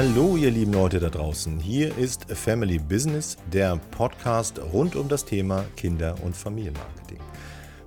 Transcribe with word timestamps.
Hallo 0.00 0.36
ihr 0.36 0.52
lieben 0.52 0.74
Leute 0.74 1.00
da 1.00 1.08
draußen. 1.08 1.58
Hier 1.58 1.98
ist 1.98 2.26
Family 2.32 2.78
Business, 2.78 3.36
der 3.52 3.76
Podcast 3.90 4.60
rund 4.72 4.94
um 4.94 5.08
das 5.08 5.24
Thema 5.24 5.64
Kinder- 5.74 6.14
und 6.22 6.36
Familienmarketing. 6.36 7.18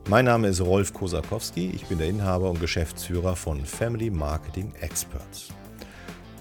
Mein 0.09 0.25
Name 0.25 0.49
ist 0.49 0.59
Rolf 0.59 0.91
Kosakowski, 0.91 1.71
ich 1.73 1.85
bin 1.85 1.99
der 1.99 2.09
Inhaber 2.09 2.49
und 2.49 2.59
Geschäftsführer 2.59 3.37
von 3.37 3.65
Family 3.65 4.09
Marketing 4.09 4.73
Experts. 4.81 5.53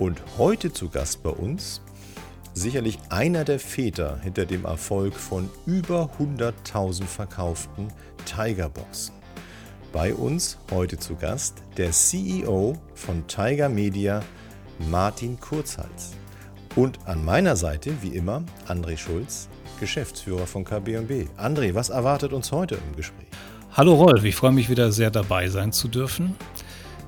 Und 0.00 0.20
heute 0.38 0.72
zu 0.72 0.88
Gast 0.88 1.22
bei 1.22 1.30
uns 1.30 1.82
sicherlich 2.52 2.98
einer 3.08 3.44
der 3.44 3.60
Väter 3.60 4.18
hinter 4.24 4.46
dem 4.46 4.64
Erfolg 4.64 5.14
von 5.14 5.48
über 5.66 6.10
100.000 6.18 7.04
verkauften 7.04 7.92
Tigerboxen. 8.24 9.14
Bei 9.92 10.14
uns 10.14 10.58
heute 10.72 10.98
zu 10.98 11.14
Gast 11.14 11.62
der 11.76 11.92
CEO 11.92 12.76
von 12.94 13.24
Tiger 13.28 13.68
Media, 13.68 14.24
Martin 14.88 15.38
Kurzhals. 15.38 16.12
Und 16.76 16.98
an 17.06 17.24
meiner 17.24 17.56
Seite, 17.56 17.92
wie 18.00 18.16
immer, 18.16 18.42
André 18.68 18.96
Schulz, 18.96 19.48
Geschäftsführer 19.80 20.46
von 20.46 20.64
KBB. 20.64 21.28
André, 21.36 21.74
was 21.74 21.90
erwartet 21.90 22.32
uns 22.32 22.52
heute 22.52 22.76
im 22.76 22.96
Gespräch? 22.96 23.26
Hallo 23.72 23.94
Rolf, 23.94 24.24
ich 24.24 24.36
freue 24.36 24.52
mich 24.52 24.70
wieder 24.70 24.92
sehr 24.92 25.10
dabei 25.10 25.48
sein 25.48 25.72
zu 25.72 25.88
dürfen. 25.88 26.36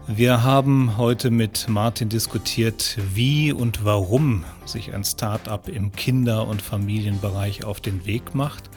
Wir 0.08 0.42
haben 0.42 0.96
heute 0.96 1.30
mit 1.30 1.68
Martin 1.68 2.08
diskutiert, 2.08 2.98
wie 3.14 3.52
und 3.52 3.84
warum 3.84 4.44
sich 4.64 4.92
ein 4.92 5.04
Start-up 5.04 5.68
im 5.68 5.92
Kinder- 5.92 6.48
und 6.48 6.60
Familienbereich 6.60 7.64
auf 7.64 7.80
den 7.80 8.04
Weg 8.04 8.34
macht, 8.34 8.68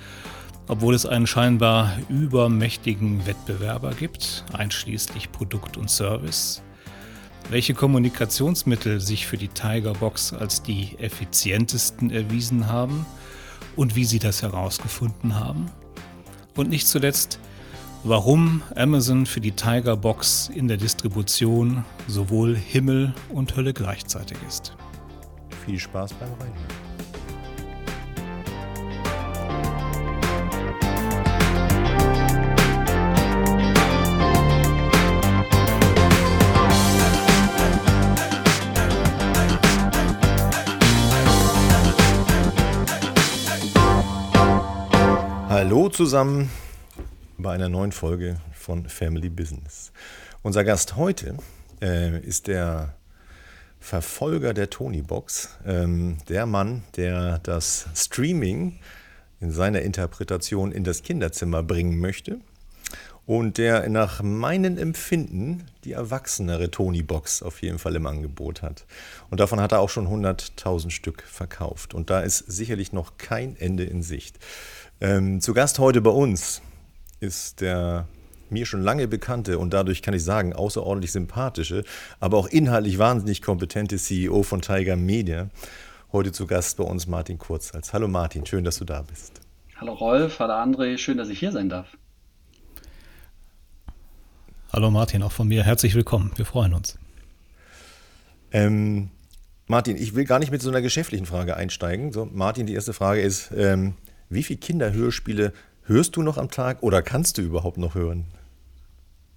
obwohl 0.68 0.94
es 0.94 1.06
einen 1.06 1.26
scheinbar 1.26 1.98
übermächtigen 2.10 3.26
Wettbewerber 3.26 3.94
gibt, 3.94 4.46
einschließlich 4.54 5.32
Produkt 5.32 5.78
und 5.78 5.90
Service. 5.90 6.62
Welche 7.50 7.76
Kommunikationsmittel 7.76 9.00
sich 9.00 9.28
für 9.28 9.38
die 9.38 9.50
Tigerbox 9.50 10.34
als 10.34 10.64
die 10.64 10.98
effizientesten 10.98 12.10
erwiesen 12.10 12.68
haben 12.68 13.06
und 13.76 13.96
wie 13.96 14.06
sie 14.06 14.20
das 14.20 14.42
herausgefunden 14.42 15.36
haben. 15.36 15.68
Und 16.56 16.70
nicht 16.70 16.88
zuletzt, 16.88 17.40
warum 18.04 18.64
Amazon 18.76 19.28
für 19.28 19.42
die 19.42 19.52
Tiger 19.52 19.96
Box 19.96 20.50
in 20.54 20.68
der 20.68 20.78
Distribution 20.78 21.86
sowohl 22.08 22.56
Himmel 22.56 23.14
und 23.30 23.56
Hölle 23.56 23.74
gleichzeitig 23.74 24.38
ist. 24.48 24.76
Viel 25.66 25.80
Spaß 25.80 26.14
beim 26.14 26.30
Reinhören. 26.34 26.85
Zusammen, 45.96 46.50
bei 47.38 47.54
einer 47.54 47.70
neuen 47.70 47.94
Folge 47.94 48.36
von 48.52 48.90
Family 48.90 49.30
Business. 49.30 49.94
Unser 50.44 50.66
Gast 50.66 50.98
heute 50.98 51.38
äh, 51.82 52.20
ist 52.20 52.48
der 52.48 52.96
Verfolger 53.80 54.54
der 54.54 54.70
Tony-Box, 54.70 55.58
ähm, 55.66 56.18
der 56.28 56.48
Mann, 56.48 56.84
der 56.98 57.40
das 57.40 57.88
Streaming 57.96 58.78
in 59.40 59.52
seiner 59.52 59.84
Interpretation 59.84 60.74
in 60.74 60.84
das 60.84 61.02
Kinderzimmer 61.02 61.64
bringen 61.64 61.98
möchte 61.98 62.42
und 63.26 63.58
der 63.58 63.88
nach 63.88 64.22
meinem 64.22 64.78
Empfinden 64.78 65.66
die 65.86 65.94
erwachsenere 65.94 66.72
Tony-Box 66.72 67.42
auf 67.42 67.62
jeden 67.62 67.80
Fall 67.80 67.96
im 67.96 68.06
Angebot 68.06 68.62
hat. 68.62 68.86
Und 69.30 69.40
davon 69.40 69.62
hat 69.62 69.72
er 69.72 69.80
auch 69.80 69.90
schon 69.90 70.08
100.000 70.08 70.90
Stück 70.90 71.24
verkauft. 71.24 71.94
Und 71.94 72.10
da 72.10 72.20
ist 72.20 72.40
sicherlich 72.40 72.92
noch 72.92 73.18
kein 73.18 73.56
Ende 73.56 73.86
in 73.86 74.04
Sicht. 74.04 74.40
Ähm, 75.02 75.42
zu 75.42 75.54
Gast 75.54 75.80
heute 75.80 76.02
bei 76.02 76.10
uns 76.10 76.62
ist 77.20 77.60
der 77.60 78.08
mir 78.50 78.66
schon 78.66 78.82
lange 78.82 79.08
bekannte 79.08 79.60
und 79.60 79.74
dadurch 79.74 80.02
kann 80.02 80.14
ich 80.14 80.24
sagen 80.24 80.54
außerordentlich 80.54 81.12
sympathische, 81.12 81.84
aber 82.20 82.38
auch 82.38 82.48
inhaltlich 82.48 82.98
wahnsinnig 82.98 83.42
kompetente 83.42 83.98
CEO 83.98 84.44
von 84.44 84.62
Tiger 84.62 84.96
Media. 84.96 85.50
Heute 86.14 86.32
zu 86.32 86.48
Gast 86.48 86.78
bei 86.78 86.84
uns 86.86 87.08
Martin 87.08 87.38
Kurzhals. 87.38 87.92
Hallo 87.92 88.08
Martin, 88.08 88.46
schön, 88.46 88.64
dass 88.64 88.78
du 88.78 88.86
da 88.86 89.02
bist. 89.02 89.42
Hallo 89.76 89.94
Rolf, 89.94 90.40
hallo 90.40 90.54
André, 90.54 90.98
schön, 90.98 91.18
dass 91.18 91.28
ich 91.28 91.40
hier 91.40 91.52
sein 91.52 91.68
darf. 91.68 91.98
Hallo 94.72 94.92
Martin, 94.92 95.24
auch 95.24 95.32
von 95.32 95.48
mir 95.48 95.64
herzlich 95.64 95.96
willkommen. 95.96 96.32
Wir 96.36 96.46
freuen 96.46 96.74
uns. 96.74 96.98
Ähm, 98.54 99.10
Martin, 99.68 99.98
ich 99.98 100.16
will 100.16 100.24
gar 100.24 100.40
nicht 100.40 100.52
mit 100.52 100.62
so 100.62 100.70
einer 100.70 100.82
geschäftlichen 100.82 101.26
Frage 101.26 101.58
einsteigen. 101.58 102.14
So, 102.14 102.30
Martin, 102.32 102.68
die 102.68 102.74
erste 102.74 102.94
Frage 102.94 103.22
ist, 103.22 103.52
ähm, 103.56 103.96
wie 104.30 104.44
viele 104.44 104.60
Kinderhörspiele 104.60 105.54
Hörst 105.88 106.16
du 106.16 106.24
noch 106.24 106.40
am 106.40 106.50
Tag 106.50 106.82
oder 106.82 107.04
kannst 107.04 107.38
du 107.38 107.44
überhaupt 107.44 107.78
noch 107.78 107.94
hören? 107.94 108.26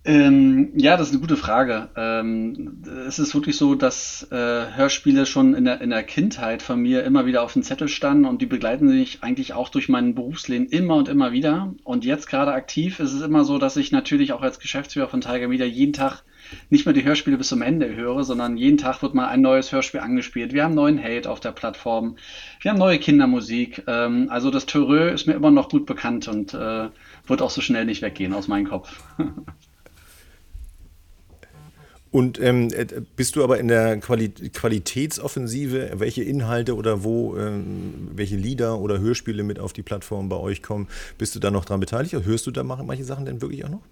Ähm, 0.05 0.71
ja, 0.77 0.97
das 0.97 1.09
ist 1.09 1.13
eine 1.13 1.21
gute 1.21 1.37
Frage. 1.37 1.91
Ähm, 1.95 2.83
es 3.07 3.19
ist 3.19 3.35
wirklich 3.35 3.59
so, 3.59 3.75
dass 3.75 4.27
äh, 4.31 4.35
Hörspiele 4.37 5.27
schon 5.27 5.55
in 5.55 5.67
der, 5.67 5.83
in 5.83 5.91
der 5.91 6.03
Kindheit 6.05 6.63
von 6.63 6.81
mir 6.81 7.05
immer 7.05 7.27
wieder 7.27 7.43
auf 7.43 7.53
dem 7.53 7.63
Zettel 7.63 7.89
standen 7.89 8.25
und 8.25 8.41
die 8.41 8.47
begleiten 8.47 8.87
mich 8.87 9.23
eigentlich 9.23 9.53
auch 9.53 9.69
durch 9.69 9.91
mein 9.91 10.15
Berufsleben 10.15 10.69
immer 10.69 10.97
und 10.97 11.09
immer 11.09 11.33
wieder. 11.33 11.75
Und 11.85 12.07
jetzt 12.07 12.27
gerade 12.27 12.53
aktiv 12.53 12.99
ist 12.99 13.13
es 13.13 13.21
immer 13.21 13.45
so, 13.45 13.59
dass 13.59 13.77
ich 13.77 13.93
natürlich 13.93 14.33
auch 14.33 14.41
als 14.41 14.59
Geschäftsführer 14.59 15.09
von 15.09 15.21
Tiger 15.21 15.49
Media 15.49 15.67
jeden 15.67 15.93
Tag 15.93 16.23
nicht 16.71 16.87
mehr 16.87 16.93
die 16.93 17.05
Hörspiele 17.05 17.39
bis 17.39 17.49
zum 17.49 17.63
Ende 17.63 17.95
höre, 17.95 18.25
sondern 18.25 18.57
jeden 18.57 18.79
Tag 18.79 19.03
wird 19.03 19.15
mal 19.15 19.29
ein 19.29 19.41
neues 19.41 19.73
Hörspiel 19.73 20.01
angespielt. 20.01 20.53
Wir 20.53 20.65
haben 20.65 20.75
neuen 20.75 21.03
Hate 21.03 21.31
auf 21.31 21.41
der 21.41 21.53
Plattform, 21.53 22.17
wir 22.61 22.71
haben 22.71 22.79
neue 22.79 22.99
Kindermusik. 22.99 23.85
Ähm, 23.87 24.29
also 24.31 24.51
das 24.51 24.67
Terreux 24.67 25.15
ist 25.15 25.27
mir 25.27 25.35
immer 25.35 25.51
noch 25.51 25.69
gut 25.69 25.87
bekannt 25.87 26.29
und 26.29 26.55
äh, 26.55 26.89
wird 27.27 27.43
auch 27.43 27.51
so 27.51 27.61
schnell 27.61 27.85
nicht 27.85 28.03
weggehen 28.03 28.35
aus 28.35 28.49
meinem 28.49 28.69
Kopf. 28.69 29.03
Und 32.11 32.41
ähm, 32.41 32.71
äh, 32.73 32.87
bist 33.17 33.37
du 33.37 33.45
aber 33.45 33.59
in 33.59 33.69
der 33.69 33.99
Quali 33.99 34.31
Qualitätsoffensive, 34.31 35.93
welche 35.97 36.23
Inhalte 36.23 36.75
oder 36.75 37.05
wo, 37.05 37.37
ähm, 37.37 38.09
welche 38.15 38.37
Lieder 38.37 38.79
oder 38.79 38.99
Hörspiele 38.99 39.43
mit 39.43 39.59
auf 39.59 39.73
die 39.73 39.83
Plattform 39.83 40.29
bei 40.29 40.37
euch 40.37 40.63
kommen, 40.63 40.89
bist 41.19 41.35
du 41.35 41.39
da 41.39 41.51
noch 41.51 41.67
dran 41.67 41.81
beteiligt? 41.81 42.15
Oder 42.15 42.25
hörst 42.25 42.47
du 42.47 42.51
da 42.51 42.63
manche 42.63 43.05
Sachen 43.05 43.27
denn 43.27 43.43
wirklich 43.43 43.65
auch 43.65 43.69
noch? 43.69 43.83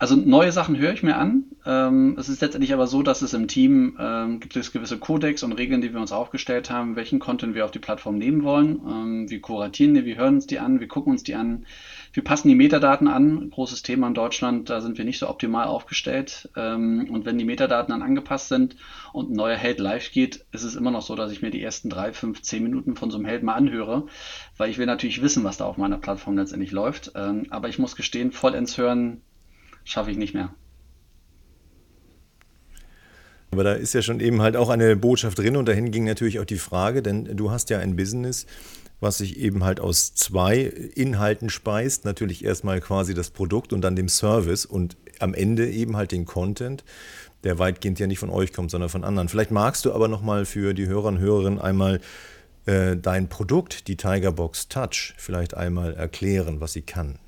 Also 0.00 0.14
neue 0.14 0.52
Sachen 0.52 0.78
höre 0.78 0.92
ich 0.92 1.02
mir 1.02 1.16
an. 1.16 1.46
Ähm, 1.66 2.16
es 2.20 2.28
ist 2.28 2.40
letztendlich 2.40 2.72
aber 2.72 2.86
so, 2.86 3.02
dass 3.02 3.20
es 3.20 3.34
im 3.34 3.48
Team 3.48 3.96
ähm, 3.98 4.38
gibt 4.38 4.54
es 4.54 4.70
gewisse 4.70 4.96
Kodex 4.96 5.42
und 5.42 5.52
Regeln, 5.52 5.80
die 5.80 5.92
wir 5.92 6.00
uns 6.00 6.12
aufgestellt 6.12 6.70
haben, 6.70 6.94
welchen 6.94 7.18
Content 7.18 7.56
wir 7.56 7.64
auf 7.64 7.72
die 7.72 7.80
Plattform 7.80 8.16
nehmen 8.16 8.44
wollen. 8.44 8.80
Ähm, 8.88 9.30
wir 9.30 9.40
kuratieren 9.40 9.94
die, 9.94 10.04
wir 10.04 10.14
hören 10.14 10.36
uns 10.36 10.46
die 10.46 10.60
an, 10.60 10.78
wir 10.78 10.86
gucken 10.86 11.10
uns 11.10 11.24
die 11.24 11.34
an, 11.34 11.66
wir 12.12 12.22
passen 12.22 12.46
die 12.46 12.54
Metadaten 12.54 13.08
an. 13.08 13.50
Großes 13.50 13.82
Thema 13.82 14.06
in 14.06 14.14
Deutschland, 14.14 14.70
da 14.70 14.80
sind 14.80 14.98
wir 14.98 15.04
nicht 15.04 15.18
so 15.18 15.28
optimal 15.28 15.66
aufgestellt. 15.66 16.48
Ähm, 16.56 17.08
und 17.10 17.26
wenn 17.26 17.36
die 17.36 17.44
Metadaten 17.44 17.90
dann 17.90 18.02
angepasst 18.02 18.48
sind 18.48 18.76
und 19.12 19.32
ein 19.32 19.36
neuer 19.36 19.56
Held 19.56 19.80
live 19.80 20.12
geht, 20.12 20.46
ist 20.52 20.62
es 20.62 20.76
immer 20.76 20.92
noch 20.92 21.02
so, 21.02 21.16
dass 21.16 21.32
ich 21.32 21.42
mir 21.42 21.50
die 21.50 21.62
ersten 21.62 21.90
drei, 21.90 22.12
fünf, 22.12 22.42
zehn 22.42 22.62
Minuten 22.62 22.94
von 22.94 23.10
so 23.10 23.16
einem 23.16 23.26
Held 23.26 23.42
mal 23.42 23.54
anhöre, 23.54 24.06
weil 24.56 24.70
ich 24.70 24.78
will 24.78 24.86
natürlich 24.86 25.22
wissen, 25.22 25.42
was 25.42 25.56
da 25.56 25.64
auf 25.64 25.76
meiner 25.76 25.98
Plattform 25.98 26.36
letztendlich 26.36 26.70
läuft. 26.70 27.10
Ähm, 27.16 27.46
aber 27.50 27.68
ich 27.68 27.80
muss 27.80 27.96
gestehen, 27.96 28.30
vollends 28.30 28.78
hören 28.78 29.22
schaffe 29.88 30.10
ich 30.10 30.18
nicht 30.18 30.34
mehr. 30.34 30.50
Aber 33.50 33.64
da 33.64 33.72
ist 33.72 33.94
ja 33.94 34.02
schon 34.02 34.20
eben 34.20 34.42
halt 34.42 34.56
auch 34.56 34.68
eine 34.68 34.94
Botschaft 34.94 35.38
drin 35.38 35.56
und 35.56 35.66
dahin 35.66 35.90
ging 35.90 36.04
natürlich 36.04 36.38
auch 36.38 36.44
die 36.44 36.58
Frage, 36.58 37.02
denn 37.02 37.36
du 37.36 37.50
hast 37.50 37.70
ja 37.70 37.78
ein 37.78 37.96
Business, 37.96 38.44
was 39.00 39.18
sich 39.18 39.38
eben 39.38 39.64
halt 39.64 39.80
aus 39.80 40.14
zwei 40.14 40.58
Inhalten 40.58 41.48
speist. 41.48 42.04
Natürlich 42.04 42.44
erstmal 42.44 42.80
quasi 42.80 43.14
das 43.14 43.30
Produkt 43.30 43.72
und 43.72 43.80
dann 43.80 43.96
dem 43.96 44.10
Service 44.10 44.66
und 44.66 44.98
am 45.18 45.32
Ende 45.32 45.70
eben 45.70 45.96
halt 45.96 46.12
den 46.12 46.26
Content, 46.26 46.84
der 47.42 47.58
weitgehend 47.58 47.98
ja 47.98 48.06
nicht 48.06 48.18
von 48.18 48.28
euch 48.28 48.52
kommt, 48.52 48.70
sondern 48.70 48.90
von 48.90 49.04
anderen. 49.04 49.30
Vielleicht 49.30 49.50
magst 49.50 49.86
du 49.86 49.92
aber 49.94 50.08
nochmal 50.08 50.44
für 50.44 50.74
die 50.74 50.86
Hörer 50.86 51.06
und 51.06 51.18
Hörerinnen 51.18 51.58
einmal 51.58 52.00
äh, 52.66 52.94
dein 52.98 53.30
Produkt, 53.30 53.88
die 53.88 53.96
Tigerbox 53.96 54.68
Touch, 54.68 55.14
vielleicht 55.16 55.54
einmal 55.54 55.94
erklären, 55.94 56.60
was 56.60 56.74
sie 56.74 56.82
kann. 56.82 57.18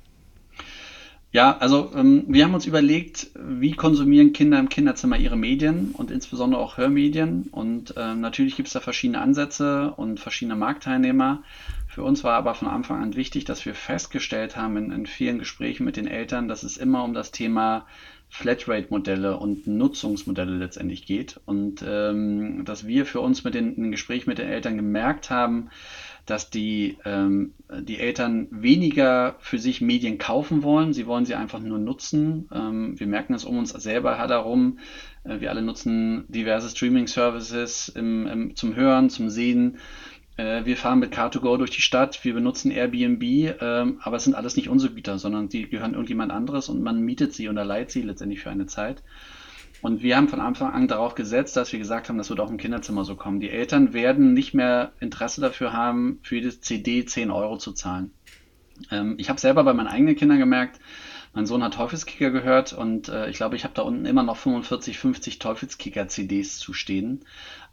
Ja, 1.33 1.55
also 1.59 1.91
ähm, 1.95 2.25
wir 2.27 2.43
haben 2.43 2.53
uns 2.53 2.65
überlegt, 2.65 3.27
wie 3.35 3.71
konsumieren 3.71 4.33
Kinder 4.33 4.59
im 4.59 4.67
Kinderzimmer 4.67 5.17
ihre 5.17 5.37
Medien 5.37 5.91
und 5.93 6.11
insbesondere 6.11 6.61
auch 6.61 6.75
Hörmedien. 6.75 7.47
Und 7.51 7.93
ähm, 7.95 8.19
natürlich 8.19 8.57
gibt 8.57 8.67
es 8.67 8.73
da 8.73 8.81
verschiedene 8.81 9.21
Ansätze 9.21 9.93
und 9.95 10.19
verschiedene 10.19 10.57
Marktteilnehmer. 10.57 11.43
Für 11.87 12.03
uns 12.03 12.25
war 12.25 12.33
aber 12.33 12.53
von 12.53 12.67
Anfang 12.67 13.01
an 13.01 13.15
wichtig, 13.15 13.45
dass 13.45 13.65
wir 13.65 13.75
festgestellt 13.75 14.57
haben 14.57 14.75
in, 14.75 14.91
in 14.91 15.05
vielen 15.05 15.39
Gesprächen 15.39 15.85
mit 15.85 15.95
den 15.95 16.07
Eltern, 16.07 16.49
dass 16.49 16.63
es 16.63 16.75
immer 16.75 17.01
um 17.05 17.13
das 17.13 17.31
Thema 17.31 17.85
Flatrate-Modelle 18.27 19.37
und 19.37 19.67
Nutzungsmodelle 19.67 20.57
letztendlich 20.57 21.05
geht. 21.05 21.39
Und 21.45 21.83
ähm, 21.87 22.65
dass 22.65 22.87
wir 22.87 23.05
für 23.05 23.21
uns 23.21 23.45
mit 23.45 23.53
den, 23.53 23.75
in 23.75 23.91
Gesprächen 23.91 24.29
mit 24.29 24.37
den 24.37 24.47
Eltern 24.47 24.75
gemerkt 24.75 25.29
haben, 25.29 25.69
dass 26.25 26.49
die, 26.49 26.97
ähm, 27.05 27.53
die 27.81 27.99
Eltern 27.99 28.47
weniger 28.51 29.35
für 29.39 29.59
sich 29.59 29.81
Medien 29.81 30.17
kaufen 30.17 30.63
wollen. 30.63 30.93
Sie 30.93 31.07
wollen 31.07 31.25
sie 31.25 31.35
einfach 31.35 31.59
nur 31.59 31.79
nutzen. 31.79 32.49
Ähm, 32.53 32.99
wir 32.99 33.07
merken 33.07 33.33
es 33.33 33.45
um 33.45 33.57
uns 33.57 33.69
selber 33.71 34.15
darum. 34.27 34.79
Äh, 35.23 35.39
wir 35.39 35.49
alle 35.49 35.61
nutzen 35.61 36.25
diverse 36.27 36.69
Streaming-Services 36.69 37.93
zum 37.93 38.75
Hören, 38.75 39.09
zum 39.09 39.29
Sehen. 39.29 39.77
Äh, 40.37 40.65
wir 40.65 40.77
fahren 40.77 40.99
mit 40.99 41.13
Car2Go 41.13 41.57
durch 41.57 41.71
die 41.71 41.81
Stadt, 41.81 42.23
wir 42.23 42.33
benutzen 42.33 42.71
Airbnb, 42.71 43.23
ähm, 43.61 43.99
aber 44.01 44.17
es 44.17 44.23
sind 44.23 44.35
alles 44.35 44.55
nicht 44.55 44.69
unsere 44.69 44.93
Güter, 44.93 45.19
sondern 45.19 45.49
die 45.49 45.69
gehören 45.69 45.93
irgendjemand 45.93 46.31
anderes 46.31 46.69
und 46.69 46.81
man 46.81 47.01
mietet 47.01 47.33
sie 47.33 47.49
oder 47.49 47.65
leiht 47.65 47.91
sie 47.91 48.01
letztendlich 48.01 48.41
für 48.41 48.49
eine 48.49 48.65
Zeit. 48.65 49.03
Und 49.81 50.03
wir 50.03 50.15
haben 50.15 50.27
von 50.27 50.41
Anfang 50.41 50.73
an 50.73 50.87
darauf 50.87 51.15
gesetzt, 51.15 51.57
dass 51.57 51.71
wir 51.71 51.79
gesagt 51.79 52.07
haben, 52.07 52.17
das 52.17 52.29
wird 52.29 52.39
auch 52.39 52.51
im 52.51 52.57
Kinderzimmer 52.57 53.03
so 53.03 53.15
kommen. 53.15 53.39
Die 53.39 53.49
Eltern 53.49 53.93
werden 53.93 54.33
nicht 54.33 54.53
mehr 54.53 54.93
Interesse 54.99 55.41
dafür 55.41 55.73
haben, 55.73 56.19
für 56.21 56.35
jedes 56.35 56.61
CD 56.61 57.05
10 57.05 57.31
Euro 57.31 57.57
zu 57.57 57.71
zahlen. 57.73 58.11
Ähm, 58.91 59.15
ich 59.17 59.29
habe 59.29 59.39
selber 59.39 59.63
bei 59.63 59.73
meinen 59.73 59.87
eigenen 59.87 60.15
Kindern 60.15 60.39
gemerkt, 60.39 60.79
mein 61.33 61.45
Sohn 61.45 61.63
hat 61.63 61.75
Teufelskicker 61.75 62.29
gehört 62.29 62.73
und 62.73 63.07
äh, 63.07 63.29
ich 63.29 63.37
glaube, 63.37 63.55
ich 63.55 63.63
habe 63.63 63.73
da 63.73 63.83
unten 63.83 64.05
immer 64.05 64.23
noch 64.23 64.35
45, 64.35 64.99
50 64.99 65.39
Teufelskicker-CDs 65.39 66.59
zu 66.59 66.73
stehen. 66.73 67.23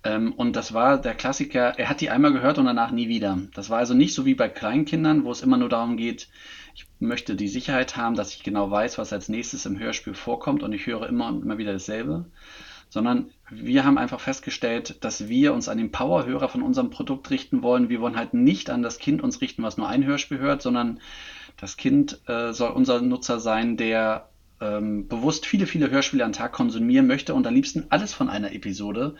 Ähm, 0.08 0.32
und 0.32 0.56
das 0.56 0.72
war 0.72 0.98
der 0.98 1.14
Klassiker, 1.14 1.78
er 1.78 1.90
hat 1.90 2.00
die 2.00 2.08
einmal 2.08 2.32
gehört 2.32 2.56
und 2.56 2.64
danach 2.64 2.90
nie 2.92 3.08
wieder. 3.08 3.38
Das 3.54 3.68
war 3.68 3.78
also 3.78 3.92
nicht 3.92 4.14
so 4.14 4.24
wie 4.24 4.34
bei 4.34 4.48
Kleinkindern, 4.48 5.24
wo 5.24 5.30
es 5.30 5.42
immer 5.42 5.58
nur 5.58 5.68
darum 5.68 5.98
geht, 5.98 6.28
ich 6.74 6.86
möchte 6.98 7.34
die 7.34 7.48
Sicherheit 7.48 7.96
haben, 7.96 8.14
dass 8.14 8.32
ich 8.34 8.42
genau 8.42 8.70
weiß, 8.70 8.96
was 8.98 9.12
als 9.12 9.28
nächstes 9.28 9.66
im 9.66 9.78
Hörspiel 9.78 10.14
vorkommt 10.14 10.62
und 10.62 10.72
ich 10.72 10.86
höre 10.86 11.08
immer 11.08 11.28
und 11.28 11.42
immer 11.42 11.58
wieder 11.58 11.72
dasselbe. 11.72 12.26
Sondern 12.88 13.30
wir 13.50 13.84
haben 13.84 13.98
einfach 13.98 14.20
festgestellt, 14.20 15.04
dass 15.04 15.28
wir 15.28 15.52
uns 15.52 15.68
an 15.68 15.76
den 15.76 15.92
Powerhörer 15.92 16.48
von 16.48 16.62
unserem 16.62 16.88
Produkt 16.88 17.28
richten 17.30 17.62
wollen. 17.62 17.90
Wir 17.90 18.00
wollen 18.00 18.16
halt 18.16 18.32
nicht 18.32 18.70
an 18.70 18.82
das 18.82 18.98
Kind 18.98 19.22
uns 19.22 19.42
richten, 19.42 19.62
was 19.62 19.76
nur 19.76 19.88
ein 19.88 20.06
Hörspiel 20.06 20.38
hört, 20.38 20.62
sondern 20.62 21.00
das 21.58 21.76
Kind 21.76 22.20
äh, 22.28 22.54
soll 22.54 22.70
unser 22.70 23.02
Nutzer 23.02 23.40
sein, 23.40 23.76
der 23.76 24.28
ähm, 24.60 25.08
bewusst 25.08 25.46
viele, 25.46 25.66
viele 25.66 25.90
Hörspiele 25.90 26.24
am 26.24 26.32
Tag 26.32 26.52
konsumieren 26.52 27.06
möchte 27.06 27.34
und 27.34 27.46
am 27.46 27.54
liebsten 27.54 27.86
alles 27.90 28.12
von 28.12 28.28
einer 28.28 28.52
Episode. 28.52 29.16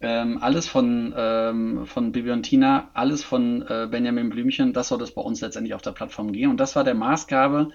Ähm, 0.00 0.38
alles 0.42 0.68
von, 0.68 1.14
ähm, 1.16 1.86
von 1.86 2.12
Bibi 2.12 2.30
und 2.30 2.42
Tina, 2.42 2.90
alles 2.94 3.24
von 3.24 3.62
äh, 3.62 3.88
Benjamin 3.90 4.28
Blümchen, 4.28 4.72
das 4.72 4.88
soll 4.88 5.00
es 5.02 5.12
bei 5.12 5.22
uns 5.22 5.40
letztendlich 5.40 5.74
auf 5.74 5.82
der 5.82 5.92
Plattform 5.92 6.32
gehen. 6.32 6.50
Und 6.50 6.58
das 6.58 6.76
war 6.76 6.84
der 6.84 6.94
Maßgabe, 6.94 7.70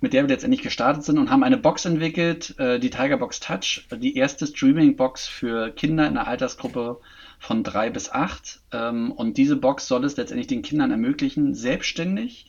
mit 0.00 0.12
der 0.12 0.22
wir 0.22 0.28
letztendlich 0.28 0.62
gestartet 0.62 1.04
sind 1.04 1.18
und 1.18 1.30
haben 1.30 1.44
eine 1.44 1.58
Box 1.58 1.84
entwickelt, 1.84 2.58
äh, 2.58 2.80
die 2.80 2.90
Tiger 2.90 3.18
Box 3.18 3.40
Touch, 3.40 3.86
die 3.92 4.16
erste 4.16 4.46
Streaming-Box 4.46 5.28
für 5.28 5.70
Kinder 5.70 6.08
in 6.08 6.14
der 6.14 6.26
Altersgruppe 6.26 6.98
von 7.38 7.62
drei 7.62 7.90
bis 7.90 8.10
acht. 8.10 8.60
Ähm, 8.72 9.12
und 9.12 9.36
diese 9.36 9.56
Box 9.56 9.86
soll 9.86 10.04
es 10.04 10.16
letztendlich 10.16 10.48
den 10.48 10.62
Kindern 10.62 10.90
ermöglichen, 10.90 11.54
selbstständig 11.54 12.46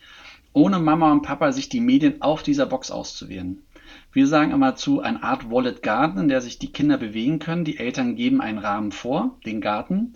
ohne 0.54 0.80
Mama 0.80 1.12
und 1.12 1.22
Papa 1.22 1.52
sich 1.52 1.70
die 1.70 1.80
Medien 1.80 2.22
auf 2.22 2.44
dieser 2.44 2.66
Box 2.66 2.92
auszuwählen. 2.92 3.62
Wir 4.14 4.28
sagen 4.28 4.52
immer 4.52 4.76
zu, 4.76 5.02
eine 5.02 5.24
Art 5.24 5.50
Wallet 5.50 5.82
Garden, 5.82 6.20
in 6.20 6.28
der 6.28 6.42
sich 6.42 6.60
die 6.60 6.74
Kinder 6.74 6.98
bewegen 6.98 7.40
können. 7.40 7.64
Die 7.64 7.78
Eltern 7.78 8.16
geben 8.16 8.42
einen 8.42 8.58
Rahmen 8.58 8.92
vor, 8.92 9.38
den 9.46 9.62
Garten. 9.62 10.16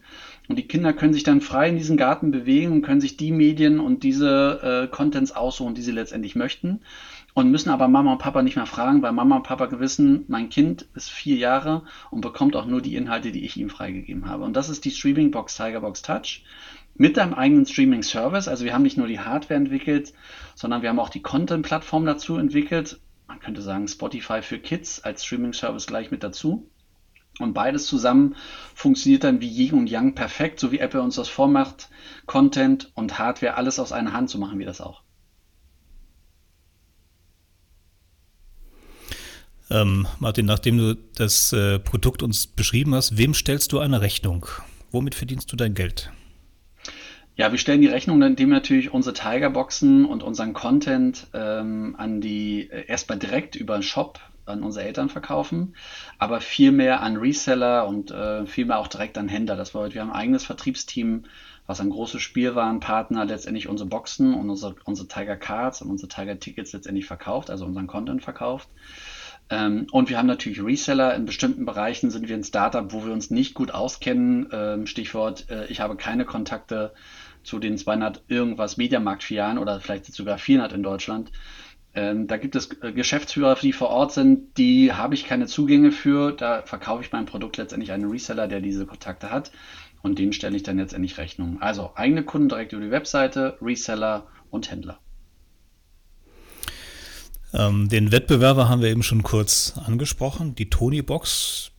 Und 0.50 0.58
die 0.58 0.68
Kinder 0.68 0.92
können 0.92 1.14
sich 1.14 1.24
dann 1.24 1.40
frei 1.40 1.70
in 1.70 1.78
diesen 1.78 1.96
Garten 1.96 2.30
bewegen 2.30 2.74
und 2.74 2.82
können 2.82 3.00
sich 3.00 3.16
die 3.16 3.32
Medien 3.32 3.80
und 3.80 4.04
diese 4.04 4.84
äh, 4.84 4.88
Contents 4.94 5.32
aussuchen, 5.32 5.76
die 5.76 5.82
sie 5.82 5.94
letztendlich 5.94 6.36
möchten. 6.36 6.82
Und 7.34 7.52
müssen 7.52 7.70
aber 7.70 7.88
Mama 7.88 8.14
und 8.14 8.20
Papa 8.20 8.42
nicht 8.44 8.56
mehr 8.58 8.66
fragen, 8.66 9.02
weil 9.02 9.12
Mama 9.14 9.38
und 9.38 9.44
Papa 9.44 9.66
gewissen, 9.68 10.26
mein 10.28 10.50
Kind 10.50 10.88
ist 10.94 11.10
vier 11.10 11.38
Jahre 11.38 11.84
und 12.12 12.22
bekommt 12.22 12.56
auch 12.56 12.66
nur 12.66 12.82
die 12.82 12.96
Inhalte, 12.96 13.32
die 13.32 13.46
ich 13.46 13.58
ihm 13.58 13.70
freigegeben 13.70 14.28
habe. 14.28 14.44
Und 14.44 14.56
das 14.56 14.70
ist 14.70 14.86
die 14.86 14.92
Streaming 14.92 15.32
Box 15.32 15.56
Tigerbox 15.56 16.02
Touch 16.02 16.44
mit 16.96 17.18
deinem 17.18 17.34
eigenen 17.34 17.66
Streaming-Service. 17.66 18.48
Also 18.48 18.66
wir 18.66 18.74
haben 18.74 18.84
nicht 18.84 18.98
nur 18.98 19.08
die 19.08 19.20
Hardware 19.20 19.60
entwickelt, 19.60 20.14
sondern 20.54 20.82
wir 20.82 20.90
haben 20.90 21.00
auch 21.00 21.10
die 21.10 21.22
Content-Plattform 21.22 22.06
dazu 22.06 22.38
entwickelt. 22.38 23.00
Man 23.36 23.42
könnte 23.42 23.62
sagen 23.62 23.90
Spotify 23.90 24.42
für 24.42 24.60
Kids 24.60 25.02
als 25.02 25.26
Streaming-Service 25.26 25.88
gleich 25.88 26.10
mit 26.10 26.24
dazu. 26.24 26.72
Und 27.40 27.54
beides 27.54 27.86
zusammen 27.86 28.38
funktioniert 28.74 29.26
dann 29.26 29.42
wie 29.42 29.50
Yin 29.50 29.74
und 29.74 29.90
Yang 29.90 30.16
perfekt, 30.16 30.58
so 30.62 30.72
wie 30.72 30.80
Apple 30.80 31.02
uns 31.02 31.16
das 31.16 31.28
vormacht. 31.28 31.90
Content 32.28 32.94
und 32.96 33.20
Hardware, 33.20 33.56
alles 33.56 33.78
aus 33.78 33.92
einer 33.92 34.14
Hand, 34.14 34.30
so 34.30 34.38
machen 34.38 34.58
wir 34.58 34.66
das 34.66 34.80
auch. 34.80 35.02
Ähm, 39.70 40.08
Martin, 40.20 40.46
nachdem 40.46 40.78
du 40.78 40.96
das 41.16 41.52
äh, 41.52 41.80
Produkt 41.80 42.24
uns 42.24 42.48
beschrieben 42.48 42.96
hast, 42.96 43.18
wem 43.18 43.34
stellst 43.34 43.74
du 43.74 43.80
eine 43.80 44.00
Rechnung? 44.00 44.46
Womit 44.92 45.14
verdienst 45.14 45.52
du 45.52 45.58
dein 45.58 45.74
Geld? 45.74 46.10
Ja, 47.38 47.52
wir 47.52 47.60
stellen 47.60 47.82
die 47.82 47.88
Rechnung, 47.88 48.22
indem 48.22 48.50
wir 48.50 48.56
natürlich 48.56 48.94
unsere 48.94 49.14
Tigerboxen 49.14 50.06
und 50.06 50.24
unseren 50.24 50.54
Content 50.54 51.28
ähm, 51.34 51.94
an 51.98 52.22
die 52.22 52.70
äh, 52.72 52.86
erstmal 52.88 53.20
direkt 53.20 53.58
über 53.58 53.78
den 53.78 53.84
Shop 53.84 54.20
an 54.46 54.64
unsere 54.64 54.86
Eltern 54.86 55.10
verkaufen, 55.10 55.76
aber 56.18 56.40
viel 56.40 56.72
mehr 56.72 57.02
an 57.02 57.18
Reseller 57.18 57.88
und 57.88 58.12
äh, 58.12 58.46
viel 58.46 58.66
mehr 58.66 58.78
auch 58.78 58.88
direkt 58.88 59.18
an 59.18 59.28
Händler. 59.28 59.58
Das 59.58 59.72
bedeutet, 59.72 59.96
wir 59.96 60.02
haben 60.02 60.12
ein 60.12 60.16
eigenes 60.16 60.46
Vertriebsteam, 60.46 61.26
was 61.68 61.82
ein 61.82 61.90
großes 61.90 62.22
Spielwarenpartner 62.22 63.26
letztendlich 63.26 63.68
unsere 63.68 63.90
Boxen 63.90 64.34
und 64.34 64.50
unsere, 64.50 64.76
unsere 64.86 65.08
Tiger 65.08 65.36
Cards 65.36 65.82
und 65.82 65.90
unsere 65.90 66.08
Tiger 66.08 66.40
Tickets 66.40 66.72
letztendlich 66.72 67.06
verkauft, 67.06 67.50
also 67.50 67.66
unseren 67.66 67.88
Content 67.88 68.24
verkauft. 68.24 68.70
Ähm, 69.50 69.88
und 69.92 70.10
wir 70.10 70.18
haben 70.18 70.26
natürlich 70.26 70.64
Reseller. 70.64 71.14
In 71.16 71.26
bestimmten 71.26 71.66
Bereichen 71.66 72.10
sind 72.10 72.28
wir 72.28 72.36
ein 72.36 72.44
Startup, 72.44 72.92
wo 72.94 73.06
wir 73.06 73.14
uns 73.14 73.30
nicht 73.30 73.54
gut 73.54 73.72
auskennen. 73.72 74.48
Ähm, 74.52 74.88
Stichwort, 74.88 75.50
äh, 75.50 75.66
ich 75.68 75.82
habe 75.82 75.96
keine 75.98 76.26
Kontakte 76.26 76.94
zu 77.46 77.60
den 77.60 77.78
200 77.78 78.24
irgendwas 78.28 78.78
Mediamarkt-Filialen 78.78 79.58
oder 79.58 79.80
vielleicht 79.80 80.06
sogar 80.06 80.38
400 80.38 80.74
in 80.74 80.84
Deutschland. 80.84 81.32
Ähm, 81.94 82.28
da 82.28 82.36
gibt 82.36 82.56
es 82.56 82.70
äh, 82.82 82.92
Geschäftsführer, 82.92 83.56
die 83.56 83.72
vor 83.72 83.90
Ort 83.90 84.12
sind, 84.12 84.58
die 84.58 84.92
habe 84.92 85.16
ich 85.16 85.26
keine 85.26 85.48
Zugänge 85.48 85.92
für. 85.92 86.34
Da 86.34 86.62
verkaufe 86.64 87.02
ich 87.02 87.12
mein 87.14 87.26
Produkt 87.26 87.56
letztendlich 87.56 87.92
an 87.92 88.02
einen 88.02 88.12
Reseller, 88.12 88.48
der 88.48 88.60
diese 88.60 88.86
Kontakte 88.86 89.32
hat. 89.32 89.52
Und 90.02 90.20
denen 90.20 90.34
stelle 90.34 90.58
ich 90.58 90.64
dann 90.64 90.78
letztendlich 90.78 91.18
Rechnung. 91.18 91.62
Also 91.62 91.92
eigene 91.96 92.24
Kunden 92.24 92.50
direkt 92.50 92.74
über 92.74 92.84
die 92.84 92.92
Webseite, 92.92 93.58
Reseller 93.62 94.28
und 94.52 94.70
Händler. 94.70 95.00
Ähm, 97.54 97.88
den 97.88 98.12
Wettbewerber 98.12 98.68
haben 98.68 98.82
wir 98.82 98.90
eben 98.90 99.04
schon 99.04 99.24
kurz 99.24 99.74
angesprochen. 99.86 100.56
Die 100.56 100.70
Tony 100.70 101.02
Box 101.02 101.72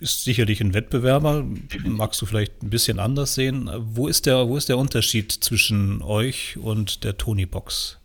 ist 0.00 0.24
sicherlich 0.24 0.60
ein 0.60 0.74
Wettbewerber. 0.74 1.44
Magst 1.84 2.20
du 2.22 2.26
vielleicht 2.26 2.62
ein 2.62 2.70
bisschen 2.70 2.98
anders 2.98 3.34
sehen? 3.34 3.70
Wo 3.78 4.06
ist 4.08 4.26
der, 4.26 4.48
wo 4.48 4.56
ist 4.56 4.68
der 4.68 4.78
Unterschied 4.78 5.32
zwischen 5.32 6.02
euch 6.02 6.56
und 6.56 7.04
der 7.04 7.16
Tony 7.16 7.46
Box? 7.46 7.98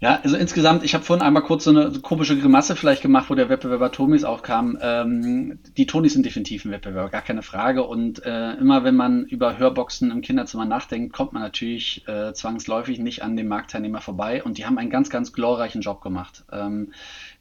Ja, 0.00 0.20
also 0.22 0.36
insgesamt, 0.36 0.84
ich 0.84 0.94
habe 0.94 1.02
vorhin 1.02 1.26
einmal 1.26 1.42
kurz 1.42 1.64
so 1.64 1.70
eine 1.70 1.90
komische 2.00 2.38
Grimasse 2.38 2.76
vielleicht 2.76 3.02
gemacht, 3.02 3.30
wo 3.30 3.34
der 3.34 3.48
Wettbewerber 3.48 3.90
Tomis 3.90 4.22
aufkam. 4.22 4.78
Ähm, 4.80 5.58
die 5.76 5.86
Tonis 5.86 6.12
sind 6.12 6.24
definitiv 6.24 6.64
ein 6.64 6.70
Wettbewerber, 6.70 7.10
gar 7.10 7.22
keine 7.22 7.42
Frage. 7.42 7.82
Und 7.82 8.24
äh, 8.24 8.52
immer 8.54 8.84
wenn 8.84 8.94
man 8.94 9.24
über 9.24 9.58
Hörboxen 9.58 10.12
im 10.12 10.20
Kinderzimmer 10.20 10.66
nachdenkt, 10.66 11.12
kommt 11.12 11.32
man 11.32 11.42
natürlich 11.42 12.06
äh, 12.06 12.32
zwangsläufig 12.32 13.00
nicht 13.00 13.24
an 13.24 13.36
dem 13.36 13.48
Marktteilnehmer 13.48 14.00
vorbei. 14.00 14.44
Und 14.44 14.56
die 14.56 14.66
haben 14.66 14.78
einen 14.78 14.90
ganz, 14.90 15.10
ganz 15.10 15.32
glorreichen 15.32 15.80
Job 15.80 16.00
gemacht. 16.00 16.44
Ähm, 16.52 16.92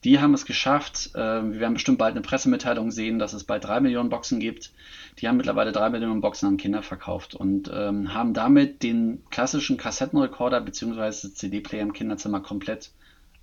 die 0.03 0.19
haben 0.19 0.33
es 0.33 0.45
geschafft. 0.45 1.11
Äh, 1.15 1.19
wir 1.19 1.59
werden 1.59 1.73
bestimmt 1.73 1.97
bald 1.97 2.13
eine 2.13 2.21
Pressemitteilung 2.21 2.91
sehen, 2.91 3.19
dass 3.19 3.33
es 3.33 3.43
bald 3.43 3.63
drei 3.63 3.79
Millionen 3.79 4.09
Boxen 4.09 4.39
gibt. 4.39 4.71
Die 5.19 5.27
haben 5.27 5.37
mittlerweile 5.37 5.71
drei 5.71 5.89
Millionen 5.89 6.21
Boxen 6.21 6.47
an 6.47 6.57
Kinder 6.57 6.83
verkauft 6.83 7.33
und 7.33 7.71
ähm, 7.73 8.13
haben 8.13 8.33
damit 8.33 8.83
den 8.83 9.23
klassischen 9.31 9.77
Kassettenrekorder 9.77 10.61
bzw. 10.61 11.11
CD-Player 11.11 11.81
im 11.81 11.93
Kinderzimmer 11.93 12.41
komplett 12.41 12.91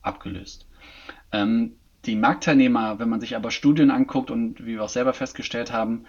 abgelöst. 0.02 0.66
Ähm, 1.32 1.72
die 2.06 2.16
Marktteilnehmer, 2.16 2.98
wenn 2.98 3.08
man 3.08 3.20
sich 3.20 3.34
aber 3.34 3.50
Studien 3.50 3.90
anguckt 3.90 4.30
und 4.30 4.60
wie 4.60 4.74
wir 4.74 4.84
auch 4.84 4.88
selber 4.88 5.14
festgestellt 5.14 5.72
haben, 5.72 6.04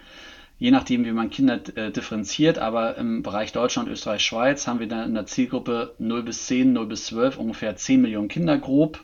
je 0.58 0.70
nachdem, 0.70 1.04
wie 1.04 1.12
man 1.12 1.30
Kinder 1.30 1.60
äh, 1.76 1.90
differenziert, 1.90 2.58
aber 2.58 2.96
im 2.96 3.22
Bereich 3.22 3.52
Deutschland, 3.52 3.88
Österreich, 3.88 4.22
Schweiz 4.22 4.66
haben 4.66 4.80
wir 4.80 4.88
dann 4.88 5.08
in 5.08 5.14
der 5.14 5.26
Zielgruppe 5.26 5.94
0 5.98 6.22
bis 6.22 6.46
10, 6.46 6.72
0 6.72 6.86
bis 6.86 7.06
12 7.06 7.38
ungefähr 7.38 7.76
10 7.76 8.00
Millionen 8.00 8.28
Kinder 8.28 8.58
grob, 8.58 9.02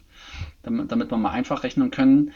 damit, 0.62 0.90
damit 0.92 1.10
wir 1.10 1.18
mal 1.18 1.30
einfach 1.30 1.64
rechnen 1.64 1.90
können. 1.90 2.32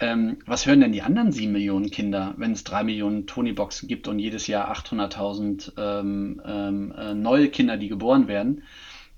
Ähm, 0.00 0.38
was 0.46 0.66
hören 0.66 0.80
denn 0.80 0.92
die 0.92 1.02
anderen 1.02 1.32
sieben 1.32 1.52
Millionen 1.52 1.90
Kinder, 1.90 2.34
wenn 2.36 2.52
es 2.52 2.64
drei 2.64 2.84
Millionen 2.84 3.26
Tony-Boxen 3.26 3.88
gibt 3.88 4.06
und 4.06 4.18
jedes 4.18 4.46
Jahr 4.46 4.72
800.000 4.72 5.72
ähm, 5.76 6.40
ähm, 6.44 6.94
äh, 6.96 7.14
neue 7.14 7.48
Kinder, 7.48 7.76
die 7.76 7.88
geboren 7.88 8.28
werden? 8.28 8.62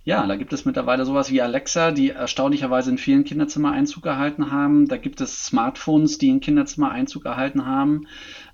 Ja, 0.03 0.27
da 0.27 0.37
gibt 0.37 0.55
es 0.55 0.65
mittlerweile 0.65 1.05
sowas 1.05 1.31
wie 1.31 1.43
Alexa, 1.43 1.91
die 1.91 2.09
erstaunlicherweise 2.11 2.91
in 2.91 2.97
vielen 2.97 3.25
Kinderzimmern 3.25 3.75
Einzug 3.75 4.03
gehalten 4.03 4.51
haben. 4.51 4.89
Da 4.89 4.97
gibt 4.97 5.21
es 5.21 5.45
Smartphones, 5.45 6.17
die 6.17 6.31
in 6.31 6.41
Kinderzimmer 6.41 6.91
Einzug 6.91 7.23
gehalten 7.23 7.67
haben. 7.67 8.07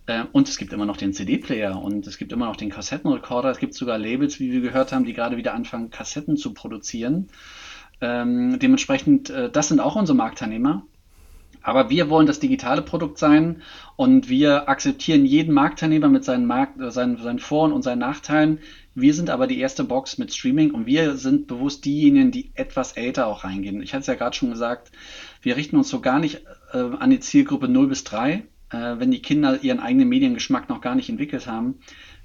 Äh, 0.07 0.25
und 0.33 0.49
es 0.49 0.59
gibt 0.59 0.73
immer 0.73 0.87
noch 0.87 0.97
den 0.97 1.13
CD-Player 1.13 1.81
und 1.81 2.09
es 2.09 2.19
gibt 2.19 2.33
immer 2.33 2.47
noch 2.47 2.57
den 2.57 2.71
Kassettenrekorder. 2.71 3.51
Es 3.51 3.59
gibt 3.59 3.75
sogar 3.75 3.97
Labels, 3.97 4.41
wie 4.41 4.51
wir 4.51 4.61
gehört 4.61 4.91
haben, 4.91 5.05
die 5.05 5.13
gerade 5.13 5.37
wieder 5.37 5.55
anfangen, 5.55 5.91
Kassetten 5.91 6.37
zu 6.37 6.53
produzieren. 6.53 7.29
Ähm, 8.01 8.59
dementsprechend, 8.59 9.31
äh, 9.31 9.51
das 9.51 9.69
sind 9.69 9.81
auch 9.81 9.97
unsere 9.97 10.17
Marktteilnehmer. 10.17 10.83
Aber 11.63 11.91
wir 11.91 12.09
wollen 12.11 12.29
das 12.29 12.39
digitale 12.39 12.81
Produkt 12.81 13.19
sein 13.19 13.61
und 13.97 14.29
wir 14.29 14.69
akzeptieren 14.69 15.27
jeden 15.27 15.53
Marktteilnehmer 15.53 16.09
mit 16.09 16.25
seinen, 16.25 16.47
Markt, 16.47 16.81
äh, 16.81 16.93
seinen, 16.93 17.17
seinen 17.17 17.41
Vor- 17.41 17.73
und 17.73 17.83
seinen 17.83 17.99
Nachteilen. 17.99 18.61
Wir 18.95 19.13
sind 19.15 19.31
aber 19.31 19.47
die 19.47 19.59
erste 19.59 19.83
Box 19.83 20.17
mit 20.17 20.33
Streaming 20.33 20.71
und 20.71 20.87
wir 20.87 21.17
sind 21.17 21.49
bewusst 21.49 21.85
diejenigen, 21.85 22.31
die 22.31 22.53
etwas 22.55 22.93
älter 22.93 23.27
auch 23.27 23.43
reingehen. 23.43 23.83
Ich 23.83 23.95
hatte 23.95 24.03
es 24.03 24.07
ja 24.07 24.15
gerade 24.15 24.37
schon 24.37 24.51
gesagt, 24.51 24.93
wir 25.43 25.57
richten 25.57 25.77
uns 25.77 25.89
so 25.89 26.01
gar 26.01 26.21
nicht 26.21 26.43
äh, 26.73 26.79
an 26.79 27.11
die 27.11 27.21
Zielgruppe 27.21 27.69
0 27.69 27.89
bis 27.89 28.05
3, 28.05 28.33
äh, 28.33 28.43
wenn 28.71 29.11
die 29.11 29.21
Kinder 29.21 29.63
ihren 29.63 29.81
eigenen 29.81 30.09
Mediengeschmack 30.09 30.69
noch 30.69 30.81
gar 30.81 30.95
nicht 30.95 31.09
entwickelt 31.09 31.49
haben. 31.49 31.81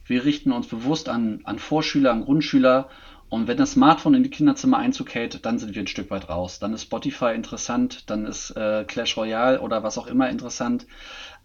Wir 0.06 0.24
richten 0.24 0.52
uns 0.52 0.68
bewusst 0.68 1.10
an, 1.10 1.42
an 1.46 1.58
Vorschüler, 1.58 2.12
an 2.12 2.26
Grundschüler 2.26 2.90
und 3.32 3.48
wenn 3.48 3.56
das 3.56 3.72
Smartphone 3.72 4.16
in 4.16 4.24
die 4.24 4.30
Kinderzimmer 4.30 4.78
Einzug 4.78 5.16
hält, 5.16 5.46
dann 5.46 5.58
sind 5.58 5.74
wir 5.74 5.82
ein 5.82 5.88
Stück 5.88 6.12
weit 6.12 6.28
raus. 6.28 6.60
Dann 6.60 6.74
ist 6.74 6.82
Spotify 6.82 7.34
interessant, 7.34 8.10
dann 8.10 8.26
ist 8.26 8.52
äh, 8.58 8.84
Clash 8.86 9.16
Royale 9.16 9.62
oder 9.62 9.84
was 9.84 9.98
auch 9.98 10.08
immer 10.08 10.30
interessant, 10.30 10.86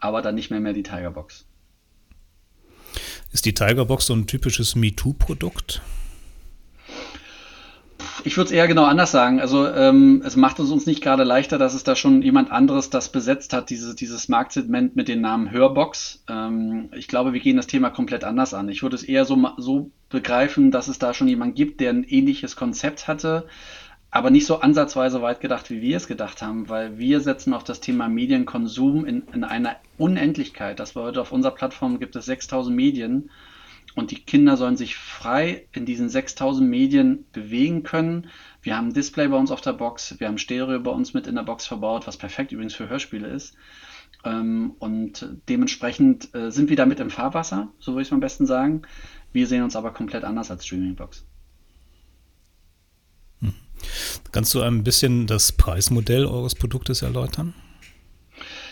aber 0.00 0.20
dann 0.20 0.34
nicht 0.34 0.50
mehr 0.50 0.58
mehr 0.58 0.72
die 0.72 0.82
Tigerbox. 0.82 1.46
Ist 3.32 3.44
die 3.44 3.54
Tigerbox 3.54 4.06
so 4.06 4.14
ein 4.14 4.26
typisches 4.26 4.74
MeToo-Produkt? 4.74 5.80
Ich 8.26 8.36
würde 8.36 8.46
es 8.46 8.52
eher 8.52 8.66
genau 8.66 8.82
anders 8.82 9.12
sagen. 9.12 9.38
Also 9.38 9.68
ähm, 9.68 10.20
es 10.26 10.34
macht 10.34 10.58
es 10.58 10.72
uns 10.72 10.84
nicht 10.84 11.00
gerade 11.00 11.22
leichter, 11.22 11.58
dass 11.58 11.74
es 11.74 11.84
da 11.84 11.94
schon 11.94 12.22
jemand 12.22 12.50
anderes 12.50 12.90
das 12.90 13.12
besetzt 13.12 13.52
hat, 13.52 13.70
diese, 13.70 13.94
dieses 13.94 14.28
Marktsegment 14.28 14.96
mit 14.96 15.06
dem 15.06 15.20
Namen 15.20 15.52
Hörbox. 15.52 16.24
Ähm, 16.28 16.90
ich 16.96 17.06
glaube, 17.06 17.34
wir 17.34 17.38
gehen 17.38 17.56
das 17.56 17.68
Thema 17.68 17.90
komplett 17.90 18.24
anders 18.24 18.52
an. 18.52 18.68
Ich 18.68 18.82
würde 18.82 18.96
es 18.96 19.04
eher 19.04 19.24
so, 19.26 19.38
so 19.58 19.92
begreifen, 20.08 20.72
dass 20.72 20.88
es 20.88 20.98
da 20.98 21.14
schon 21.14 21.28
jemand 21.28 21.54
gibt, 21.54 21.80
der 21.80 21.90
ein 21.90 22.02
ähnliches 22.02 22.56
Konzept 22.56 23.06
hatte, 23.06 23.46
aber 24.10 24.30
nicht 24.30 24.46
so 24.46 24.58
ansatzweise 24.58 25.22
weit 25.22 25.38
gedacht, 25.40 25.70
wie 25.70 25.80
wir 25.80 25.96
es 25.96 26.08
gedacht 26.08 26.42
haben, 26.42 26.68
weil 26.68 26.98
wir 26.98 27.20
setzen 27.20 27.54
auf 27.54 27.62
das 27.62 27.78
Thema 27.78 28.08
Medienkonsum 28.08 29.06
in, 29.06 29.22
in 29.34 29.44
einer 29.44 29.76
Unendlichkeit. 29.98 30.80
Das 30.80 30.94
bedeutet, 30.94 31.18
auf 31.18 31.30
unserer 31.30 31.54
Plattform 31.54 32.00
gibt 32.00 32.16
es 32.16 32.24
6000 32.24 32.74
Medien 32.74 33.30
und 33.96 34.10
die 34.10 34.20
Kinder 34.20 34.56
sollen 34.58 34.76
sich 34.76 34.94
frei 34.94 35.66
in 35.72 35.86
diesen 35.86 36.10
6000 36.10 36.68
Medien 36.68 37.24
bewegen 37.32 37.82
können. 37.82 38.28
Wir 38.62 38.76
haben 38.76 38.88
ein 38.88 38.94
Display 38.94 39.26
bei 39.26 39.38
uns 39.38 39.50
auf 39.50 39.62
der 39.62 39.72
Box, 39.72 40.20
wir 40.20 40.28
haben 40.28 40.38
Stereo 40.38 40.78
bei 40.78 40.90
uns 40.90 41.14
mit 41.14 41.26
in 41.26 41.34
der 41.34 41.42
Box 41.42 41.66
verbaut, 41.66 42.06
was 42.06 42.18
perfekt 42.18 42.52
übrigens 42.52 42.74
für 42.74 42.90
Hörspiele 42.90 43.26
ist. 43.26 43.56
Ähm, 44.22 44.74
und 44.78 45.26
dementsprechend 45.48 46.34
äh, 46.34 46.50
sind 46.52 46.68
wir 46.68 46.76
damit 46.76 47.00
im 47.00 47.10
Fahrwasser, 47.10 47.72
so 47.78 47.92
würde 47.92 48.02
ich 48.02 48.08
es 48.08 48.12
am 48.12 48.20
besten 48.20 48.46
sagen. 48.46 48.82
Wir 49.32 49.46
sehen 49.46 49.62
uns 49.62 49.76
aber 49.76 49.92
komplett 49.92 50.24
anders 50.24 50.50
als 50.50 50.66
Streamingbox. 50.66 51.24
Hm. 53.40 53.54
Kannst 54.30 54.52
du 54.54 54.60
ein 54.60 54.84
bisschen 54.84 55.26
das 55.26 55.52
Preismodell 55.52 56.26
eures 56.26 56.54
Produktes 56.54 57.00
erläutern? 57.00 57.54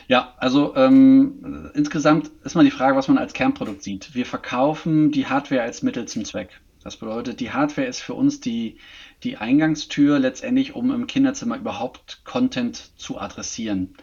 Ja, 0.06 0.34
also 0.36 0.74
ähm, 0.76 1.70
insgesamt 1.74 2.30
ist 2.44 2.54
mal 2.54 2.64
die 2.64 2.70
Frage, 2.70 2.96
was 2.96 3.08
man 3.08 3.18
als 3.18 3.32
Kernprodukt 3.32 3.82
sieht. 3.82 4.14
Wir 4.14 4.26
verkaufen 4.26 5.10
die 5.10 5.26
Hardware 5.26 5.62
als 5.62 5.82
Mittel 5.82 6.06
zum 6.06 6.24
Zweck. 6.24 6.60
Das 6.82 6.98
bedeutet, 6.98 7.40
die 7.40 7.50
Hardware 7.50 7.86
ist 7.86 8.00
für 8.00 8.12
uns 8.12 8.40
die, 8.40 8.76
die 9.22 9.38
Eingangstür 9.38 10.18
letztendlich, 10.18 10.74
um 10.74 10.90
im 10.90 11.06
Kinderzimmer 11.06 11.56
überhaupt 11.56 12.20
Content 12.24 12.90
zu 12.98 13.18
adressieren. 13.18 13.94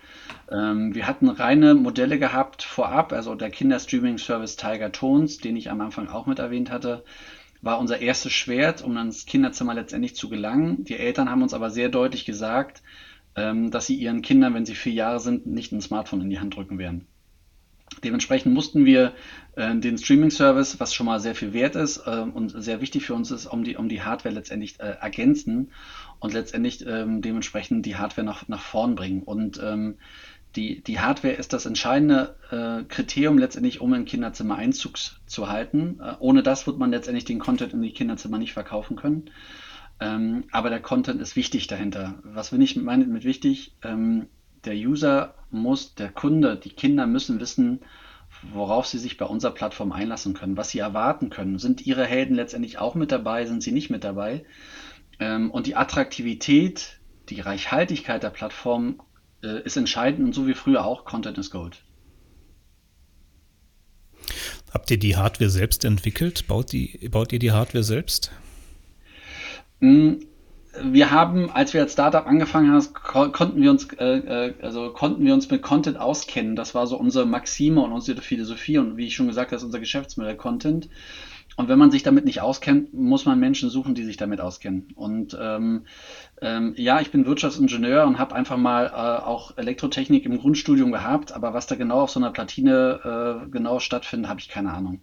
Ähm, 0.52 0.96
wir 0.96 1.06
hatten 1.06 1.30
reine 1.30 1.76
Modelle 1.76 2.18
gehabt 2.18 2.64
vorab, 2.64 3.14
also 3.14 3.36
der 3.36 3.52
Kinderstreaming-Service 3.52 4.56
Tiger 4.56 4.92
Tones, 4.92 5.38
den 5.38 5.56
ich 5.56 5.70
am 5.70 5.80
Anfang 5.82 6.08
auch 6.08 6.26
mit 6.26 6.40
erwähnt 6.40 6.72
hatte, 6.72 7.04
war 7.62 7.78
unser 7.78 8.00
erstes 8.00 8.34
Schwert, 8.34 8.82
um 8.82 8.98
ans 8.98 9.28
Kinderzimmer 9.28 9.76
letztendlich 9.76 10.16
zu 10.16 10.30
gelangen. 10.30 10.84
Die 10.84 10.98
Eltern 10.98 11.30
haben 11.30 11.44
uns 11.44 11.54
aber 11.54 11.70
sehr 11.70 11.90
deutlich 11.90 12.26
gesagt, 12.26 12.82
ähm, 13.36 13.72
dass 13.72 13.86
sie 13.86 13.96
ihren 13.96 14.22
Kindern, 14.22 14.54
wenn 14.54 14.66
sie 14.66 14.76
vier 14.76 14.94
Jahre 14.94 15.20
sind, 15.20 15.46
nicht 15.46 15.72
ein 15.72 15.82
Smartphone 15.82 16.22
in 16.22 16.30
die 16.30 16.40
Hand 16.40 16.56
drücken 16.56 16.78
werden. 16.78 17.08
Dementsprechend 18.04 18.54
mussten 18.54 18.86
wir 18.86 19.14
äh, 19.56 19.76
den 19.76 19.98
Streaming-Service, 19.98 20.80
was 20.80 20.94
schon 20.94 21.06
mal 21.06 21.20
sehr 21.20 21.36
viel 21.36 21.54
wert 21.54 21.76
ist 21.76 21.98
äh, 22.08 22.22
und 22.22 22.50
sehr 22.50 22.82
wichtig 22.82 23.06
für 23.06 23.14
uns 23.14 23.32
ist, 23.32 23.46
um 23.48 23.64
die, 23.64 23.76
um 23.76 23.90
die 23.90 24.02
Hardware 24.02 24.34
letztendlich 24.34 24.80
äh, 24.80 24.96
ergänzen 25.02 25.72
und 26.20 26.34
letztendlich 26.34 26.86
ähm, 26.88 27.22
dementsprechend 27.22 27.86
die 27.86 27.98
Hardware 27.98 28.26
nach, 28.26 28.48
nach 28.48 28.62
vorn 28.62 28.96
bringen. 28.96 29.24
Und 29.24 29.60
ähm, 29.62 29.98
die, 30.56 30.82
die 30.84 31.00
Hardware 31.00 31.34
ist 31.34 31.54
das 31.54 31.66
entscheidende 31.66 32.36
äh, 32.50 32.84
Kriterium 32.86 33.38
letztendlich, 33.38 33.82
um 33.82 33.94
im 33.94 34.06
Kinderzimmer 34.06 34.56
Einzug 34.56 34.98
zu 35.26 35.50
halten. 35.50 36.00
Äh, 36.02 36.16
ohne 36.20 36.44
das 36.44 36.68
wird 36.68 36.78
man 36.78 36.92
letztendlich 36.92 37.26
den 37.26 37.40
Content 37.40 37.74
in 37.74 37.82
die 37.82 37.94
Kinderzimmer 37.94 38.38
nicht 38.38 38.54
verkaufen 38.54 38.96
können. 38.96 39.30
Ähm, 40.02 40.46
aber 40.52 40.72
der 40.72 40.82
Content 40.82 41.22
ist 41.22 41.36
wichtig 41.36 41.68
dahinter. 41.68 42.16
Was 42.24 42.52
will 42.52 42.62
ich 42.62 42.76
meine 42.76 43.06
mit 43.06 43.24
wichtig? 43.24 43.76
Ähm, 43.84 44.28
der 44.66 44.74
User 44.74 45.36
muss, 45.52 45.94
der 45.94 46.10
Kunde, 46.10 46.58
die 46.58 46.72
Kinder 46.72 47.06
müssen 47.06 47.40
wissen, 47.40 47.82
worauf 48.52 48.88
sie 48.88 48.98
sich 48.98 49.18
bei 49.18 49.26
unserer 49.26 49.52
Plattform 49.52 49.92
einlassen 49.92 50.34
können, 50.34 50.58
was 50.58 50.72
sie 50.72 50.80
erwarten 50.80 51.30
können. 51.30 51.60
Sind 51.60 51.86
ihre 51.86 52.06
Helden 52.06 52.36
letztendlich 52.36 52.80
auch 52.80 52.96
mit 52.96 53.12
dabei, 53.12 53.46
sind 53.46 53.62
sie 53.62 53.72
nicht 53.72 53.92
mit 53.92 54.04
dabei? 54.04 54.44
Ähm, 55.20 55.52
und 55.52 55.68
die 55.68 55.76
Attraktivität, 55.76 57.00
die 57.30 57.40
Reichhaltigkeit 57.40 58.24
der 58.24 58.32
Plattform 58.32 59.02
äh, 59.44 59.62
ist 59.64 59.78
entscheidend 59.78 60.26
und 60.26 60.34
so 60.34 60.48
wie 60.48 60.56
früher 60.56 60.84
auch, 60.84 61.06
Content 61.06 61.38
is 61.38 61.52
Gold. 61.52 61.84
Habt 64.74 64.90
ihr 64.90 64.98
die 64.98 65.16
Hardware 65.16 65.52
selbst 65.52 65.86
entwickelt? 65.86 66.48
Baut, 66.48 66.72
die, 66.72 67.08
baut 67.12 67.32
ihr 67.34 67.40
die 67.40 67.52
Hardware 67.52 67.84
selbst? 67.84 68.32
Hm, 69.82 70.20
wir 70.84 71.12
haben, 71.12 71.52
als 71.52 71.74
wir 71.74 71.82
als 71.82 71.94
Startup 71.94 72.26
angefangen 72.26 72.72
haben, 72.72 73.34
konnten 73.34 73.62
wir 73.62 73.72
uns, 73.72 73.92
äh, 73.94 74.20
äh, 74.20 74.54
also 74.62 74.94
konnten 74.94 75.26
wir 75.26 75.34
uns 75.34 75.50
mit 75.50 75.62
Content 75.62 76.00
auskennen. 76.00 76.56
Das 76.56 76.74
war 76.74 76.88
so 76.88 76.98
unsere 76.98 77.26
Maxime 77.26 77.82
und 77.82 77.92
unsere 77.92 78.22
Philosophie 78.22 78.78
und 78.78 78.96
wie 78.96 79.08
ich 79.08 79.16
schon 79.16 79.28
gesagt 79.28 79.52
habe, 79.52 79.64
unser 79.64 79.80
Geschäftsmodell 79.80 80.38
Content. 80.38 80.88
Und 81.58 81.68
wenn 81.68 81.78
man 81.78 81.92
sich 81.92 82.02
damit 82.04 82.24
nicht 82.24 82.40
auskennt, 82.42 82.94
muss 82.94 83.26
man 83.26 83.38
Menschen 83.38 83.70
suchen, 83.70 83.94
die 83.94 84.06
sich 84.06 84.16
damit 84.16 84.40
auskennen. 84.40 84.88
Und 84.96 85.38
ähm, 85.40 85.86
ähm, 86.42 86.74
ja, 86.78 87.02
ich 87.02 87.12
bin 87.12 87.26
Wirtschaftsingenieur 87.26 88.06
und 88.06 88.20
habe 88.20 88.36
einfach 88.36 88.56
mal 88.56 88.86
äh, 88.86 89.26
auch 89.26 89.58
Elektrotechnik 89.58 90.26
im 90.26 90.40
Grundstudium 90.40 90.94
gehabt, 90.94 91.34
aber 91.34 91.54
was 91.54 91.68
da 91.68 91.76
genau 91.76 92.00
auf 92.02 92.12
so 92.12 92.22
einer 92.22 92.32
Platine 92.32 93.44
äh, 93.46 93.50
genau 93.50 93.80
stattfindet, 93.80 94.30
habe 94.30 94.40
ich 94.40 94.48
keine 94.48 94.72
Ahnung. 94.72 95.02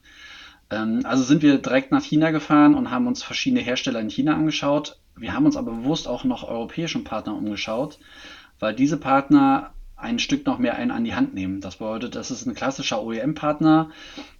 Ähm, 0.70 1.00
also 1.04 1.22
sind 1.22 1.42
wir 1.42 1.58
direkt 1.58 1.92
nach 1.92 2.02
China 2.02 2.30
gefahren 2.30 2.74
und 2.74 2.90
haben 2.90 3.06
uns 3.06 3.22
verschiedene 3.22 3.62
Hersteller 3.62 4.00
in 4.00 4.10
China 4.10 4.34
angeschaut. 4.34 4.98
Wir 5.16 5.34
haben 5.34 5.46
uns 5.46 5.56
aber 5.56 5.72
bewusst 5.72 6.06
auch 6.08 6.24
noch 6.24 6.44
europäischen 6.48 7.04
Partner 7.04 7.34
umgeschaut, 7.34 7.98
weil 8.60 8.74
diese 8.74 8.96
Partner 8.96 9.72
ein 9.98 10.20
Stück 10.20 10.46
noch 10.46 10.58
mehr 10.58 10.76
einen 10.76 10.92
an 10.92 11.04
die 11.04 11.14
Hand 11.14 11.34
nehmen. 11.34 11.60
Das 11.60 11.76
bedeutet, 11.76 12.14
das 12.14 12.30
ist 12.30 12.46
ein 12.46 12.54
klassischer 12.54 13.02
OEM-Partner. 13.02 13.90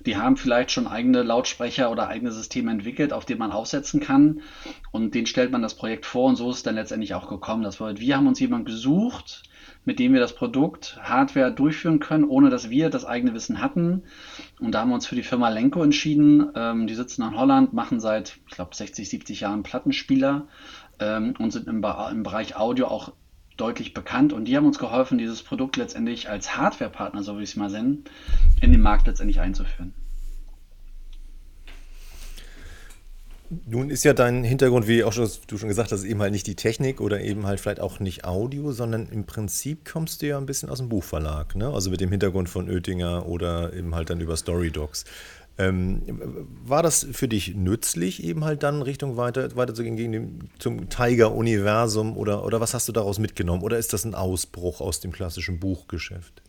Die 0.06 0.16
haben 0.16 0.36
vielleicht 0.36 0.70
schon 0.70 0.86
eigene 0.86 1.22
Lautsprecher 1.24 1.90
oder 1.90 2.06
eigene 2.06 2.30
Systeme 2.30 2.70
entwickelt, 2.70 3.12
auf 3.12 3.24
denen 3.24 3.40
man 3.40 3.50
aufsetzen 3.50 3.98
kann. 4.00 4.42
Und 4.92 5.16
denen 5.16 5.26
stellt 5.26 5.50
man 5.50 5.62
das 5.62 5.74
Projekt 5.74 6.06
vor 6.06 6.28
und 6.28 6.36
so 6.36 6.50
ist 6.50 6.58
es 6.58 6.62
dann 6.62 6.76
letztendlich 6.76 7.14
auch 7.14 7.28
gekommen. 7.28 7.64
Das 7.64 7.78
bedeutet, 7.78 8.00
wir 8.00 8.16
haben 8.16 8.28
uns 8.28 8.38
jemanden 8.38 8.66
gesucht, 8.66 9.42
mit 9.84 9.98
dem 9.98 10.12
wir 10.12 10.20
das 10.20 10.34
Produkt 10.34 10.98
Hardware 11.02 11.50
durchführen 11.52 11.98
können, 11.98 12.24
ohne 12.24 12.50
dass 12.50 12.70
wir 12.70 12.90
das 12.90 13.04
eigene 13.04 13.34
Wissen 13.34 13.60
hatten. 13.60 14.02
Und 14.60 14.72
da 14.72 14.80
haben 14.80 14.90
wir 14.90 14.94
uns 14.94 15.06
für 15.06 15.14
die 15.14 15.22
Firma 15.22 15.48
Lenko 15.48 15.82
entschieden. 15.82 16.50
Ähm, 16.54 16.86
die 16.86 16.94
sitzen 16.94 17.22
in 17.22 17.36
Holland, 17.36 17.72
machen 17.72 18.00
seit, 18.00 18.38
ich 18.46 18.54
glaube, 18.54 18.74
60, 18.74 19.08
70 19.08 19.40
Jahren 19.40 19.62
Plattenspieler 19.62 20.46
ähm, 21.00 21.34
und 21.38 21.52
sind 21.52 21.68
im, 21.68 21.84
im 21.84 22.22
Bereich 22.22 22.56
Audio 22.56 22.88
auch 22.88 23.12
deutlich 23.56 23.92
bekannt 23.92 24.32
und 24.32 24.44
die 24.46 24.56
haben 24.56 24.66
uns 24.66 24.78
geholfen, 24.78 25.18
dieses 25.18 25.42
Produkt 25.42 25.76
letztendlich 25.76 26.30
als 26.30 26.56
Hardware-Partner, 26.56 27.22
so 27.22 27.38
wie 27.38 27.42
ich 27.42 27.50
es 27.50 27.56
mal 27.56 27.70
nennen, 27.70 28.04
in 28.60 28.72
den 28.72 28.80
Markt 28.80 29.06
letztendlich 29.06 29.40
einzuführen. 29.40 29.94
Nun 33.66 33.88
ist 33.88 34.04
ja 34.04 34.12
dein 34.12 34.44
Hintergrund, 34.44 34.86
wie 34.88 35.04
auch 35.04 35.12
schon, 35.12 35.28
du 35.46 35.56
schon 35.56 35.68
gesagt 35.68 35.90
hast, 35.90 36.04
eben 36.04 36.20
halt 36.20 36.32
nicht 36.32 36.46
die 36.46 36.54
Technik 36.54 37.00
oder 37.00 37.20
eben 37.20 37.46
halt 37.46 37.60
vielleicht 37.60 37.80
auch 37.80 37.98
nicht 37.98 38.24
Audio, 38.24 38.72
sondern 38.72 39.08
im 39.08 39.24
Prinzip 39.24 39.90
kommst 39.90 40.20
du 40.20 40.26
ja 40.26 40.36
ein 40.36 40.44
bisschen 40.44 40.68
aus 40.68 40.78
dem 40.78 40.90
Buchverlag, 40.90 41.56
ne? 41.56 41.68
Also 41.72 41.90
mit 41.90 42.00
dem 42.00 42.10
Hintergrund 42.10 42.50
von 42.50 42.68
Oettinger 42.68 43.26
oder 43.26 43.72
eben 43.72 43.94
halt 43.94 44.10
dann 44.10 44.20
über 44.20 44.36
Storydocs. 44.36 45.06
Ähm, 45.56 46.02
war 46.64 46.82
das 46.82 47.06
für 47.10 47.26
dich 47.26 47.54
nützlich, 47.56 48.22
eben 48.22 48.44
halt 48.44 48.62
dann 48.62 48.82
Richtung 48.82 49.16
weiter, 49.16 49.56
weiterzugehen 49.56 49.96
gegen 49.96 50.12
den, 50.12 50.50
zum 50.58 50.88
Tiger-Universum 50.88 52.16
oder, 52.16 52.44
oder 52.44 52.60
was 52.60 52.74
hast 52.74 52.86
du 52.86 52.92
daraus 52.92 53.18
mitgenommen? 53.18 53.62
Oder 53.62 53.78
ist 53.78 53.92
das 53.92 54.04
ein 54.04 54.14
Ausbruch 54.14 54.80
aus 54.80 55.00
dem 55.00 55.10
klassischen 55.10 55.58
Buchgeschäft? 55.58 56.42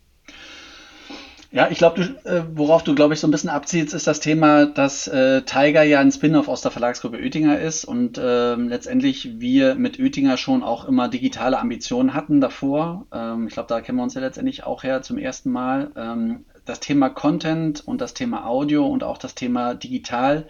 Ja, 1.52 1.68
ich 1.68 1.78
glaube, 1.78 2.02
äh, 2.22 2.42
worauf 2.54 2.84
du, 2.84 2.94
glaube 2.94 3.14
ich, 3.14 3.18
so 3.20 3.26
ein 3.26 3.32
bisschen 3.32 3.50
abziehst, 3.50 3.92
ist 3.92 4.06
das 4.06 4.20
Thema, 4.20 4.66
dass 4.66 5.08
äh, 5.08 5.42
Tiger 5.42 5.82
ja 5.82 5.98
ein 5.98 6.12
Spin-off 6.12 6.46
aus 6.46 6.62
der 6.62 6.70
Verlagsgruppe 6.70 7.16
Oettinger 7.16 7.58
ist 7.58 7.84
und 7.84 8.18
äh, 8.18 8.54
letztendlich 8.54 9.40
wir 9.40 9.74
mit 9.74 9.98
Oettinger 9.98 10.36
schon 10.36 10.62
auch 10.62 10.84
immer 10.84 11.08
digitale 11.08 11.58
Ambitionen 11.58 12.14
hatten 12.14 12.40
davor. 12.40 13.06
Ähm, 13.12 13.48
ich 13.48 13.54
glaube, 13.54 13.66
da 13.66 13.80
kennen 13.80 13.98
wir 13.98 14.04
uns 14.04 14.14
ja 14.14 14.20
letztendlich 14.20 14.62
auch 14.64 14.84
her 14.84 15.02
zum 15.02 15.18
ersten 15.18 15.50
Mal. 15.50 15.90
Ähm, 15.96 16.44
das 16.66 16.78
Thema 16.78 17.08
Content 17.10 17.82
und 17.84 18.00
das 18.00 18.14
Thema 18.14 18.46
Audio 18.46 18.86
und 18.86 19.02
auch 19.02 19.18
das 19.18 19.34
Thema 19.34 19.74
digital 19.74 20.46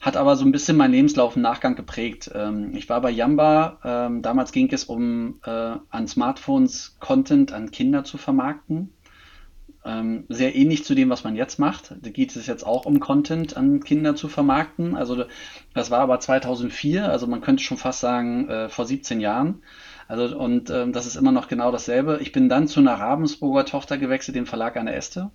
hat 0.00 0.16
aber 0.16 0.34
so 0.34 0.44
ein 0.44 0.50
bisschen 0.50 0.76
meinen 0.76 0.90
Lebenslauf 0.90 1.36
im 1.36 1.42
Nachgang 1.42 1.76
geprägt. 1.76 2.28
Ähm, 2.34 2.74
ich 2.74 2.88
war 2.88 3.00
bei 3.00 3.10
Yamba, 3.10 3.78
ähm, 3.84 4.22
damals 4.22 4.50
ging 4.50 4.68
es 4.72 4.82
um 4.82 5.38
äh, 5.44 5.76
an 5.88 6.08
Smartphones 6.08 6.96
Content 6.98 7.52
an 7.52 7.70
Kinder 7.70 8.02
zu 8.02 8.18
vermarkten. 8.18 8.92
Ähm, 9.84 10.26
sehr 10.28 10.54
ähnlich 10.54 10.84
zu 10.84 10.94
dem, 10.94 11.10
was 11.10 11.24
man 11.24 11.34
jetzt 11.34 11.58
macht. 11.58 11.94
Da 12.00 12.10
geht 12.10 12.36
es 12.36 12.46
jetzt 12.46 12.64
auch 12.64 12.86
um 12.86 13.00
Content 13.00 13.56
an 13.56 13.82
Kinder 13.82 14.14
zu 14.14 14.28
vermarkten. 14.28 14.94
Also 14.94 15.24
das 15.74 15.90
war 15.90 16.00
aber 16.00 16.20
2004, 16.20 17.10
also 17.10 17.26
man 17.26 17.40
könnte 17.40 17.64
schon 17.64 17.78
fast 17.78 17.98
sagen 18.00 18.48
äh, 18.48 18.68
vor 18.68 18.86
17 18.86 19.20
Jahren. 19.20 19.62
Also 20.06 20.38
und 20.38 20.70
ähm, 20.70 20.92
das 20.92 21.06
ist 21.06 21.16
immer 21.16 21.32
noch 21.32 21.48
genau 21.48 21.72
dasselbe. 21.72 22.18
Ich 22.22 22.30
bin 22.30 22.48
dann 22.48 22.68
zu 22.68 22.78
einer 22.78 22.94
Ravensburger 22.94 23.64
Tochter 23.64 23.98
gewechselt, 23.98 24.36
dem 24.36 24.46
Verlag 24.46 24.76
Anne 24.76 24.94
Este. 24.94 25.30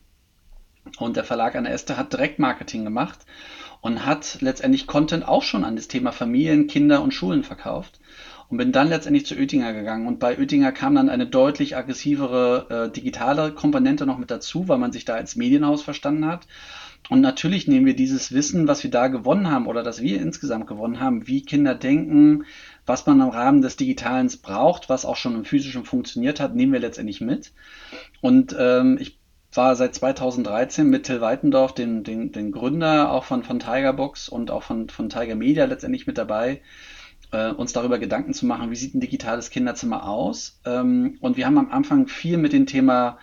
Und 0.98 1.18
der 1.18 1.25
Verlag 1.25 1.56
Anne 1.56 1.70
Este 1.70 1.98
hat 1.98 2.13
Direktmarketing 2.13 2.86
gemacht 2.86 3.25
und 3.82 4.06
hat 4.06 4.38
letztendlich 4.39 4.88
Content 4.88 5.27
auch 5.27 5.44
schon 5.44 5.66
an 5.66 5.75
das 5.75 5.89
Thema 5.89 6.13
Familien, 6.13 6.68
Kinder 6.68 7.01
und 7.01 7.13
Schulen 7.13 7.44
verkauft 7.44 8.00
und 8.50 8.58
bin 8.58 8.72
dann 8.72 8.89
letztendlich 8.89 9.25
zu 9.25 9.36
Oettinger 9.36 9.74
gegangen. 9.74 10.08
Und 10.08 10.20
bei 10.20 10.38
Oettinger 10.38 10.72
kam 10.72 10.96
dann 10.96 11.10
eine 11.10 11.27
deutlich 11.27 11.75
aggressivere 11.75 12.88
äh, 12.88 12.92
digitale 12.92 13.51
Komponente 13.51 14.06
noch 14.06 14.18
mit 14.18 14.32
dazu, 14.32 14.68
weil 14.68 14.77
man 14.77 14.92
sich 14.92 15.06
da 15.06 15.16
als 15.16 15.36
Medienhaus 15.36 15.84
verstanden 15.84 16.25
hat. 16.25 16.48
Und 17.10 17.22
natürlich 17.22 17.68
nehmen 17.68 17.86
wir 17.86 17.96
dieses 17.96 18.34
Wissen, 18.34 18.68
was 18.68 18.84
wir 18.84 18.92
da 18.92 19.08
gewonnen 19.08 19.50
haben 19.50 19.68
oder 19.68 19.84
das 19.84 20.01
wir 20.01 20.20
insgesamt 20.22 20.68
gewonnen 20.68 21.00
haben, 21.00 21.27
wie 21.27 21.42
Kinder 21.42 21.75
denken, 21.75 22.46
was 22.86 23.06
man 23.06 23.22
im 23.22 23.30
Rahmen 23.30 23.62
des 23.62 23.77
Digitalen 23.77 24.30
braucht, 24.42 24.89
was 24.89 25.06
auch 25.06 25.16
schon 25.16 25.36
im 25.36 25.46
physischen 25.46 25.86
funktioniert 25.86 26.39
hat, 26.39 26.56
nehmen 26.56 26.74
wir 26.74 26.80
letztendlich 26.80 27.22
mit. 27.22 27.54
Und 28.22 28.56
ähm, 28.60 28.98
ich 29.00 29.20
war 29.54 29.75
seit 29.75 29.96
2013 29.96 30.89
mit 30.89 31.06
Till 31.06 31.22
Weitendorf, 31.22 31.74
den, 31.74 32.04
den, 32.04 32.32
den 32.32 32.51
Gründer 32.51 33.12
auch 33.12 33.24
von, 33.24 33.44
von 33.44 33.60
Tigerbox 33.60 34.27
und 34.27 34.51
auch 34.51 34.63
von, 34.63 34.89
von 34.89 35.10
Tiger 35.10 35.36
Media 35.36 35.66
letztendlich 35.66 36.08
mit 36.08 36.18
dabei, 36.18 36.62
äh, 37.32 37.52
uns 37.52 37.74
darüber 37.74 38.00
Gedanken 38.00 38.34
zu 38.34 38.46
machen, 38.46 38.72
wie 38.72 38.76
sieht 38.76 38.96
ein 38.96 39.00
digitales 39.00 39.50
Kinderzimmer 39.50 40.08
aus. 40.08 40.60
Ähm, 40.66 41.18
und 41.22 41.38
wir 41.38 41.46
haben 41.46 41.58
am 41.58 41.72
Anfang 41.72 42.08
viel 42.08 42.38
mit 42.38 42.54
dem 42.54 42.66
Thema 42.66 43.18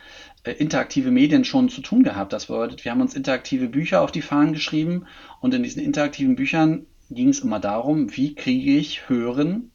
äh, 0.45 0.53
interaktive 0.53 1.11
Medien 1.11 1.45
schon 1.45 1.69
zu 1.69 1.81
tun 1.81 2.03
gehabt. 2.03 2.33
Das 2.33 2.47
bedeutet, 2.47 2.85
wir 2.85 2.93
haben 2.93 3.01
uns 3.01 3.15
interaktive 3.15 3.69
Bücher 3.69 4.03
auf 4.03 4.13
die 4.13 4.23
Fahnen 4.23 4.53
geschrieben 4.53 5.07
und 5.41 5.55
in 5.55 5.63
diesen 5.63 5.83
interaktiven 5.83 6.37
Büchern 6.37 6.87
ging 7.11 7.29
es 7.29 7.41
immer 7.41 7.61
darum, 7.61 8.17
wie 8.17 8.35
kriege 8.35 8.73
ich 8.73 9.09
Hören 9.09 9.71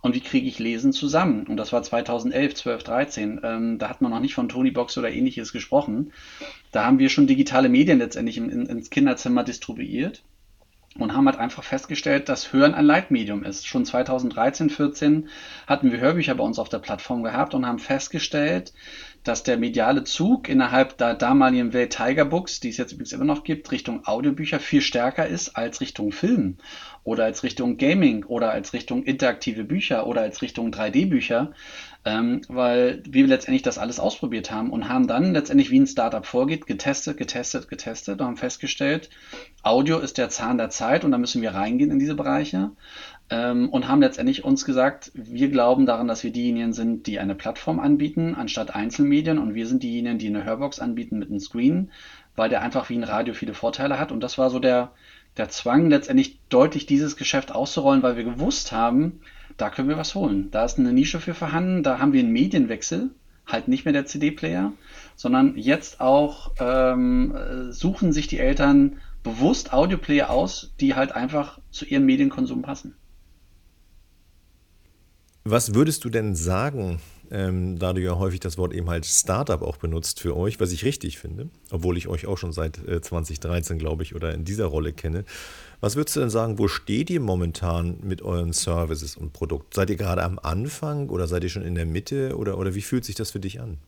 und 0.00 0.14
wie 0.14 0.20
kriege 0.20 0.46
ich 0.46 0.58
Lesen 0.58 0.92
zusammen. 0.92 1.46
Und 1.46 1.56
das 1.56 1.72
war 1.72 1.82
2011, 1.82 2.54
12, 2.54 2.82
13. 2.82 3.40
Ähm, 3.42 3.78
da 3.78 3.88
hat 3.88 4.00
man 4.00 4.10
noch 4.10 4.20
nicht 4.20 4.34
von 4.34 4.48
Tony 4.48 4.70
Box 4.70 4.96
oder 4.96 5.10
ähnliches 5.10 5.52
gesprochen. 5.52 6.12
Da 6.72 6.84
haben 6.84 6.98
wir 6.98 7.08
schon 7.08 7.26
digitale 7.26 7.68
Medien 7.68 7.98
letztendlich 7.98 8.38
in, 8.38 8.48
in, 8.50 8.66
ins 8.66 8.90
Kinderzimmer 8.90 9.44
distribuiert 9.44 10.22
und 10.98 11.14
haben 11.14 11.26
halt 11.26 11.38
einfach 11.38 11.62
festgestellt, 11.62 12.28
dass 12.28 12.52
Hören 12.52 12.74
ein 12.74 12.84
Leitmedium 12.84 13.44
ist. 13.44 13.66
Schon 13.66 13.84
2013, 13.84 14.70
14 14.70 15.28
hatten 15.66 15.92
wir 15.92 16.00
Hörbücher 16.00 16.34
bei 16.34 16.44
uns 16.44 16.58
auf 16.58 16.68
der 16.68 16.78
Plattform 16.78 17.22
gehabt 17.22 17.54
und 17.54 17.66
haben 17.66 17.78
festgestellt, 17.78 18.72
dass 19.24 19.42
der 19.42 19.58
mediale 19.58 20.04
Zug 20.04 20.48
innerhalb 20.48 20.96
der 20.98 21.14
damaligen 21.14 21.72
Welt 21.72 21.96
Tiger 21.96 22.24
Books, 22.24 22.60
die 22.60 22.70
es 22.70 22.78
jetzt 22.78 22.92
übrigens 22.92 23.12
immer 23.12 23.24
noch 23.24 23.44
gibt, 23.44 23.70
Richtung 23.70 24.06
Audiobücher 24.06 24.60
viel 24.60 24.80
stärker 24.80 25.26
ist 25.26 25.56
als 25.56 25.80
Richtung 25.80 26.12
Film 26.12 26.56
oder 27.04 27.24
als 27.24 27.42
Richtung 27.42 27.76
Gaming 27.76 28.24
oder 28.24 28.50
als 28.50 28.72
Richtung 28.72 29.02
interaktive 29.02 29.64
Bücher 29.64 30.06
oder 30.06 30.22
als 30.22 30.42
Richtung 30.42 30.70
3D-Bücher, 30.70 31.52
ähm, 32.04 32.42
weil 32.48 33.02
wir 33.08 33.26
letztendlich 33.26 33.62
das 33.62 33.78
alles 33.78 34.00
ausprobiert 34.00 34.50
haben 34.50 34.70
und 34.70 34.88
haben 34.88 35.06
dann 35.06 35.32
letztendlich, 35.32 35.70
wie 35.70 35.80
ein 35.80 35.86
Startup 35.86 36.24
vorgeht, 36.24 36.66
getestet, 36.66 37.16
getestet, 37.16 37.68
getestet 37.68 38.20
und 38.20 38.26
haben 38.26 38.36
festgestellt, 38.36 39.10
Audio 39.62 39.98
ist 39.98 40.18
der 40.18 40.30
Zahn 40.30 40.58
der 40.58 40.70
Zeit 40.70 41.04
und 41.04 41.10
da 41.10 41.18
müssen 41.18 41.42
wir 41.42 41.54
reingehen 41.54 41.90
in 41.90 41.98
diese 41.98 42.14
Bereiche. 42.14 42.70
Ähm, 43.30 43.68
und 43.68 43.88
haben 43.88 44.00
letztendlich 44.00 44.44
uns 44.44 44.64
gesagt, 44.64 45.10
wir 45.12 45.50
glauben 45.50 45.84
daran, 45.84 46.08
dass 46.08 46.24
wir 46.24 46.32
diejenigen 46.32 46.72
sind, 46.72 47.06
die 47.06 47.18
eine 47.18 47.34
Plattform 47.34 47.78
anbieten, 47.78 48.34
anstatt 48.34 48.74
Einzelmedien. 48.74 49.38
Und 49.38 49.54
wir 49.54 49.66
sind 49.66 49.82
diejenigen, 49.82 50.18
die 50.18 50.28
eine 50.28 50.44
Hörbox 50.44 50.80
anbieten 50.80 51.18
mit 51.18 51.28
einem 51.28 51.40
Screen, 51.40 51.90
weil 52.36 52.48
der 52.48 52.62
einfach 52.62 52.88
wie 52.88 52.96
ein 52.96 53.04
Radio 53.04 53.34
viele 53.34 53.52
Vorteile 53.52 53.98
hat. 53.98 54.12
Und 54.12 54.20
das 54.20 54.38
war 54.38 54.48
so 54.48 54.60
der, 54.60 54.92
der 55.36 55.50
Zwang, 55.50 55.90
letztendlich 55.90 56.40
deutlich 56.48 56.86
dieses 56.86 57.16
Geschäft 57.16 57.52
auszurollen, 57.54 58.02
weil 58.02 58.16
wir 58.16 58.24
gewusst 58.24 58.72
haben, 58.72 59.20
da 59.58 59.68
können 59.68 59.88
wir 59.88 59.98
was 59.98 60.14
holen. 60.14 60.50
Da 60.50 60.64
ist 60.64 60.78
eine 60.78 60.92
Nische 60.92 61.20
für 61.20 61.34
vorhanden, 61.34 61.82
da 61.82 61.98
haben 61.98 62.14
wir 62.14 62.20
einen 62.20 62.32
Medienwechsel, 62.32 63.10
halt 63.46 63.68
nicht 63.68 63.84
mehr 63.84 63.92
der 63.92 64.06
CD-Player, 64.06 64.72
sondern 65.16 65.56
jetzt 65.58 66.00
auch 66.00 66.52
ähm, 66.58 67.34
suchen 67.70 68.12
sich 68.12 68.28
die 68.28 68.38
Eltern 68.38 68.98
bewusst 69.22 69.72
Audioplayer 69.72 70.30
aus, 70.30 70.72
die 70.80 70.94
halt 70.94 71.12
einfach 71.12 71.58
zu 71.70 71.84
ihrem 71.84 72.06
Medienkonsum 72.06 72.62
passen. 72.62 72.94
Was 75.44 75.74
würdest 75.74 76.04
du 76.04 76.10
denn 76.10 76.34
sagen, 76.34 77.00
ähm, 77.30 77.78
da 77.78 77.92
du 77.92 78.00
ja 78.00 78.18
häufig 78.18 78.40
das 78.40 78.58
Wort 78.58 78.72
eben 78.72 78.88
halt 78.88 79.06
Startup 79.06 79.62
auch 79.62 79.76
benutzt 79.76 80.20
für 80.20 80.36
euch, 80.36 80.60
was 80.60 80.72
ich 80.72 80.84
richtig 80.84 81.18
finde, 81.18 81.48
obwohl 81.70 81.96
ich 81.96 82.08
euch 82.08 82.26
auch 82.26 82.38
schon 82.38 82.52
seit 82.52 82.78
äh, 82.86 83.00
2013, 83.00 83.78
glaube 83.78 84.02
ich, 84.02 84.14
oder 84.14 84.32
in 84.34 84.44
dieser 84.44 84.66
Rolle 84.66 84.92
kenne. 84.92 85.24
Was 85.80 85.96
würdest 85.96 86.16
du 86.16 86.20
denn 86.20 86.30
sagen, 86.30 86.58
wo 86.58 86.68
steht 86.68 87.10
ihr 87.10 87.20
momentan 87.20 87.98
mit 88.02 88.22
euren 88.22 88.52
Services 88.52 89.16
und 89.16 89.32
Produkten? 89.32 89.70
Seid 89.74 89.90
ihr 89.90 89.96
gerade 89.96 90.24
am 90.24 90.38
Anfang 90.38 91.08
oder 91.08 91.28
seid 91.28 91.44
ihr 91.44 91.50
schon 91.50 91.62
in 91.62 91.74
der 91.74 91.86
Mitte 91.86 92.36
oder, 92.36 92.58
oder 92.58 92.74
wie 92.74 92.82
fühlt 92.82 93.04
sich 93.04 93.14
das 93.14 93.30
für 93.30 93.40
dich 93.40 93.60
an? 93.60 93.78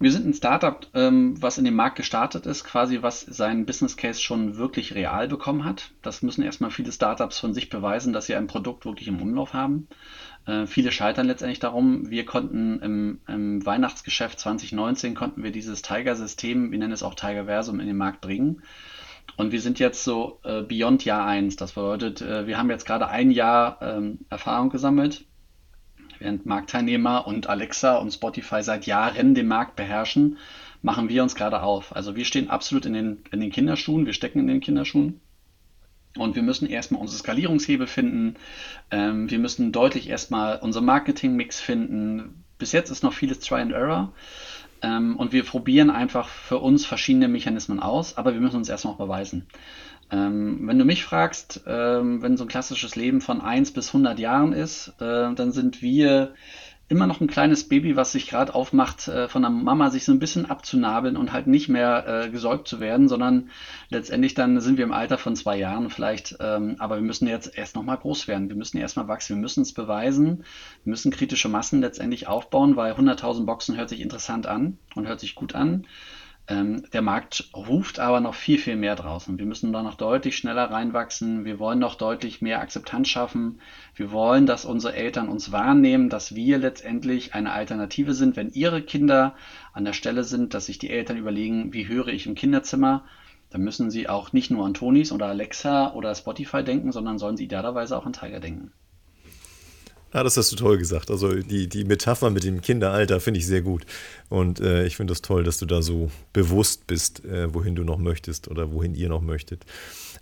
Wir 0.00 0.12
sind 0.12 0.26
ein 0.26 0.34
Startup, 0.34 0.86
ähm, 0.94 1.34
was 1.42 1.58
in 1.58 1.64
den 1.64 1.74
Markt 1.74 1.96
gestartet 1.96 2.46
ist, 2.46 2.62
quasi 2.62 3.02
was 3.02 3.22
seinen 3.22 3.66
Business 3.66 3.96
Case 3.96 4.20
schon 4.20 4.56
wirklich 4.56 4.94
real 4.94 5.26
bekommen 5.26 5.64
hat. 5.64 5.90
Das 6.02 6.22
müssen 6.22 6.42
erstmal 6.42 6.70
viele 6.70 6.92
Startups 6.92 7.40
von 7.40 7.52
sich 7.52 7.68
beweisen, 7.68 8.12
dass 8.12 8.26
sie 8.26 8.36
ein 8.36 8.46
Produkt 8.46 8.84
wirklich 8.84 9.08
im 9.08 9.20
Umlauf 9.20 9.54
haben. 9.54 9.88
Äh, 10.48 10.66
viele 10.66 10.90
scheitern 10.90 11.26
letztendlich 11.26 11.60
darum. 11.60 12.10
Wir 12.10 12.24
konnten 12.24 12.80
im, 12.80 13.20
im, 13.28 13.66
Weihnachtsgeschäft 13.66 14.40
2019 14.40 15.14
konnten 15.14 15.42
wir 15.42 15.52
dieses 15.52 15.82
Tiger-System, 15.82 16.72
wir 16.72 16.78
nennen 16.78 16.92
es 16.92 17.02
auch 17.02 17.14
Tiger-Versum, 17.14 17.80
in 17.80 17.86
den 17.86 17.98
Markt 17.98 18.22
bringen. 18.22 18.62
Und 19.36 19.52
wir 19.52 19.60
sind 19.60 19.78
jetzt 19.78 20.02
so 20.04 20.40
äh, 20.44 20.62
beyond 20.62 21.04
Jahr 21.04 21.26
1. 21.26 21.56
Das 21.56 21.72
bedeutet, 21.72 22.22
äh, 22.22 22.46
wir 22.46 22.56
haben 22.56 22.70
jetzt 22.70 22.86
gerade 22.86 23.08
ein 23.08 23.30
Jahr 23.30 23.78
ähm, 23.82 24.20
Erfahrung 24.30 24.70
gesammelt, 24.70 25.26
während 26.18 26.46
Marktteilnehmer 26.46 27.26
und 27.26 27.48
Alexa 27.48 27.96
und 27.98 28.10
Spotify 28.10 28.62
seit 28.62 28.86
Jahren 28.86 29.34
den 29.34 29.48
Markt 29.48 29.76
beherrschen, 29.76 30.38
machen 30.80 31.10
wir 31.10 31.22
uns 31.22 31.34
gerade 31.34 31.62
auf. 31.62 31.94
Also 31.94 32.16
wir 32.16 32.24
stehen 32.24 32.48
absolut 32.48 32.86
in 32.86 32.94
den, 32.94 33.18
in 33.30 33.40
den 33.40 33.50
Kinderschuhen, 33.50 34.06
wir 34.06 34.14
stecken 34.14 34.40
in 34.40 34.46
den 34.46 34.60
Kinderschuhen. 34.60 35.20
Und 36.16 36.34
wir 36.34 36.42
müssen 36.42 36.68
erstmal 36.68 37.00
unsere 37.00 37.18
Skalierungshebel 37.18 37.86
finden. 37.86 38.36
Ähm, 38.90 39.30
wir 39.30 39.38
müssen 39.38 39.72
deutlich 39.72 40.08
erstmal 40.08 40.58
unseren 40.58 40.84
Marketingmix 40.84 41.60
finden. 41.60 42.44
Bis 42.58 42.72
jetzt 42.72 42.90
ist 42.90 43.02
noch 43.02 43.12
vieles 43.12 43.40
Try 43.40 43.60
and 43.60 43.72
Error. 43.72 44.12
Ähm, 44.82 45.16
und 45.16 45.32
wir 45.32 45.44
probieren 45.44 45.90
einfach 45.90 46.28
für 46.28 46.58
uns 46.58 46.86
verschiedene 46.86 47.28
Mechanismen 47.28 47.80
aus, 47.80 48.16
aber 48.16 48.32
wir 48.32 48.40
müssen 48.40 48.56
uns 48.56 48.68
erstmal 48.68 48.94
auch 48.94 48.98
beweisen. 48.98 49.46
Ähm, 50.10 50.66
wenn 50.66 50.78
du 50.78 50.84
mich 50.84 51.04
fragst, 51.04 51.62
ähm, 51.66 52.22
wenn 52.22 52.36
so 52.36 52.44
ein 52.44 52.48
klassisches 52.48 52.96
Leben 52.96 53.20
von 53.20 53.40
1 53.40 53.72
bis 53.72 53.88
100 53.88 54.18
Jahren 54.18 54.52
ist, 54.52 54.94
äh, 55.00 55.34
dann 55.34 55.52
sind 55.52 55.82
wir 55.82 56.34
immer 56.88 57.06
noch 57.06 57.20
ein 57.20 57.26
kleines 57.26 57.68
Baby, 57.68 57.96
was 57.96 58.12
sich 58.12 58.28
gerade 58.28 58.54
aufmacht, 58.54 59.08
äh, 59.08 59.28
von 59.28 59.42
der 59.42 59.50
Mama 59.50 59.90
sich 59.90 60.04
so 60.04 60.12
ein 60.12 60.18
bisschen 60.18 60.46
abzunabeln 60.46 61.16
und 61.16 61.32
halt 61.32 61.46
nicht 61.46 61.68
mehr 61.68 62.06
äh, 62.06 62.30
gesäugt 62.30 62.66
zu 62.66 62.80
werden, 62.80 63.08
sondern 63.08 63.50
letztendlich 63.90 64.34
dann 64.34 64.60
sind 64.60 64.78
wir 64.78 64.84
im 64.84 64.92
Alter 64.92 65.18
von 65.18 65.36
zwei 65.36 65.58
Jahren 65.58 65.90
vielleicht, 65.90 66.36
ähm, 66.40 66.76
aber 66.78 66.96
wir 66.96 67.02
müssen 67.02 67.28
jetzt 67.28 67.56
erst 67.56 67.76
nochmal 67.76 67.98
groß 67.98 68.26
werden. 68.26 68.48
Wir 68.48 68.56
müssen 68.56 68.78
erstmal 68.78 69.06
wachsen, 69.06 69.36
wir 69.36 69.42
müssen 69.42 69.62
es 69.62 69.74
beweisen, 69.74 70.44
wir 70.84 70.90
müssen 70.90 71.12
kritische 71.12 71.50
Massen 71.50 71.80
letztendlich 71.80 72.26
aufbauen, 72.26 72.76
weil 72.76 72.94
100.000 72.94 73.44
Boxen 73.44 73.76
hört 73.76 73.90
sich 73.90 74.00
interessant 74.00 74.46
an 74.46 74.78
und 74.94 75.06
hört 75.06 75.20
sich 75.20 75.34
gut 75.34 75.54
an. 75.54 75.86
Ähm, 76.50 76.82
der 76.94 77.02
Markt 77.02 77.50
ruft 77.54 77.98
aber 78.00 78.20
noch 78.20 78.34
viel, 78.34 78.58
viel 78.58 78.76
mehr 78.76 78.96
draußen. 78.96 79.38
Wir 79.38 79.44
müssen 79.44 79.70
da 79.70 79.82
noch 79.82 79.96
deutlich 79.96 80.38
schneller 80.38 80.70
reinwachsen. 80.70 81.44
Wir 81.44 81.58
wollen 81.58 81.78
noch 81.78 81.94
deutlich 81.94 82.40
mehr 82.40 82.60
Akzeptanz 82.60 83.08
schaffen. 83.08 83.60
Wir 83.94 84.12
wollen, 84.12 84.46
dass 84.46 84.64
unsere 84.64 84.94
Eltern 84.94 85.28
uns 85.28 85.52
wahrnehmen, 85.52 86.08
dass 86.08 86.34
wir 86.34 86.56
letztendlich 86.56 87.34
eine 87.34 87.52
Alternative 87.52 88.14
sind, 88.14 88.36
wenn 88.36 88.48
ihre 88.48 88.80
Kinder 88.80 89.34
an 89.74 89.84
der 89.84 89.92
Stelle 89.92 90.24
sind, 90.24 90.54
dass 90.54 90.66
sich 90.66 90.78
die 90.78 90.88
Eltern 90.88 91.18
überlegen, 91.18 91.74
wie 91.74 91.86
höre 91.86 92.08
ich 92.08 92.26
im 92.26 92.34
Kinderzimmer. 92.34 93.04
Dann 93.50 93.60
müssen 93.60 93.90
sie 93.90 94.08
auch 94.08 94.32
nicht 94.32 94.50
nur 94.50 94.64
an 94.64 94.72
Tonis 94.72 95.12
oder 95.12 95.26
Alexa 95.26 95.92
oder 95.92 96.14
Spotify 96.14 96.64
denken, 96.64 96.92
sondern 96.92 97.18
sollen 97.18 97.36
sie 97.36 97.44
idealerweise 97.44 97.94
auch 97.96 98.06
an 98.06 98.14
Tiger 98.14 98.40
denken. 98.40 98.72
Ja, 100.14 100.22
das 100.22 100.38
hast 100.38 100.50
du 100.52 100.56
toll 100.56 100.78
gesagt. 100.78 101.10
Also 101.10 101.34
die, 101.34 101.68
die 101.68 101.84
Metapher 101.84 102.30
mit 102.30 102.42
dem 102.42 102.62
Kinderalter 102.62 103.20
finde 103.20 103.40
ich 103.40 103.46
sehr 103.46 103.60
gut. 103.60 103.84
Und 104.30 104.58
äh, 104.60 104.86
ich 104.86 104.96
finde 104.96 105.12
es 105.12 105.20
das 105.20 105.28
toll, 105.28 105.44
dass 105.44 105.58
du 105.58 105.66
da 105.66 105.82
so 105.82 106.10
bewusst 106.32 106.86
bist, 106.86 107.24
äh, 107.26 107.52
wohin 107.52 107.74
du 107.74 107.84
noch 107.84 107.98
möchtest 107.98 108.48
oder 108.48 108.72
wohin 108.72 108.94
ihr 108.94 109.10
noch 109.10 109.20
möchtet. 109.20 109.66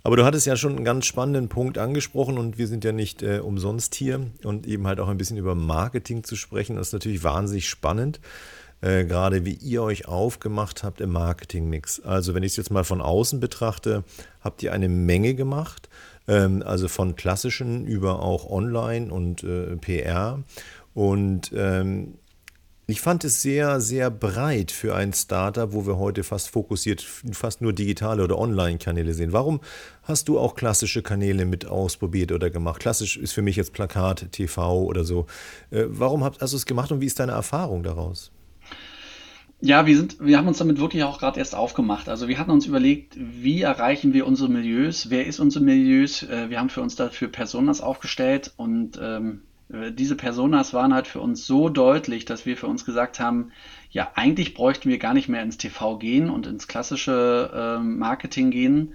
Aber 0.03 0.17
du 0.17 0.25
hattest 0.25 0.45
ja 0.45 0.57
schon 0.57 0.75
einen 0.75 0.85
ganz 0.85 1.05
spannenden 1.05 1.47
Punkt 1.47 1.77
angesprochen 1.77 2.37
und 2.37 2.57
wir 2.57 2.67
sind 2.67 2.83
ja 2.83 2.91
nicht 2.91 3.23
äh, 3.23 3.39
umsonst 3.39 3.95
hier 3.95 4.27
und 4.43 4.67
eben 4.67 4.87
halt 4.87 4.99
auch 4.99 5.07
ein 5.07 5.17
bisschen 5.17 5.37
über 5.37 5.55
Marketing 5.55 6.23
zu 6.23 6.35
sprechen. 6.35 6.75
Das 6.75 6.87
ist 6.87 6.93
natürlich 6.93 7.23
wahnsinnig 7.23 7.69
spannend. 7.69 8.19
Äh, 8.81 9.05
gerade 9.05 9.43
wie 9.43 9.55
ihr 9.55 9.81
euch 9.81 10.07
aufgemacht 10.07 10.83
habt 10.83 11.01
im 11.01 11.11
Marketingmix. 11.11 11.99
Also 12.01 12.35
wenn 12.35 12.43
ich 12.43 12.51
es 12.51 12.57
jetzt 12.57 12.71
mal 12.71 12.83
von 12.83 13.01
außen 13.01 13.39
betrachte, 13.39 14.03
habt 14.41 14.61
ihr 14.61 14.71
eine 14.71 14.87
Menge 14.87 15.33
gemacht 15.33 15.89
ähm, 16.27 16.63
also 16.65 16.87
von 16.87 17.15
klassischen 17.15 17.85
über 17.85 18.21
auch 18.21 18.49
Online 18.49 19.11
und 19.11 19.43
äh, 19.43 19.75
PR. 19.77 20.43
Und 20.93 21.51
ähm, 21.55 22.15
ich 22.89 23.01
fand 23.01 23.25
es 23.25 23.41
sehr, 23.41 23.81
sehr 23.81 24.09
breit 24.09 24.71
für 24.71 24.95
ein 24.95 25.11
Startup, 25.11 25.73
wo 25.73 25.85
wir 25.85 25.97
heute 25.97 26.23
fast 26.23 26.47
fokussiert, 26.49 27.01
fast 27.01 27.61
nur 27.61 27.73
digitale 27.73 28.23
oder 28.23 28.39
Online-Kanäle 28.39 29.13
sehen. 29.13 29.33
Warum 29.33 29.59
hast 30.03 30.29
du 30.29 30.39
auch 30.39 30.55
klassische 30.55 31.01
Kanäle 31.01 31.43
mit 31.43 31.65
ausprobiert 31.65 32.31
oder 32.31 32.49
gemacht? 32.49 32.79
Klassisch 32.79 33.17
ist 33.17 33.33
für 33.33 33.41
mich 33.41 33.57
jetzt 33.57 33.73
Plakat, 33.73 34.31
TV 34.31 34.83
oder 34.83 35.03
so. 35.03 35.25
Äh, 35.69 35.83
warum 35.89 36.23
hast 36.23 36.53
du 36.53 36.55
es 36.55 36.65
gemacht 36.65 36.89
und 36.93 37.01
wie 37.01 37.07
ist 37.07 37.19
deine 37.19 37.33
Erfahrung 37.33 37.83
daraus? 37.83 38.31
Ja, 39.59 39.87
wir 39.87 39.97
sind, 39.97 40.17
wir 40.19 40.37
haben 40.37 40.47
uns 40.47 40.59
damit 40.59 40.79
wirklich 40.79 41.03
auch 41.03 41.19
gerade 41.19 41.39
erst 41.39 41.55
aufgemacht. 41.55 42.09
Also 42.09 42.27
wir 42.27 42.37
hatten 42.37 42.51
uns 42.51 42.67
überlegt, 42.67 43.15
wie 43.17 43.61
erreichen 43.61 44.13
wir 44.13 44.27
unsere 44.27 44.49
Milieus? 44.49 45.09
Wer 45.09 45.25
ist 45.25 45.39
unsere 45.39 45.65
Milieus? 45.65 46.21
Äh, 46.23 46.49
wir 46.51 46.59
haben 46.59 46.69
für 46.69 46.81
uns 46.81 46.95
dafür 46.95 47.27
Personas 47.27 47.81
aufgestellt 47.81 48.53
und 48.55 48.99
ähm, 49.01 49.41
äh, 49.73 49.91
diese 49.91 50.15
Personas 50.15 50.73
waren 50.73 50.93
halt 50.93 51.07
für 51.07 51.21
uns 51.21 51.47
so 51.47 51.69
deutlich, 51.69 52.25
dass 52.25 52.45
wir 52.45 52.55
für 52.55 52.67
uns 52.67 52.85
gesagt 52.85 53.19
haben, 53.19 53.51
ja, 53.89 54.11
eigentlich 54.13 54.53
bräuchten 54.53 54.89
wir 54.89 54.99
gar 54.99 55.15
nicht 55.15 55.27
mehr 55.27 55.41
ins 55.41 55.57
TV 55.57 55.97
gehen 55.97 56.29
und 56.29 56.45
ins 56.45 56.67
klassische 56.67 57.79
äh, 57.79 57.83
Marketing 57.83 58.51
gehen. 58.51 58.93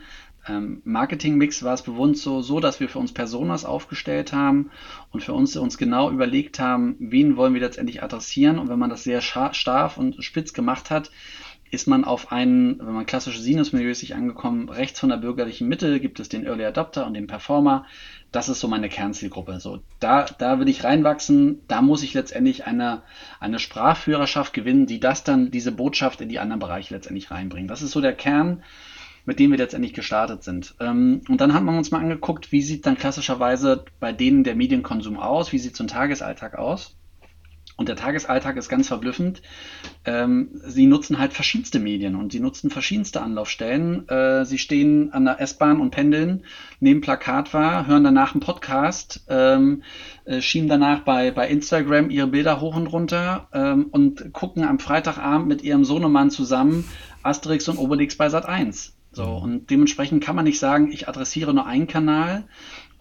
Ähm, 0.49 0.83
Marketing-Mix 0.85 1.63
war 1.63 1.75
es 1.75 1.83
bewusst 1.83 2.23
so, 2.23 2.43
so, 2.43 2.59
dass 2.59 2.81
wir 2.81 2.89
für 2.89 2.99
uns 2.99 3.13
Personas 3.13 3.65
aufgestellt 3.65 4.33
haben 4.33 4.71
und 5.11 5.23
für 5.23 5.33
uns 5.33 5.57
uns 5.57 5.79
genau 5.79 6.11
überlegt 6.11 6.59
haben, 6.59 6.97
wen 6.99 7.37
wollen 7.37 7.55
wir 7.55 7.61
letztendlich 7.61 8.03
adressieren. 8.03 8.59
Und 8.59 8.69
wenn 8.69 8.79
man 8.79 8.91
das 8.91 9.05
sehr 9.05 9.21
scharf 9.21 9.97
und 9.97 10.23
spitz 10.25 10.53
gemacht 10.53 10.91
hat, 10.91 11.11
ist 11.73 11.89
man 11.89 12.05
auf 12.05 12.33
einen, 12.33 12.79
wenn 12.81 12.93
man 12.93 13.07
klassische 13.07 13.41
Sinus-Milieus 13.41 14.01
sich 14.01 14.15
angekommen, 14.15 14.69
rechts 14.69 15.01
von 15.01 15.09
der 15.09 15.17
bürgerlichen 15.17 15.69
Mitte 15.69 16.01
gibt 16.01 16.21
es 16.21 16.29
den 16.29 16.45
Early 16.45 16.67
Adopter 16.67 17.07
und 17.07 17.15
den 17.15 17.27
Performer. 17.27 17.87
Das 18.31 18.51
ist 18.51 18.61
so 18.61 18.69
meine 18.69 18.91
Kernzielgruppe. 18.91 19.59
So, 19.59 19.81
da, 19.99 20.27
da 20.39 20.61
will 20.61 20.69
ich 20.69 20.85
reinwachsen. 20.85 21.63
Da 21.69 21.81
muss 21.81 22.03
ich 22.03 22.13
letztendlich 22.13 22.67
eine, 22.67 23.03
eine 23.41 23.59
Sprachführerschaft 23.59 24.53
gewinnen, 24.53 24.87
die 24.87 25.01
das 25.01 25.25
dann, 25.25 25.51
diese 25.51 25.73
Botschaft 25.73 26.21
in 26.21 26.29
die 26.29 26.41
anderen 26.41 26.61
Bereiche 26.61 26.95
letztendlich 26.95 27.31
reinbringen. 27.31 27.69
Das 27.69 27.81
ist 27.81 27.93
so 27.93 28.03
der 28.03 28.15
Kern, 28.15 28.63
mit 29.25 29.39
dem 29.39 29.51
wir 29.51 29.59
letztendlich 29.59 29.95
gestartet 29.95 30.43
sind. 30.43 30.75
Ähm, 30.81 31.23
und 31.29 31.41
dann 31.41 31.55
hat 31.55 31.63
man 31.63 31.77
uns 31.77 31.91
mal 31.91 32.01
angeguckt, 32.01 32.53
wie 32.53 32.63
sieht 32.63 32.87
dann 32.87 32.97
klassischerweise 32.97 33.85
bei 34.01 34.13
denen 34.13 34.45
der 34.45 34.57
Medienkonsum 34.57 35.19
aus? 35.19 35.53
Wie 35.53 35.59
sieht 35.59 35.77
so 35.77 35.85
ein 35.85 35.89
Tagesalltag 35.89 36.59
aus? 36.59 36.97
Und 37.77 37.89
der 37.89 37.97
Tagesalltag 37.97 38.57
ist 38.59 38.69
ganz 38.69 38.89
verblüffend. 38.89 39.41
Ähm, 40.05 40.51
sie 40.67 40.87
nutzen 40.87 41.19
halt 41.19 41.33
verschiedenste 41.33 41.81
Medien 41.81 42.17
und 42.17 42.31
sie 42.31 42.39
nutzen 42.39 42.71
verschiedenste 42.71 43.23
Anlaufstellen. 43.23 44.07
Äh, 44.09 44.45
sie 44.45 44.59
stehen 44.59 45.13
an 45.13 45.25
der 45.25 45.41
S-Bahn 45.41 45.81
und 45.81 45.91
pendeln, 45.91 46.45
nehmen 46.81 47.01
Plakat 47.01 47.55
wahr, 47.55 47.87
hören 47.87 48.05
danach 48.05 48.35
einen 48.35 48.41
Podcast, 48.41 49.25
ähm, 49.29 49.83
äh, 50.27 50.43
schieben 50.43 50.69
danach 50.69 51.01
bei, 51.01 51.31
bei 51.31 51.49
Instagram 51.49 52.11
ihre 52.11 52.27
Bilder 52.27 52.61
hoch 52.61 52.77
und 52.77 52.89
runter 52.89 53.49
ähm, 53.55 53.87
und 53.91 54.33
gucken 54.33 54.65
am 54.65 54.79
Freitagabend 54.79 55.49
mit 55.49 55.63
ihrem 55.63 55.85
Sohnemann 55.85 56.31
zusammen 56.31 56.85
Asterix 57.23 57.69
und 57.69 57.79
Obelix 57.79 58.17
bei 58.17 58.29
Sat 58.29 58.47
1. 58.47 58.92
So, 59.13 59.25
mhm. 59.25 59.43
und 59.43 59.71
dementsprechend 59.71 60.25
kann 60.25 60.37
man 60.37 60.45
nicht 60.45 60.59
sagen, 60.59 60.91
ich 60.91 61.09
adressiere 61.09 61.55
nur 61.55 61.67
einen 61.67 61.87
Kanal, 61.87 62.45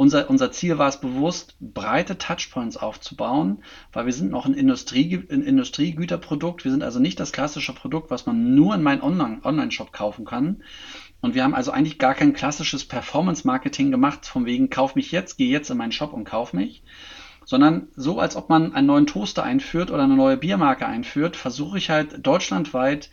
unser, 0.02 0.32
unser 0.32 0.52
Ziel 0.52 0.80
war 0.80 0.90
es 0.90 1.00
bewusst, 1.00 1.56
breite 1.60 2.18
Touchpoints 2.18 2.76
aufzubauen, 2.76 3.64
weil 3.94 4.08
wir 4.08 4.14
sind 4.14 4.32
noch 4.32 4.48
ein, 4.48 4.56
Industrie, 4.56 5.28
ein 5.30 5.44
Industriegüterprodukt. 5.44 6.64
Wir 6.64 6.72
sind 6.72 6.82
also 6.82 7.00
nicht 7.00 7.20
das 7.20 7.32
klassische 7.32 7.74
Produkt, 7.74 8.10
was 8.10 8.26
man 8.26 8.56
nur 8.56 8.74
in 8.74 8.82
meinem 8.82 9.04
Online-Shop 9.04 9.94
kaufen 9.94 10.26
kann. 10.26 10.64
Und 11.22 11.36
wir 11.36 11.44
haben 11.44 11.54
also 11.54 11.70
eigentlich 11.70 12.00
gar 12.00 12.16
kein 12.16 12.34
klassisches 12.34 12.84
Performance-Marketing 12.84 13.92
gemacht, 13.92 14.26
von 14.26 14.48
wegen, 14.48 14.72
kauf 14.72 14.96
mich 14.96 15.12
jetzt, 15.12 15.38
geh 15.38 15.52
jetzt 15.52 15.70
in 15.70 15.78
meinen 15.78 15.92
Shop 15.92 16.14
und 16.14 16.24
kauf 16.24 16.52
mich. 16.54 16.82
Sondern 17.46 17.90
so, 17.96 18.20
als 18.20 18.36
ob 18.36 18.50
man 18.50 18.74
einen 18.74 18.88
neuen 18.88 19.06
Toaster 19.06 19.44
einführt 19.44 19.92
oder 19.92 20.04
eine 20.04 20.16
neue 20.16 20.38
Biermarke 20.38 20.88
einführt, 20.88 21.36
versuche 21.36 21.78
ich 21.78 21.92
halt 21.92 22.26
deutschlandweit 22.26 23.12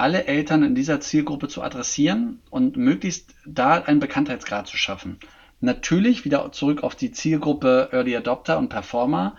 alle 0.00 0.24
Eltern 0.24 0.62
in 0.62 0.74
dieser 0.74 1.00
Zielgruppe 1.00 1.48
zu 1.48 1.62
adressieren 1.62 2.40
und 2.50 2.76
möglichst 2.76 3.34
da 3.46 3.74
einen 3.74 4.00
Bekanntheitsgrad 4.00 4.66
zu 4.66 4.76
schaffen. 4.76 5.18
Natürlich 5.60 6.24
wieder 6.24 6.50
zurück 6.52 6.82
auf 6.82 6.94
die 6.94 7.12
Zielgruppe 7.12 7.90
Early 7.92 8.16
Adopter 8.16 8.58
und 8.58 8.70
Performer, 8.70 9.36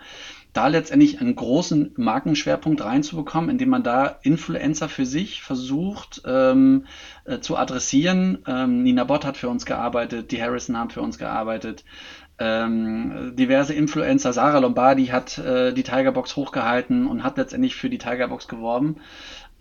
da 0.52 0.68
letztendlich 0.68 1.20
einen 1.20 1.34
großen 1.34 1.94
Markenschwerpunkt 1.96 2.84
reinzubekommen, 2.84 3.48
indem 3.48 3.70
man 3.70 3.82
da 3.82 4.18
Influencer 4.22 4.88
für 4.88 5.06
sich 5.06 5.42
versucht 5.42 6.22
ähm, 6.26 6.84
äh, 7.24 7.40
zu 7.40 7.56
adressieren. 7.56 8.44
Ähm, 8.46 8.82
Nina 8.82 9.04
Bott 9.04 9.24
hat 9.24 9.38
für 9.38 9.48
uns 9.48 9.64
gearbeitet, 9.64 10.30
die 10.30 10.42
Harrison 10.42 10.76
haben 10.76 10.90
für 10.90 11.00
uns 11.00 11.16
gearbeitet, 11.16 11.84
ähm, 12.38 13.34
diverse 13.36 13.72
Influencer, 13.72 14.32
Sarah 14.32 14.58
Lombardi 14.58 15.06
hat 15.06 15.38
äh, 15.38 15.72
die 15.72 15.84
Tigerbox 15.84 16.34
hochgehalten 16.34 17.06
und 17.06 17.22
hat 17.22 17.36
letztendlich 17.36 17.76
für 17.76 17.88
die 17.88 17.98
Tigerbox 17.98 18.48
geworben. 18.48 18.96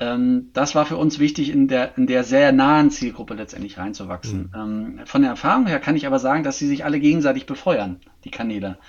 Ähm, 0.01 0.49
das 0.53 0.73
war 0.73 0.87
für 0.87 0.97
uns 0.97 1.19
wichtig, 1.19 1.51
in 1.51 1.67
der, 1.67 1.95
in 1.95 2.07
der 2.07 2.23
sehr 2.23 2.51
nahen 2.51 2.89
Zielgruppe 2.89 3.35
letztendlich 3.35 3.77
reinzuwachsen. 3.77 4.49
Mhm. 4.53 4.97
Ähm, 4.99 4.99
von 5.05 5.21
der 5.21 5.29
Erfahrung 5.29 5.67
her 5.67 5.79
kann 5.79 5.95
ich 5.95 6.07
aber 6.07 6.17
sagen, 6.17 6.43
dass 6.43 6.57
sie 6.57 6.67
sich 6.67 6.83
alle 6.83 6.99
gegenseitig 6.99 7.45
befeuern, 7.45 7.99
die 8.25 8.31
Kanäle. 8.31 8.79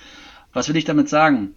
Was 0.53 0.67
will 0.67 0.75
ich 0.75 0.85
damit 0.85 1.09
sagen? 1.09 1.53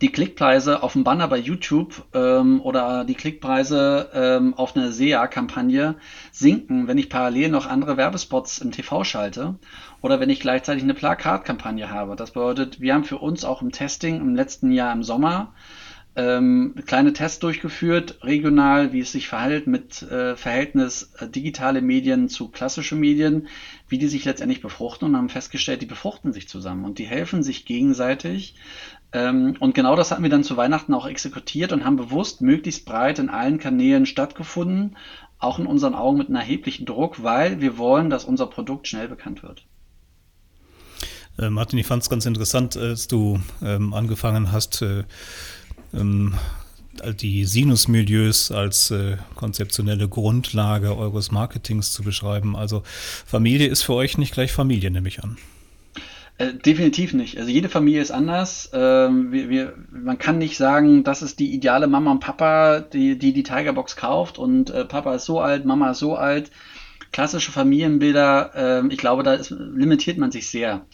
Die 0.00 0.10
Klickpreise 0.10 0.82
auf 0.82 0.92
dem 0.92 1.04
Banner 1.04 1.28
bei 1.28 1.38
YouTube 1.38 2.04
ähm, 2.14 2.60
oder 2.60 3.04
die 3.04 3.14
Klickpreise 3.14 4.10
ähm, 4.12 4.54
auf 4.54 4.76
eine 4.76 4.92
SEA-Kampagne 4.92 5.96
sinken, 6.32 6.88
wenn 6.88 6.98
ich 6.98 7.08
parallel 7.08 7.48
noch 7.50 7.66
andere 7.66 7.96
Werbespots 7.96 8.58
im 8.58 8.72
TV 8.72 9.04
schalte 9.04 9.56
oder 10.00 10.18
wenn 10.20 10.30
ich 10.30 10.40
gleichzeitig 10.40 10.82
eine 10.82 10.94
Plakatkampagne 10.94 11.90
habe. 11.90 12.16
Das 12.16 12.32
bedeutet, 12.32 12.80
wir 12.80 12.94
haben 12.94 13.04
für 13.04 13.18
uns 13.18 13.44
auch 13.44 13.62
im 13.62 13.72
Testing 13.72 14.16
im 14.16 14.34
letzten 14.34 14.70
Jahr 14.72 14.92
im 14.92 15.02
Sommer 15.02 15.52
ähm, 16.16 16.74
kleine 16.86 17.12
Tests 17.12 17.38
durchgeführt, 17.38 18.18
regional, 18.22 18.92
wie 18.92 19.00
es 19.00 19.12
sich 19.12 19.28
verhält 19.28 19.66
mit 19.66 20.02
äh, 20.02 20.34
Verhältnis 20.36 21.12
äh, 21.18 21.28
digitale 21.28 21.82
Medien 21.82 22.28
zu 22.28 22.48
klassischen 22.48 22.98
Medien, 22.98 23.46
wie 23.88 23.98
die 23.98 24.08
sich 24.08 24.24
letztendlich 24.24 24.60
befruchten 24.60 25.08
und 25.08 25.16
haben 25.16 25.28
festgestellt, 25.28 25.82
die 25.82 25.86
befruchten 25.86 26.32
sich 26.32 26.48
zusammen 26.48 26.84
und 26.84 26.98
die 26.98 27.06
helfen 27.06 27.42
sich 27.42 27.64
gegenseitig. 27.64 28.56
Ähm, 29.12 29.56
und 29.60 29.74
genau 29.74 29.94
das 29.94 30.10
hatten 30.10 30.22
wir 30.22 30.30
dann 30.30 30.44
zu 30.44 30.56
Weihnachten 30.56 30.94
auch 30.94 31.06
exekutiert 31.06 31.72
und 31.72 31.84
haben 31.84 31.96
bewusst 31.96 32.40
möglichst 32.40 32.86
breit 32.86 33.18
in 33.20 33.28
allen 33.28 33.58
Kanälen 33.58 34.04
stattgefunden, 34.04 34.96
auch 35.38 35.58
in 35.58 35.66
unseren 35.66 35.94
Augen 35.94 36.18
mit 36.18 36.26
einem 36.26 36.36
erheblichen 36.36 36.86
Druck, 36.86 37.22
weil 37.22 37.60
wir 37.60 37.78
wollen, 37.78 38.10
dass 38.10 38.24
unser 38.24 38.46
Produkt 38.46 38.88
schnell 38.88 39.08
bekannt 39.08 39.42
wird. 39.42 39.64
Äh, 41.38 41.50
Martin, 41.50 41.78
ich 41.78 41.86
fand 41.86 42.02
es 42.02 42.10
ganz 42.10 42.26
interessant, 42.26 42.76
als 42.76 43.08
du 43.08 43.40
ähm, 43.62 43.94
angefangen 43.94 44.52
hast, 44.52 44.82
äh, 44.82 45.04
ähm, 45.94 46.34
die 47.20 47.44
Sinus-Milieus 47.44 48.50
als 48.52 48.90
äh, 48.90 49.16
konzeptionelle 49.34 50.08
Grundlage 50.08 50.96
eures 50.96 51.30
Marketings 51.30 51.92
zu 51.92 52.02
beschreiben. 52.02 52.56
Also 52.56 52.82
Familie 52.84 53.68
ist 53.68 53.82
für 53.82 53.94
euch 53.94 54.18
nicht 54.18 54.34
gleich 54.34 54.52
Familie, 54.52 54.90
nehme 54.90 55.08
ich 55.08 55.22
an. 55.22 55.38
Äh, 56.40 56.54
definitiv 56.54 57.12
nicht. 57.12 57.38
Also 57.38 57.50
jede 57.50 57.68
Familie 57.68 58.00
ist 58.00 58.10
anders. 58.10 58.70
Ähm, 58.72 59.30
wir, 59.30 59.50
wir, 59.50 59.74
man 59.90 60.16
kann 60.16 60.38
nicht 60.38 60.56
sagen, 60.56 61.04
das 61.04 61.20
ist 61.20 61.38
die 61.38 61.52
ideale 61.52 61.86
Mama 61.86 62.12
und 62.12 62.20
Papa, 62.20 62.80
die 62.80 63.18
die, 63.18 63.34
die 63.34 63.42
Tigerbox 63.42 63.94
kauft 63.94 64.38
und 64.38 64.70
äh, 64.70 64.86
Papa 64.86 65.14
ist 65.14 65.26
so 65.26 65.40
alt, 65.40 65.66
Mama 65.66 65.90
ist 65.90 65.98
so 65.98 66.16
alt. 66.16 66.50
Klassische 67.12 67.52
Familienbilder, 67.52 68.52
ähm, 68.54 68.90
ich 68.90 68.96
glaube, 68.96 69.22
da 69.22 69.34
ist, 69.34 69.50
limitiert 69.50 70.16
man 70.16 70.32
sich 70.32 70.48
sehr. 70.48 70.86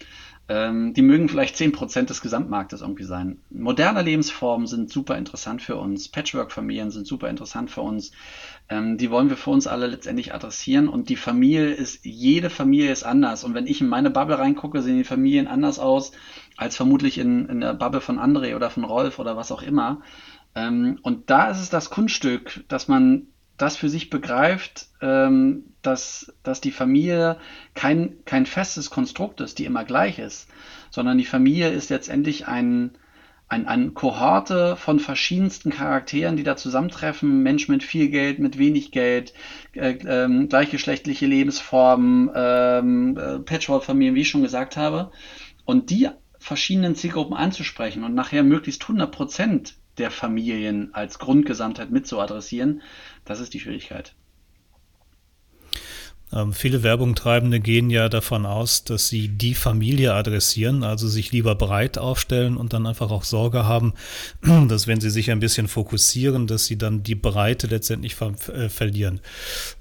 Ähm, 0.48 0.94
die 0.94 1.02
mögen 1.02 1.28
vielleicht 1.28 1.56
10% 1.56 2.06
des 2.06 2.20
Gesamtmarktes 2.20 2.80
irgendwie 2.80 3.02
sein. 3.02 3.38
Moderne 3.50 4.02
Lebensformen 4.02 4.68
sind 4.68 4.90
super 4.90 5.18
interessant 5.18 5.60
für 5.60 5.76
uns. 5.76 6.08
Patchwork-Familien 6.08 6.92
sind 6.92 7.06
super 7.06 7.28
interessant 7.28 7.70
für 7.70 7.80
uns. 7.80 8.12
Ähm, 8.68 8.96
die 8.96 9.10
wollen 9.10 9.28
wir 9.28 9.36
für 9.36 9.50
uns 9.50 9.66
alle 9.66 9.88
letztendlich 9.88 10.34
adressieren. 10.34 10.88
Und 10.88 11.08
die 11.08 11.16
Familie 11.16 11.70
ist, 11.70 12.04
jede 12.04 12.48
Familie 12.48 12.92
ist 12.92 13.02
anders. 13.02 13.42
Und 13.42 13.54
wenn 13.54 13.66
ich 13.66 13.80
in 13.80 13.88
meine 13.88 14.10
Bubble 14.10 14.38
reingucke, 14.38 14.82
sehen 14.82 14.98
die 14.98 15.04
Familien 15.04 15.48
anders 15.48 15.80
aus 15.80 16.12
als 16.56 16.76
vermutlich 16.76 17.18
in, 17.18 17.48
in 17.48 17.60
der 17.60 17.74
Bubble 17.74 18.00
von 18.00 18.18
André 18.18 18.54
oder 18.54 18.70
von 18.70 18.84
Rolf 18.84 19.18
oder 19.18 19.36
was 19.36 19.50
auch 19.50 19.62
immer. 19.62 20.02
Ähm, 20.54 21.00
und 21.02 21.28
da 21.28 21.50
ist 21.50 21.60
es 21.60 21.70
das 21.70 21.90
Kunststück, 21.90 22.64
dass 22.68 22.86
man 22.86 23.26
das 23.56 23.76
für 23.76 23.88
sich 23.88 24.10
begreift, 24.10 24.88
ähm, 25.00 25.64
dass, 25.82 26.34
dass 26.42 26.60
die 26.60 26.70
Familie 26.70 27.38
kein, 27.74 28.16
kein 28.24 28.46
festes 28.46 28.90
Konstrukt 28.90 29.40
ist, 29.40 29.58
die 29.58 29.64
immer 29.64 29.84
gleich 29.84 30.18
ist, 30.18 30.48
sondern 30.90 31.18
die 31.18 31.24
Familie 31.24 31.70
ist 31.70 31.90
letztendlich 31.90 32.48
ein, 32.48 32.98
ein, 33.48 33.66
ein 33.66 33.94
Kohorte 33.94 34.76
von 34.76 34.98
verschiedensten 34.98 35.70
Charakteren, 35.70 36.36
die 36.36 36.42
da 36.42 36.56
zusammentreffen. 36.56 37.42
Mensch 37.42 37.68
mit 37.68 37.82
viel 37.82 38.08
Geld, 38.08 38.38
mit 38.40 38.58
wenig 38.58 38.90
Geld, 38.90 39.32
äh, 39.72 39.92
äh, 39.92 40.46
gleichgeschlechtliche 40.46 41.26
Lebensformen, 41.26 42.30
ähm, 42.34 43.16
äh, 43.16 43.38
Patchwork-Familien, 43.38 44.14
wie 44.14 44.22
ich 44.22 44.28
schon 44.28 44.42
gesagt 44.42 44.76
habe. 44.76 45.12
Und 45.64 45.90
die 45.90 46.08
verschiedenen 46.38 46.94
Zielgruppen 46.94 47.36
anzusprechen 47.36 48.04
und 48.04 48.14
nachher 48.14 48.42
möglichst 48.42 48.82
100 48.82 49.10
Prozent 49.10 49.74
der 49.98 50.10
Familien 50.10 50.94
als 50.94 51.18
Grundgesamtheit 51.18 51.90
mit 51.90 52.06
zu 52.06 52.20
adressieren, 52.20 52.82
das 53.24 53.40
ist 53.40 53.54
die 53.54 53.60
Schwierigkeit. 53.60 54.14
Ähm, 56.32 56.52
viele 56.52 56.82
Werbungtreibende 56.82 57.60
gehen 57.60 57.88
ja 57.88 58.08
davon 58.08 58.46
aus, 58.46 58.82
dass 58.82 59.08
sie 59.08 59.28
die 59.28 59.54
Familie 59.54 60.12
adressieren, 60.14 60.82
also 60.82 61.06
sich 61.06 61.30
lieber 61.30 61.54
breit 61.54 61.98
aufstellen 61.98 62.56
und 62.56 62.72
dann 62.72 62.86
einfach 62.86 63.12
auch 63.12 63.22
Sorge 63.22 63.64
haben, 63.64 63.94
dass 64.68 64.88
wenn 64.88 65.00
sie 65.00 65.10
sich 65.10 65.30
ein 65.30 65.38
bisschen 65.38 65.68
fokussieren, 65.68 66.48
dass 66.48 66.66
sie 66.66 66.78
dann 66.78 67.04
die 67.04 67.14
Breite 67.14 67.68
letztendlich 67.68 68.16
ver 68.16 68.32
äh, 68.52 68.68
verlieren. 68.68 69.20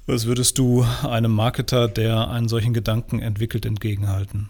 Was 0.05 0.27
würdest 0.27 0.59
du 0.59 0.85
einem 1.03 1.31
Marketer, 1.31 1.87
der 1.87 2.29
einen 2.29 2.47
solchen 2.47 2.73
Gedanken 2.73 3.19
entwickelt, 3.19 3.65
entgegenhalten? 3.65 4.49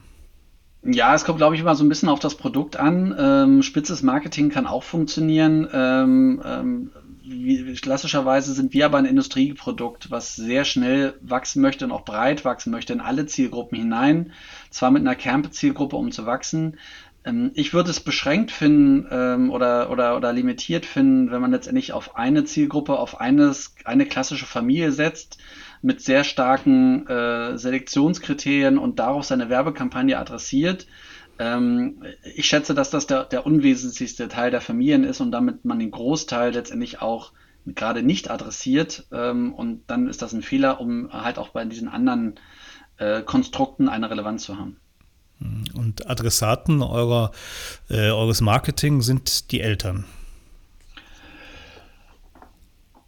Ja, 0.88 1.16
es 1.16 1.26
kommt, 1.26 1.40
glaube 1.40 1.56
ich, 1.56 1.62
immer 1.62 1.74
so 1.74 1.84
ein 1.84 1.90
bisschen 1.90 2.10
auf 2.10 2.20
das 2.20 2.36
Produkt 2.36 2.78
an. 2.78 3.16
Ähm, 3.18 3.64
spitzes 3.64 4.04
Marketing 4.04 4.50
kann 4.50 4.68
auch 4.68 4.84
funktionieren. 4.84 5.68
Ähm, 5.74 6.42
ähm, 6.46 6.92
wie, 7.24 7.74
klassischerweise 7.74 8.54
sind 8.54 8.72
wir 8.72 8.86
aber 8.86 9.00
ein 9.00 9.06
Industrieprodukt, 9.06 10.12
was 10.12 10.36
sehr 10.36 10.64
schnell 10.64 11.16
wachsen 11.22 11.64
möchte 11.64 11.86
und 11.86 11.92
auch 11.92 12.06
breit 12.06 12.46
wachsen 12.46 12.70
möchte 12.70 12.94
in 12.94 13.02
alle 13.02 13.26
Zielgruppen 13.26 13.80
hinein. 13.80 14.32
Zwar 14.70 14.92
mit 14.92 15.02
einer 15.02 15.16
Kernzielgruppe, 15.16 15.96
um 15.96 16.12
zu 16.12 16.28
wachsen. 16.28 16.78
Ähm, 17.26 17.50
ich 17.56 17.74
würde 17.74 17.90
es 17.90 18.00
beschränkt 18.00 18.52
finden 18.52 19.08
ähm, 19.10 19.50
oder, 19.50 19.90
oder, 19.90 20.16
oder 20.16 20.34
limitiert 20.34 20.86
finden, 20.86 21.32
wenn 21.32 21.42
man 21.42 21.52
letztendlich 21.52 21.94
auf 21.94 22.16
eine 22.16 22.44
Zielgruppe, 22.44 23.00
auf 23.00 23.20
eines, 23.20 23.74
eine 23.86 24.06
klassische 24.06 24.46
Familie 24.46 24.92
setzt 24.92 25.40
mit 25.86 26.02
sehr 26.02 26.24
starken 26.24 27.06
äh, 27.06 27.60
Selektionskriterien 27.60 28.80
und 28.80 28.98
darauf 28.98 29.24
seine 29.24 29.50
Werbekampagne 29.50 30.18
adressiert. 30.18 30.88
Ähm, 31.38 32.02
ich 32.36 32.48
schätze, 32.48 32.74
dass 32.74 32.90
das 32.90 33.06
der, 33.06 33.26
der 33.26 33.46
unwesentlichste 33.46 34.28
Teil 34.28 34.50
der 34.50 34.62
Familien 34.62 35.04
ist 35.04 35.22
und 35.22 35.32
damit 35.32 35.64
man 35.64 35.78
den 35.78 35.92
Großteil 35.92 36.54
letztendlich 36.54 37.04
auch 37.04 37.34
gerade 37.68 38.02
nicht 38.02 38.32
adressiert. 38.32 39.06
Ähm, 39.12 39.54
und 39.54 39.84
dann 39.86 40.08
ist 40.08 40.24
das 40.24 40.34
ein 40.34 40.42
Fehler, 40.42 40.82
um 40.82 41.14
halt 41.14 41.38
auch 41.38 41.50
bei 41.50 41.64
diesen 41.66 41.88
anderen 41.88 42.40
äh, 42.98 43.22
Konstrukten 43.22 43.88
eine 43.88 44.10
Relevanz 44.10 44.42
zu 44.42 44.58
haben. 44.58 44.78
Und 45.76 46.10
Adressaten 46.10 46.82
eurer, 46.82 47.32
äh, 47.92 48.10
eures 48.10 48.42
Marketing 48.42 49.04
sind 49.04 49.52
die 49.52 49.62
Eltern. 49.62 50.06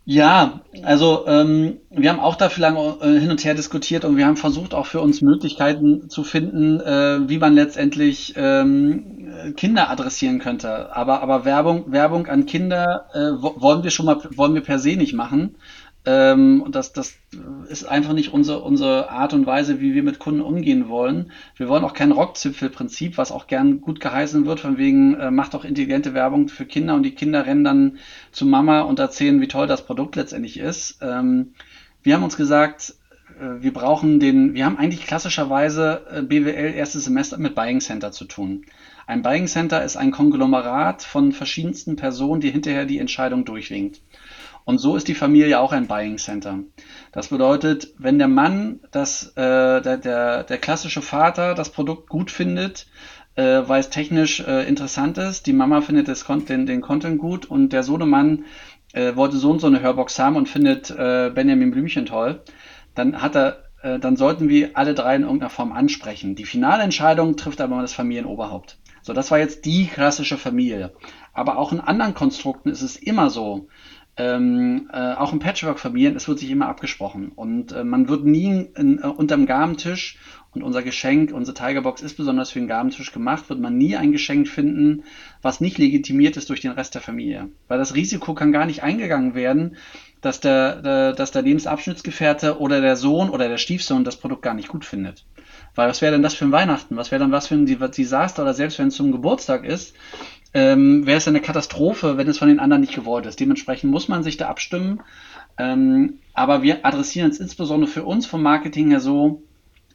Ja, 0.10 0.62
also 0.84 1.28
ähm, 1.28 1.80
wir 1.90 2.10
haben 2.10 2.22
auch 2.22 2.38
dafür 2.38 2.62
lange 2.62 2.96
äh, 3.02 3.20
hin 3.20 3.30
und 3.30 3.44
her 3.44 3.56
diskutiert 3.56 4.06
und 4.06 4.16
wir 4.16 4.26
haben 4.26 4.38
versucht 4.38 4.74
auch 4.74 4.86
für 4.86 5.02
uns 5.02 5.22
Möglichkeiten 5.22 6.10
zu 6.10 6.24
finden, 6.24 6.80
äh, 6.80 7.28
wie 7.28 7.38
man 7.38 7.54
letztendlich 7.56 8.34
ähm, 8.38 9.54
Kinder 9.58 9.90
adressieren 9.90 10.40
könnte. 10.40 10.96
Aber, 10.96 11.22
aber 11.22 11.44
Werbung, 11.44 11.92
Werbung 11.92 12.28
an 12.28 12.46
Kinder 12.46 13.08
äh, 13.14 13.44
wollen 13.44 13.84
wir 13.84 13.92
schon 13.92 14.06
mal, 14.06 14.18
wollen 14.38 14.54
wir 14.54 14.62
per 14.62 14.80
se 14.80 14.96
nicht 14.96 15.12
machen. 15.12 15.58
Ähm, 16.10 16.62
und 16.62 16.74
das, 16.76 16.94
das 16.94 17.16
ist 17.68 17.84
einfach 17.84 18.14
nicht 18.14 18.32
unsere, 18.32 18.62
unsere 18.62 19.10
Art 19.10 19.34
und 19.34 19.46
Weise, 19.46 19.82
wie 19.82 19.94
wir 19.94 20.04
mit 20.04 20.20
Kunden 20.20 20.40
umgehen 20.40 20.88
wollen. 20.88 21.34
Wir 21.58 21.68
wollen 21.68 21.84
auch 21.84 21.94
kein 21.94 22.14
Rockzipfelprinzip, 22.14 23.18
was 23.18 23.34
auch 23.34 23.48
gern 23.48 23.82
gut 23.82 24.00
geheißen 24.00 24.46
wird, 24.46 24.62
von 24.62 24.78
wegen, 24.78 25.16
äh, 25.16 25.32
macht 25.32 25.54
doch 25.54 25.66
intelligente 25.66 26.14
Werbung 26.14 26.48
für 26.48 26.66
Kinder 26.66 26.96
und 26.96 27.04
die 27.04 27.12
Kinder 27.12 27.46
rennen 27.46 27.66
dann 27.66 27.98
zu 28.32 28.46
Mama 28.46 28.82
und 28.82 29.00
erzählen, 29.00 29.42
wie 29.42 29.50
toll 29.50 29.68
das 29.68 29.86
Produkt 29.86 30.16
letztendlich 30.16 30.58
ist. 30.58 31.00
Ähm, 31.02 31.54
wir 32.04 32.14
haben 32.14 32.24
uns 32.24 32.38
gesagt, 32.38 32.94
äh, 33.42 33.62
wir 33.62 33.74
brauchen 33.74 34.22
den, 34.22 34.54
wir 34.54 34.64
haben 34.64 34.78
eigentlich 34.78 35.06
klassischerweise 35.06 36.06
äh, 36.10 36.22
BWL 36.22 36.74
erstes 36.74 37.04
Semester 37.04 37.38
mit 37.38 37.54
Buying 37.54 37.82
Center 37.82 38.14
zu 38.14 38.24
tun. 38.24 38.64
Ein 39.08 39.24
Buying 39.24 39.48
Center 39.48 39.84
ist 39.84 39.98
ein 39.98 40.12
Konglomerat 40.12 41.04
von 41.04 41.34
verschiedensten 41.34 41.98
Personen, 41.98 42.40
die 42.40 42.52
hinterher 42.52 42.86
die 42.86 43.00
Entscheidung 43.00 43.44
durchwinkt. 43.44 44.00
Und 44.68 44.80
so 44.80 44.98
ist 44.98 45.08
die 45.08 45.16
Familie 45.16 45.62
auch 45.62 45.72
ein 45.72 45.88
Buying 45.88 46.18
Center. 46.18 46.60
Das 47.14 47.30
bedeutet, 47.30 47.94
wenn 48.00 48.18
der 48.18 48.28
Mann, 48.28 48.82
das, 48.92 49.32
äh, 49.38 49.82
der, 49.82 49.96
der, 49.96 50.44
der 50.44 50.58
klassische 50.58 51.02
Vater 51.02 51.56
das 51.56 51.70
Produkt 51.70 52.10
gut 52.10 52.32
findet, 52.32 52.86
äh, 53.36 53.62
weil 53.66 53.80
es 53.80 53.90
technisch 53.90 54.42
äh, 54.42 54.68
interessant 54.68 55.18
ist, 55.18 55.48
die 55.48 55.54
Mama 55.54 55.80
findet 55.80 56.10
das, 56.10 56.26
den, 56.50 56.66
den 56.66 56.82
Content 56.82 57.18
gut 57.18 57.46
und 57.46 57.72
der 57.72 57.84
Sohnemann 57.84 58.44
äh, 58.92 59.16
wollte 59.16 59.38
so 59.38 59.52
und 59.52 59.62
so 59.62 59.68
eine 59.68 59.80
Hörbox 59.80 60.20
haben 60.20 60.36
und 60.36 60.50
findet 60.50 60.92
äh, 60.92 61.32
Benjamin 61.34 61.72
Blümchen 61.72 62.06
toll, 62.06 62.42
dann 62.94 63.22
hat 63.22 63.38
er 63.38 63.64
äh, 63.84 64.00
dann 64.00 64.18
sollten 64.18 64.50
wir 64.50 64.72
alle 64.74 64.94
drei 64.94 65.16
in 65.16 65.22
irgendeiner 65.22 65.50
Form 65.50 65.72
ansprechen. 65.72 66.36
Die 66.36 66.44
finale 66.44 66.84
Entscheidung 66.84 67.38
trifft 67.38 67.62
aber 67.62 67.82
das 67.82 67.94
Familienoberhaupt. 67.94 68.80
So, 69.02 69.14
das 69.14 69.32
war 69.32 69.40
jetzt 69.40 69.64
die 69.64 69.88
klassische 69.88 70.38
Familie. 70.38 70.92
Aber 71.34 71.58
auch 71.58 71.72
in 71.72 71.80
anderen 71.80 72.14
Konstrukten 72.14 72.70
ist 72.70 72.82
es 72.82 72.98
immer 72.98 73.30
so, 73.30 73.70
ähm, 74.18 74.90
äh, 74.92 75.14
auch 75.14 75.34
in 75.34 75.40
Patchwork-Familien, 75.40 76.16
es 76.16 76.28
wird 76.28 76.40
sich 76.40 76.50
immer 76.50 76.68
abgesprochen. 76.68 77.32
Und 77.36 77.72
äh, 77.72 77.84
man 77.84 78.10
wird 78.10 78.26
nie 78.26 78.70
in, 78.76 79.00
äh, 79.00 79.08
unterm 79.08 79.46
Gabentisch, 79.46 80.18
und 80.58 80.64
unser 80.64 80.82
Geschenk, 80.82 81.32
unsere 81.34 81.56
Tigerbox 81.56 82.02
ist 82.02 82.18
besonders 82.18 82.50
für 82.50 82.60
den 82.60 82.68
Gabentisch 82.68 83.12
gemacht, 83.12 83.48
wird 83.50 83.60
man 83.60 83.78
nie 83.78 83.96
ein 83.96 84.12
Geschenk 84.12 84.48
finden, 84.48 85.04
was 85.44 85.62
nicht 85.62 85.78
legitimiert 85.78 86.36
ist 86.36 86.50
durch 86.50 86.62
den 86.62 86.72
Rest 86.72 86.96
der 86.96 87.02
Familie. 87.02 87.50
Weil 87.68 87.78
das 87.78 87.94
Risiko 87.94 88.34
kann 88.34 88.52
gar 88.52 88.66
nicht 88.66 88.82
eingegangen 88.82 89.36
werden, 89.36 89.76
dass 90.22 90.40
der, 90.40 90.82
der, 90.82 91.14
dass 91.14 91.32
der 91.32 91.44
Lebensabschnittsgefährte 91.44 92.60
oder 92.60 92.82
der 92.82 92.96
Sohn 92.96 93.30
oder 93.30 93.50
der 93.50 93.60
Stiefsohn 93.60 94.04
das 94.04 94.16
Produkt 94.16 94.42
gar 94.42 94.56
nicht 94.56 94.68
gut 94.68 94.84
findet. 94.84 95.26
Weil 95.76 95.90
was 95.90 96.02
wäre 96.02 96.14
denn 96.14 96.24
das 96.24 96.34
für 96.34 96.46
ein 96.46 96.52
Weihnachten? 96.52 96.98
Was 96.98 97.12
wäre 97.12 97.20
dann 97.20 97.32
was 97.32 97.48
für 97.48 97.56
ein 97.56 97.68
Desaster 97.68 98.42
oder 98.42 98.56
selbst 98.56 98.80
wenn 98.80 98.88
es 98.88 98.96
zum 98.96 99.12
Geburtstag 99.12 99.64
ist, 99.64 99.96
ähm, 100.54 101.06
wäre 101.06 101.18
es 101.18 101.28
eine 101.28 101.42
Katastrophe, 101.42 102.18
wenn 102.18 102.28
es 102.28 102.38
von 102.38 102.48
den 102.48 102.60
anderen 102.60 102.82
nicht 102.82 102.96
gewollt 102.96 103.26
ist. 103.26 103.40
Dementsprechend 103.40 103.92
muss 103.92 104.08
man 104.08 104.24
sich 104.24 104.38
da 104.38 104.48
abstimmen. 104.48 105.02
Ähm, 105.58 106.20
aber 106.34 106.62
wir 106.62 106.86
adressieren 106.86 107.32
es 107.32 107.40
insbesondere 107.40 107.90
für 107.90 108.04
uns 108.04 108.26
vom 108.26 108.42
Marketing 108.42 108.90
her 108.90 109.00
so, 109.00 109.44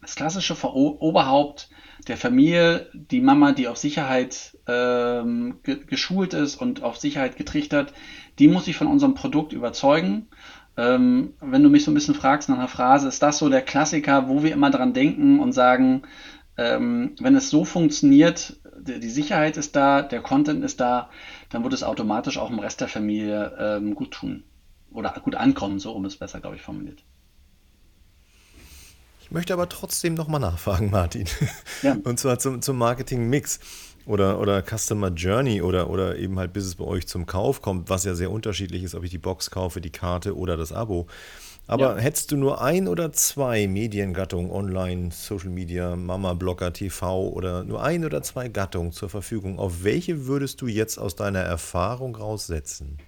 das 0.01 0.17
klassische 0.17 0.57
Oberhaupt 0.65 1.69
der 2.09 2.17
Familie, 2.17 2.89
die 2.93 3.21
Mama, 3.21 3.53
die 3.53 3.69
auf 3.69 3.77
Sicherheit 3.77 4.59
ähm, 4.67 5.61
ge 5.63 5.79
geschult 5.87 6.35
ist 6.35 6.57
und 6.57 6.83
auf 6.83 6.97
Sicherheit 6.97 7.37
getrichtert, 7.37 7.93
die 8.39 8.49
muss 8.49 8.65
sich 8.65 8.77
von 8.77 8.89
unserem 8.89 9.15
Produkt 9.15 9.53
überzeugen. 9.53 10.27
Ähm, 10.77 11.35
wenn 11.41 11.63
du 11.63 11.69
mich 11.69 11.85
so 11.85 11.91
ein 11.91 11.95
bisschen 11.95 12.15
fragst 12.15 12.49
nach 12.49 12.59
einer 12.59 12.69
Phrase, 12.69 13.07
ist 13.07 13.23
das 13.23 13.39
so 13.39 13.49
der 13.49 13.63
Klassiker, 13.63 14.29
wo 14.29 14.43
wir 14.43 14.53
immer 14.53 14.71
dran 14.71 14.95
denken 14.95 15.39
und 15.39 15.53
sagen, 15.53 16.03
ähm, 16.57 17.15
wenn 17.21 17.37
es 17.37 17.51
so 17.51 17.65
funktioniert, 17.65 18.57
die 18.83 19.11
Sicherheit 19.11 19.57
ist 19.57 19.77
da, 19.77 20.03
der 20.03 20.21
Content 20.21 20.65
ist 20.65 20.81
da, 20.81 21.11
dann 21.51 21.63
wird 21.63 21.73
es 21.73 21.83
automatisch 21.83 22.39
auch 22.39 22.51
im 22.51 22.59
Rest 22.59 22.81
der 22.81 22.89
Familie 22.89 23.57
ähm, 23.59 23.95
gut 23.95 24.11
tun. 24.11 24.45
Oder 24.91 25.11
gut 25.23 25.35
ankommen, 25.35 25.79
so 25.79 25.93
um 25.93 26.05
es 26.05 26.17
besser, 26.17 26.41
glaube 26.41 26.57
ich, 26.57 26.63
formuliert. 26.63 27.03
Ich 29.23 29.31
möchte 29.31 29.55
aber 29.55 29.69
trotzdem 29.69 30.15
nochmal 30.15 30.41
nachfragen, 30.41 30.91
Martin. 30.91 31.27
Ja. 31.83 31.97
Und 32.05 32.19
zwar 32.19 32.39
zum, 32.39 32.61
zum 32.61 32.77
Marketing-Mix 32.77 33.61
oder, 34.05 34.39
oder 34.41 34.63
Customer 34.63 35.09
Journey 35.09 35.63
oder, 35.63 35.89
oder 35.89 36.17
eben 36.19 36.39
halt, 36.39 36.53
bis 36.53 36.65
es 36.65 36.75
bei 36.75 36.85
euch 36.85 37.07
zum 37.07 37.25
Kauf 37.25 37.63
kommt, 37.63 37.89
was 37.89 38.05
ja 38.05 38.15
sehr 38.15 38.31
unterschiedlich 38.31 38.83
ist, 38.83 38.95
ob 38.95 39.05
ich 39.05 39.11
die 39.11 39.19
Box 39.19 39.51
kaufe, 39.51 39.81
die 39.81 39.91
Karte 39.91 40.37
oder 40.37 40.57
das 40.57 40.73
Abo. 40.73 41.07
Aber 41.67 41.97
ja. 41.97 42.03
hättest 42.03 42.33
du 42.33 42.37
nur 42.37 42.61
ein 42.61 42.89
oder 42.89 43.13
zwei 43.13 43.69
Mediengattungen, 43.69 44.51
online, 44.51 45.11
Social 45.13 45.51
Media, 45.51 45.97
Mama, 45.97 46.35
Blogger, 46.35 46.73
TV 46.73 47.29
oder 47.29 47.65
nur 47.65 47.83
ein 47.83 48.05
oder 48.05 48.23
zwei 48.23 48.49
Gattungen 48.49 48.93
zur 48.93 49.09
Verfügung, 49.09 49.59
auf 49.59 49.85
welche 49.85 50.27
würdest 50.27 50.61
du 50.61 50.67
jetzt 50.67 50.99
aus 50.99 51.15
deiner 51.15 51.41
Erfahrung 51.41 52.17
raussetzen? 52.17 52.99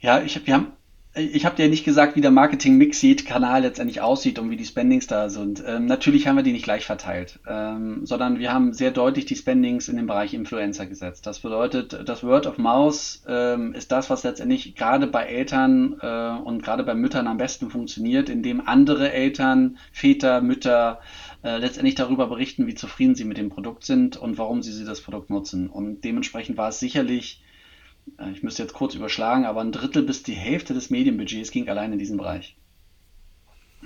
Ja, 0.00 0.20
ich, 0.20 0.46
wir 0.46 0.54
haben 0.54 0.72
ich 1.16 1.46
habe 1.46 1.56
dir 1.56 1.68
nicht 1.68 1.84
gesagt, 1.84 2.14
wie 2.14 2.20
der 2.20 2.30
Marketing-Mix-Kanal 2.30 3.62
letztendlich 3.62 4.02
aussieht 4.02 4.38
und 4.38 4.50
wie 4.50 4.56
die 4.56 4.66
Spendings 4.66 5.06
da 5.06 5.30
sind. 5.30 5.62
Ähm, 5.66 5.86
natürlich 5.86 6.26
haben 6.26 6.36
wir 6.36 6.42
die 6.42 6.52
nicht 6.52 6.64
gleich 6.64 6.84
verteilt, 6.84 7.38
ähm, 7.48 8.04
sondern 8.04 8.38
wir 8.38 8.52
haben 8.52 8.74
sehr 8.74 8.90
deutlich 8.90 9.24
die 9.24 9.36
Spendings 9.36 9.88
in 9.88 9.96
den 9.96 10.06
Bereich 10.06 10.34
Influencer 10.34 10.84
gesetzt. 10.84 11.26
Das 11.26 11.40
bedeutet, 11.40 11.98
das 12.06 12.22
Word 12.22 12.46
of 12.46 12.58
Mouth 12.58 13.20
ähm, 13.26 13.72
ist 13.72 13.92
das, 13.92 14.10
was 14.10 14.24
letztendlich 14.24 14.74
gerade 14.74 15.06
bei 15.06 15.24
Eltern 15.24 15.96
äh, 16.02 16.38
und 16.44 16.62
gerade 16.62 16.84
bei 16.84 16.94
Müttern 16.94 17.26
am 17.26 17.38
besten 17.38 17.70
funktioniert, 17.70 18.28
indem 18.28 18.66
andere 18.66 19.10
Eltern, 19.10 19.78
Väter, 19.92 20.42
Mütter 20.42 21.00
äh, 21.42 21.56
letztendlich 21.56 21.94
darüber 21.94 22.26
berichten, 22.26 22.66
wie 22.66 22.74
zufrieden 22.74 23.14
sie 23.14 23.24
mit 23.24 23.38
dem 23.38 23.48
Produkt 23.48 23.84
sind 23.84 24.18
und 24.18 24.36
warum 24.36 24.62
sie, 24.62 24.72
sie 24.72 24.84
das 24.84 25.00
Produkt 25.00 25.30
nutzen. 25.30 25.70
Und 25.70 26.02
dementsprechend 26.04 26.58
war 26.58 26.68
es 26.68 26.78
sicherlich 26.78 27.40
ich 28.32 28.42
müsste 28.42 28.62
jetzt 28.62 28.74
kurz 28.74 28.94
überschlagen, 28.94 29.44
aber 29.44 29.60
ein 29.60 29.72
Drittel 29.72 30.02
bis 30.02 30.22
die 30.22 30.32
Hälfte 30.32 30.74
des 30.74 30.90
Medienbudgets 30.90 31.50
ging 31.50 31.68
allein 31.68 31.92
in 31.92 31.98
diesen 31.98 32.16
Bereich. 32.16 32.56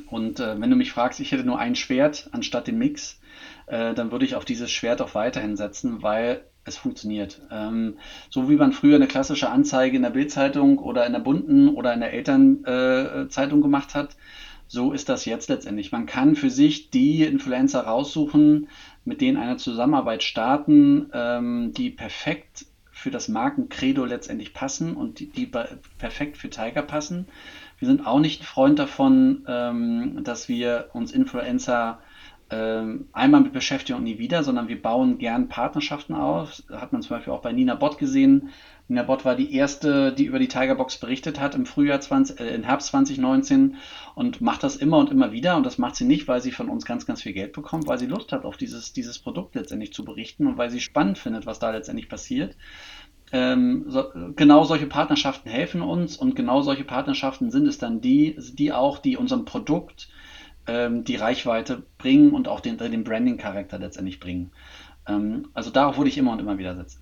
Und 0.09 0.40
äh, 0.40 0.61
wenn 0.61 0.70
du 0.70 0.76
mich 0.76 0.92
fragst, 0.92 1.20
ich 1.20 1.33
hätte 1.33 1.44
nur 1.44 1.59
ein 1.59 1.74
Schwert 1.74 2.28
anstatt 2.33 2.66
den 2.66 2.78
Mix, 2.78 3.20
äh, 3.66 3.94
dann 3.94 4.12
würde 4.12 4.24
ich 4.24 4.35
auf 4.35 4.44
dieses 4.44 4.70
Schwert 4.70 5.02
auch 5.02 5.14
weiterhin 5.14 5.56
setzen, 5.56 6.02
weil 6.02 6.44
es 6.64 6.76
funktioniert. 6.76 7.40
Ähm, 7.50 7.98
so 8.28 8.48
wie 8.48 8.56
man 8.56 8.72
früher 8.72 8.96
eine 8.96 9.09
klassische 9.09 9.50
Anzeige 9.50 9.96
in 9.96 10.02
der 10.02 10.11
Bildzeitung 10.11 10.78
oder 10.78 11.06
in 11.06 11.12
der 11.12 11.20
bunten 11.20 11.68
oder 11.68 11.92
in 11.92 12.00
der 12.00 12.12
Elternzeitung 12.12 13.59
äh, 13.59 13.62
gemacht 13.62 13.94
hat, 13.94 14.16
so 14.68 14.92
ist 14.92 15.09
das 15.09 15.24
jetzt 15.24 15.48
letztendlich. 15.48 15.90
Man 15.90 16.06
kann 16.06 16.37
für 16.37 16.50
sich 16.50 16.90
die 16.90 17.24
Influencer 17.24 17.80
raussuchen, 17.80 18.68
mit 19.04 19.20
denen 19.20 19.37
eine 19.37 19.56
Zusammenarbeit 19.56 20.22
starten, 20.22 21.11
ähm, 21.12 21.72
die 21.76 21.90
perfekt 21.90 22.66
für 22.92 23.11
das 23.11 23.29
Markencredo 23.29 24.05
letztendlich 24.05 24.53
passen 24.53 24.94
und 24.94 25.20
die, 25.20 25.31
die 25.31 25.46
perfekt 25.46 26.37
für 26.37 26.50
Tiger 26.50 26.83
passen. 26.83 27.29
Wir 27.79 27.88
sind 27.88 28.07
auch 28.07 28.20
nicht 28.20 28.42
ein 28.42 28.44
Freund 28.44 28.79
davon, 28.79 29.44
ähm, 29.46 30.22
dass 30.22 30.48
wir 30.48 30.90
uns 30.92 31.12
Influencer 31.12 32.00
einmal 32.50 33.42
mit 33.42 33.52
beschäftigen 33.52 33.98
und 33.98 34.04
nie 34.04 34.18
wieder, 34.18 34.42
sondern 34.42 34.68
wir 34.68 34.80
bauen 34.80 35.18
gern 35.18 35.48
Partnerschaften 35.48 36.14
auf. 36.14 36.62
Hat 36.70 36.92
man 36.92 37.02
zum 37.02 37.16
Beispiel 37.16 37.32
auch 37.32 37.42
bei 37.42 37.52
Nina 37.52 37.76
Bott 37.76 37.98
gesehen. 37.98 38.50
Nina 38.88 39.04
Bott 39.04 39.24
war 39.24 39.36
die 39.36 39.54
erste, 39.54 40.12
die 40.12 40.24
über 40.24 40.40
die 40.40 40.48
Tigerbox 40.48 40.98
berichtet 40.98 41.38
hat 41.38 41.54
im 41.54 41.64
Frühjahr 41.64 42.00
20, 42.00 42.40
äh, 42.40 42.54
im 42.56 42.64
Herbst 42.64 42.88
2019 42.88 43.76
und 44.16 44.40
macht 44.40 44.64
das 44.64 44.74
immer 44.74 44.98
und 44.98 45.12
immer 45.12 45.30
wieder. 45.30 45.56
Und 45.56 45.64
das 45.64 45.78
macht 45.78 45.94
sie 45.94 46.04
nicht, 46.04 46.26
weil 46.26 46.42
sie 46.42 46.50
von 46.50 46.68
uns 46.68 46.84
ganz, 46.84 47.06
ganz 47.06 47.22
viel 47.22 47.32
Geld 47.32 47.52
bekommt, 47.52 47.86
weil 47.86 48.00
sie 48.00 48.06
Lust 48.06 48.32
hat, 48.32 48.44
auf 48.44 48.56
dieses, 48.56 48.92
dieses 48.92 49.20
Produkt 49.20 49.54
letztendlich 49.54 49.92
zu 49.92 50.04
berichten 50.04 50.48
und 50.48 50.58
weil 50.58 50.70
sie 50.70 50.80
spannend 50.80 51.18
findet, 51.18 51.46
was 51.46 51.60
da 51.60 51.70
letztendlich 51.70 52.08
passiert. 52.08 52.56
Ähm, 53.32 53.84
so, 53.86 54.06
genau 54.34 54.64
solche 54.64 54.86
Partnerschaften 54.86 55.48
helfen 55.48 55.82
uns 55.82 56.16
und 56.16 56.34
genau 56.34 56.62
solche 56.62 56.82
Partnerschaften 56.82 57.52
sind 57.52 57.68
es 57.68 57.78
dann 57.78 58.00
die, 58.00 58.36
die 58.54 58.72
auch, 58.72 58.98
die 58.98 59.16
unserem 59.16 59.44
Produkt 59.44 60.08
ähm, 60.66 61.04
die 61.04 61.16
Reichweite 61.16 61.82
bringen 61.98 62.32
und 62.32 62.48
auch 62.48 62.60
den, 62.60 62.78
den 62.78 63.04
Branding-Charakter 63.04 63.78
letztendlich 63.78 64.20
bringen. 64.20 64.50
Ähm, 65.06 65.48
also 65.54 65.70
darauf 65.70 65.96
würde 65.96 66.10
ich 66.10 66.18
immer 66.18 66.32
und 66.32 66.40
immer 66.40 66.58
wieder 66.58 66.76
setzen. 66.76 67.00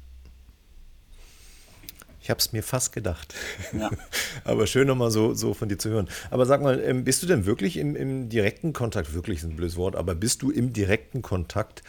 Ich 2.20 2.30
habe 2.30 2.40
es 2.40 2.52
mir 2.52 2.62
fast 2.62 2.92
gedacht. 2.92 3.34
Ja. 3.72 3.90
Aber 4.44 4.66
schön 4.66 4.86
nochmal 4.86 5.10
so, 5.10 5.32
so 5.32 5.54
von 5.54 5.68
dir 5.68 5.78
zu 5.78 5.88
hören. 5.88 6.08
Aber 6.30 6.44
sag 6.44 6.62
mal, 6.62 6.78
ähm, 6.80 7.04
bist 7.04 7.22
du 7.22 7.26
denn 7.26 7.46
wirklich 7.46 7.78
im, 7.78 7.96
im 7.96 8.28
direkten 8.28 8.74
Kontakt, 8.74 9.14
wirklich 9.14 9.38
ist 9.38 9.44
ein 9.44 9.56
blödes 9.56 9.76
Wort, 9.76 9.96
aber 9.96 10.14
bist 10.14 10.42
du 10.42 10.50
im 10.50 10.74
direkten 10.74 11.22
Kontakt 11.22 11.82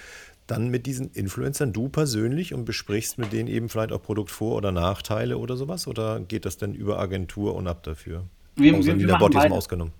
dann 0.47 0.69
mit 0.69 0.86
diesen 0.86 1.12
Influencern, 1.12 1.73
du 1.73 1.89
persönlich, 1.89 2.53
und 2.53 2.65
besprichst 2.65 3.17
mit 3.17 3.34
denen 3.34 3.49
eben 3.49 3.67
vielleicht 3.69 3.91
auch 3.91 4.01
Produktvor- 4.01 4.55
oder 4.55 4.71
Nachteile 4.71 5.38
oder 5.38 5.58
sowas? 5.58 5.88
Oder 5.88 6.21
geht 6.21 6.45
das 6.45 6.55
denn 6.58 6.73
über 6.73 6.99
Agentur 6.99 7.53
und 7.55 7.67
ab 7.67 7.84
dafür? 7.84 8.23
Wir, 8.55 8.75
Außer 8.75 8.97
wir, 8.97 8.99
wir 8.99 9.08
machen 9.08 9.32
beide, 9.34 9.53
ausgenommen. 9.53 9.93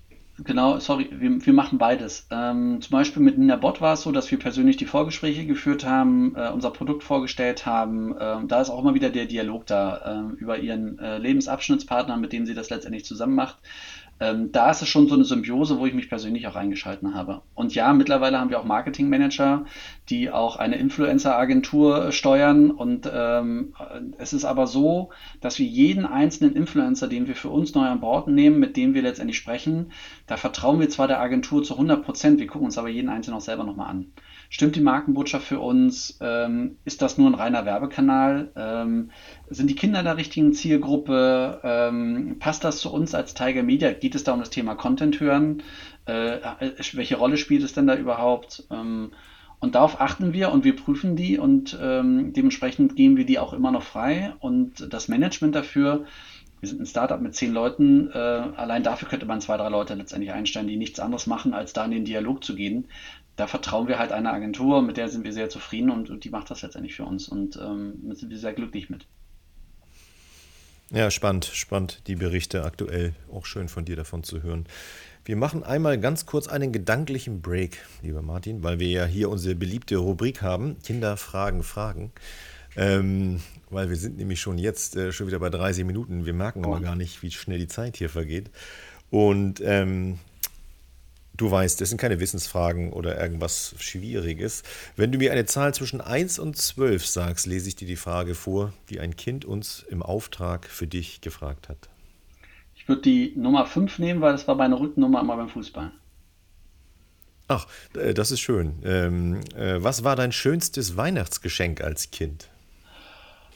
Genau, 0.44 0.78
sorry, 0.78 1.08
wir, 1.12 1.44
wir 1.44 1.52
machen 1.52 1.76
beides. 1.76 2.26
Ähm, 2.30 2.80
zum 2.80 2.92
Beispiel 2.92 3.22
mit 3.22 3.36
Nina 3.36 3.56
Bot 3.56 3.82
war 3.82 3.92
es 3.94 4.02
so, 4.02 4.10
dass 4.10 4.30
wir 4.30 4.38
persönlich 4.38 4.78
die 4.78 4.86
Vorgespräche 4.86 5.44
geführt 5.44 5.84
haben, 5.84 6.34
äh, 6.34 6.48
unser 6.48 6.70
Produkt 6.70 7.02
vorgestellt 7.02 7.66
haben. 7.66 8.14
Ähm, 8.18 8.48
da 8.48 8.62
ist 8.62 8.70
auch 8.70 8.80
immer 8.80 8.94
wieder 8.94 9.10
der 9.10 9.26
Dialog 9.26 9.66
da 9.66 10.30
äh, 10.30 10.40
über 10.40 10.58
ihren 10.58 10.98
äh, 10.98 11.18
Lebensabschnittspartner, 11.18 12.16
mit 12.16 12.32
dem 12.32 12.46
sie 12.46 12.54
das 12.54 12.70
letztendlich 12.70 13.04
zusammen 13.04 13.34
macht 13.34 13.58
ähm, 14.20 14.52
da 14.52 14.70
ist 14.70 14.82
es 14.82 14.88
schon 14.88 15.08
so 15.08 15.14
eine 15.14 15.24
Symbiose, 15.24 15.78
wo 15.78 15.86
ich 15.86 15.94
mich 15.94 16.10
persönlich 16.10 16.46
auch 16.46 16.54
eingeschalten 16.54 17.14
habe. 17.14 17.40
Und 17.54 17.74
ja, 17.74 17.92
mittlerweile 17.94 18.38
haben 18.38 18.50
wir 18.50 18.60
auch 18.60 18.64
Marketingmanager, 18.64 19.64
die 20.10 20.30
auch 20.30 20.56
eine 20.56 20.76
Influencer-Agentur 20.76 22.12
steuern. 22.12 22.70
Und 22.70 23.10
ähm, 23.12 23.74
es 24.18 24.34
ist 24.34 24.44
aber 24.44 24.66
so, 24.66 25.10
dass 25.40 25.58
wir 25.58 25.66
jeden 25.66 26.04
einzelnen 26.04 26.54
Influencer, 26.54 27.08
den 27.08 27.26
wir 27.26 27.34
für 27.34 27.48
uns 27.48 27.74
neu 27.74 27.86
an 27.86 28.00
Bord 28.00 28.28
nehmen, 28.28 28.58
mit 28.58 28.76
dem 28.76 28.92
wir 28.92 29.00
letztendlich 29.00 29.38
sprechen, 29.38 29.90
da 30.26 30.36
vertrauen 30.36 30.80
wir 30.80 30.90
zwar 30.90 31.08
der 31.08 31.20
Agentur 31.20 31.62
zu 31.62 31.74
100 31.74 32.04
Prozent, 32.04 32.40
wir 32.40 32.46
gucken 32.46 32.66
uns 32.66 32.76
aber 32.76 32.88
jeden 32.88 33.08
einzelnen 33.08 33.38
auch 33.38 33.42
selber 33.42 33.64
nochmal 33.64 33.88
an. 33.88 34.12
Stimmt 34.52 34.74
die 34.74 34.80
Markenbotschaft 34.80 35.46
für 35.46 35.60
uns? 35.60 36.18
Ähm, 36.20 36.76
ist 36.84 37.02
das 37.02 37.16
nur 37.16 37.30
ein 37.30 37.36
reiner 37.36 37.64
Werbekanal? 37.66 38.50
Ähm, 38.56 39.12
sind 39.48 39.70
die 39.70 39.76
Kinder 39.76 40.02
der 40.02 40.16
richtigen 40.16 40.52
Zielgruppe? 40.52 41.60
Ähm, 41.62 42.36
passt 42.40 42.64
das 42.64 42.80
zu 42.80 42.92
uns 42.92 43.14
als 43.14 43.34
Tiger 43.34 43.62
Media? 43.62 43.92
Geht 43.92 44.16
es 44.16 44.24
da 44.24 44.32
um 44.32 44.40
das 44.40 44.50
Thema 44.50 44.74
Content 44.74 45.20
hören? 45.20 45.62
Äh, 46.04 46.38
welche 46.94 47.16
Rolle 47.16 47.36
spielt 47.36 47.62
es 47.62 47.74
denn 47.74 47.86
da 47.86 47.94
überhaupt? 47.94 48.64
Ähm, 48.72 49.12
und 49.60 49.76
darauf 49.76 50.00
achten 50.00 50.32
wir 50.32 50.50
und 50.50 50.64
wir 50.64 50.74
prüfen 50.74 51.14
die 51.14 51.38
und 51.38 51.78
ähm, 51.80 52.32
dementsprechend 52.32 52.96
geben 52.96 53.16
wir 53.16 53.26
die 53.26 53.38
auch 53.38 53.52
immer 53.52 53.70
noch 53.70 53.84
frei. 53.84 54.34
Und 54.40 54.92
das 54.92 55.06
Management 55.06 55.54
dafür, 55.54 56.06
wir 56.58 56.68
sind 56.68 56.80
ein 56.80 56.86
Startup 56.86 57.20
mit 57.20 57.36
zehn 57.36 57.52
Leuten, 57.52 58.10
äh, 58.10 58.18
allein 58.18 58.82
dafür 58.82 59.06
könnte 59.08 59.26
man 59.26 59.40
zwei, 59.40 59.56
drei 59.58 59.68
Leute 59.68 59.94
letztendlich 59.94 60.32
einstellen, 60.32 60.66
die 60.66 60.76
nichts 60.76 60.98
anderes 60.98 61.28
machen, 61.28 61.54
als 61.54 61.72
da 61.72 61.84
in 61.84 61.92
den 61.92 62.04
Dialog 62.04 62.42
zu 62.42 62.56
gehen 62.56 62.88
da 63.40 63.46
vertrauen 63.46 63.88
wir 63.88 63.98
halt 63.98 64.12
einer 64.12 64.34
Agentur, 64.34 64.82
mit 64.82 64.98
der 64.98 65.08
sind 65.08 65.24
wir 65.24 65.32
sehr 65.32 65.48
zufrieden 65.48 65.90
und, 65.90 66.10
und 66.10 66.24
die 66.24 66.30
macht 66.30 66.50
das 66.50 66.60
letztendlich 66.60 66.94
für 66.94 67.04
uns 67.04 67.26
und 67.26 67.56
ähm, 67.56 68.14
sind 68.14 68.28
wir 68.28 68.36
sehr 68.36 68.52
glücklich 68.52 68.90
mit. 68.90 69.06
Ja, 70.90 71.10
spannend, 71.10 71.46
spannend, 71.46 72.02
die 72.06 72.16
Berichte 72.16 72.64
aktuell. 72.64 73.14
Auch 73.32 73.46
schön 73.46 73.68
von 73.68 73.86
dir 73.86 73.96
davon 73.96 74.24
zu 74.24 74.42
hören. 74.42 74.66
Wir 75.24 75.36
machen 75.36 75.62
einmal 75.62 75.98
ganz 75.98 76.26
kurz 76.26 76.48
einen 76.48 76.70
gedanklichen 76.70 77.40
Break, 77.40 77.78
lieber 78.02 78.20
Martin, 78.20 78.62
weil 78.62 78.78
wir 78.78 78.88
ja 78.88 79.06
hier 79.06 79.30
unsere 79.30 79.54
beliebte 79.54 79.96
Rubrik 79.96 80.42
haben: 80.42 80.76
Kinder 80.82 81.16
fragen, 81.16 81.62
fragen. 81.62 82.12
Ähm, 82.76 83.40
weil 83.70 83.88
wir 83.88 83.96
sind 83.96 84.18
nämlich 84.18 84.40
schon 84.40 84.58
jetzt 84.58 84.96
äh, 84.96 85.12
schon 85.12 85.28
wieder 85.28 85.38
bei 85.38 85.48
30 85.48 85.86
Minuten. 85.86 86.26
Wir 86.26 86.34
merken 86.34 86.64
aber 86.64 86.80
gar 86.80 86.94
nicht, 86.94 87.22
wie 87.22 87.30
schnell 87.30 87.58
die 87.58 87.68
Zeit 87.68 87.96
hier 87.96 88.10
vergeht. 88.10 88.50
Und 89.10 89.62
ähm, 89.64 90.18
Du 91.40 91.50
weißt, 91.50 91.80
das 91.80 91.88
sind 91.88 91.96
keine 91.98 92.20
Wissensfragen 92.20 92.92
oder 92.92 93.18
irgendwas 93.18 93.74
Schwieriges. 93.78 94.62
Wenn 94.96 95.10
du 95.10 95.16
mir 95.16 95.32
eine 95.32 95.46
Zahl 95.46 95.72
zwischen 95.72 96.02
1 96.02 96.38
und 96.38 96.54
12 96.54 97.06
sagst, 97.06 97.46
lese 97.46 97.66
ich 97.66 97.76
dir 97.76 97.88
die 97.88 97.96
Frage 97.96 98.34
vor, 98.34 98.74
die 98.90 99.00
ein 99.00 99.16
Kind 99.16 99.46
uns 99.46 99.82
im 99.88 100.02
Auftrag 100.02 100.66
für 100.66 100.86
dich 100.86 101.22
gefragt 101.22 101.70
hat. 101.70 101.88
Ich 102.74 102.86
würde 102.90 103.00
die 103.00 103.32
Nummer 103.36 103.64
5 103.64 104.00
nehmen, 104.00 104.20
weil 104.20 104.32
das 104.32 104.46
war 104.48 104.54
meine 104.54 104.78
Rückennummer 104.78 105.22
immer 105.22 105.38
beim 105.38 105.48
Fußball. 105.48 105.92
Ach, 107.48 107.66
äh, 107.94 108.12
das 108.12 108.32
ist 108.32 108.40
schön. 108.40 108.74
Ähm, 108.84 109.40
äh, 109.56 109.82
was 109.82 110.04
war 110.04 110.16
dein 110.16 110.32
schönstes 110.32 110.98
Weihnachtsgeschenk 110.98 111.80
als 111.80 112.10
Kind? 112.10 112.50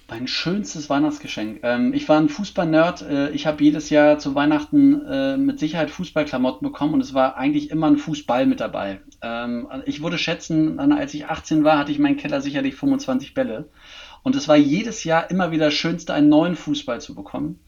Mein 0.06 0.28
schönstes 0.28 0.90
Weihnachtsgeschenk. 0.90 1.60
Ähm, 1.62 1.94
ich 1.94 2.06
war 2.10 2.18
ein 2.18 2.28
Fußball-Nerd. 2.28 3.02
Äh, 3.02 3.30
ich 3.30 3.46
habe 3.46 3.64
jedes 3.64 3.88
Jahr 3.88 4.18
zu 4.18 4.34
Weihnachten 4.34 5.00
äh, 5.06 5.38
mit 5.38 5.58
Sicherheit 5.58 5.90
Fußballklamotten 5.90 6.66
bekommen 6.68 6.92
und 6.92 7.00
es 7.00 7.14
war 7.14 7.38
eigentlich 7.38 7.70
immer 7.70 7.86
ein 7.86 7.96
Fußball 7.96 8.44
mit 8.44 8.60
dabei. 8.60 9.00
Ähm, 9.22 9.66
ich 9.86 10.02
würde 10.02 10.18
schätzen, 10.18 10.78
als 10.78 11.14
ich 11.14 11.26
18 11.26 11.64
war, 11.64 11.78
hatte 11.78 11.90
ich 11.90 11.96
in 11.96 12.02
meinem 12.02 12.18
Keller 12.18 12.42
sicherlich 12.42 12.74
25 12.74 13.32
Bälle. 13.32 13.70
Und 14.22 14.36
es 14.36 14.46
war 14.46 14.56
jedes 14.56 15.04
Jahr 15.04 15.30
immer 15.30 15.52
wieder 15.52 15.66
das 15.66 15.74
Schönste, 15.74 16.12
einen 16.12 16.28
neuen 16.28 16.54
Fußball 16.54 17.00
zu 17.00 17.14
bekommen. 17.14 17.60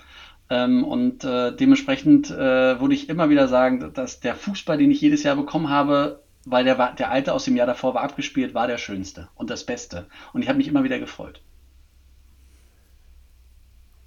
Ähm, 0.51 0.85
und 0.85 1.25
äh, 1.25 1.57
dementsprechend 1.57 2.31
äh, 2.31 2.81
würde 2.81 2.95
ich 2.95 3.09
immer 3.09 3.31
wieder 3.31 3.49
sagen, 3.49 3.95
dass 3.95 4.21
der 4.21 4.35
Fußball, 4.35 4.77
den 4.77 4.91
ich 4.91 5.01
jedes 5.01 5.23
Jahr 5.23 5.37
bekommen 5.37 5.71
habe, 5.71 6.23
weil 6.45 6.65
der, 6.65 6.93
der 6.93 7.11
alte 7.11 7.33
aus 7.33 7.47
dem 7.47 7.57
Jahr 7.57 7.67
davor 7.67 7.95
war 7.95 8.03
abgespielt, 8.03 8.53
war 8.53 8.67
der 8.67 8.79
schönste 8.79 9.29
und 9.37 9.49
das 9.49 9.65
Beste. 9.65 10.07
Und 10.35 10.43
ich 10.43 10.49
habe 10.49 10.59
mich 10.59 10.69
immer 10.69 10.85
wieder 10.85 10.99
gefreut 10.99 11.41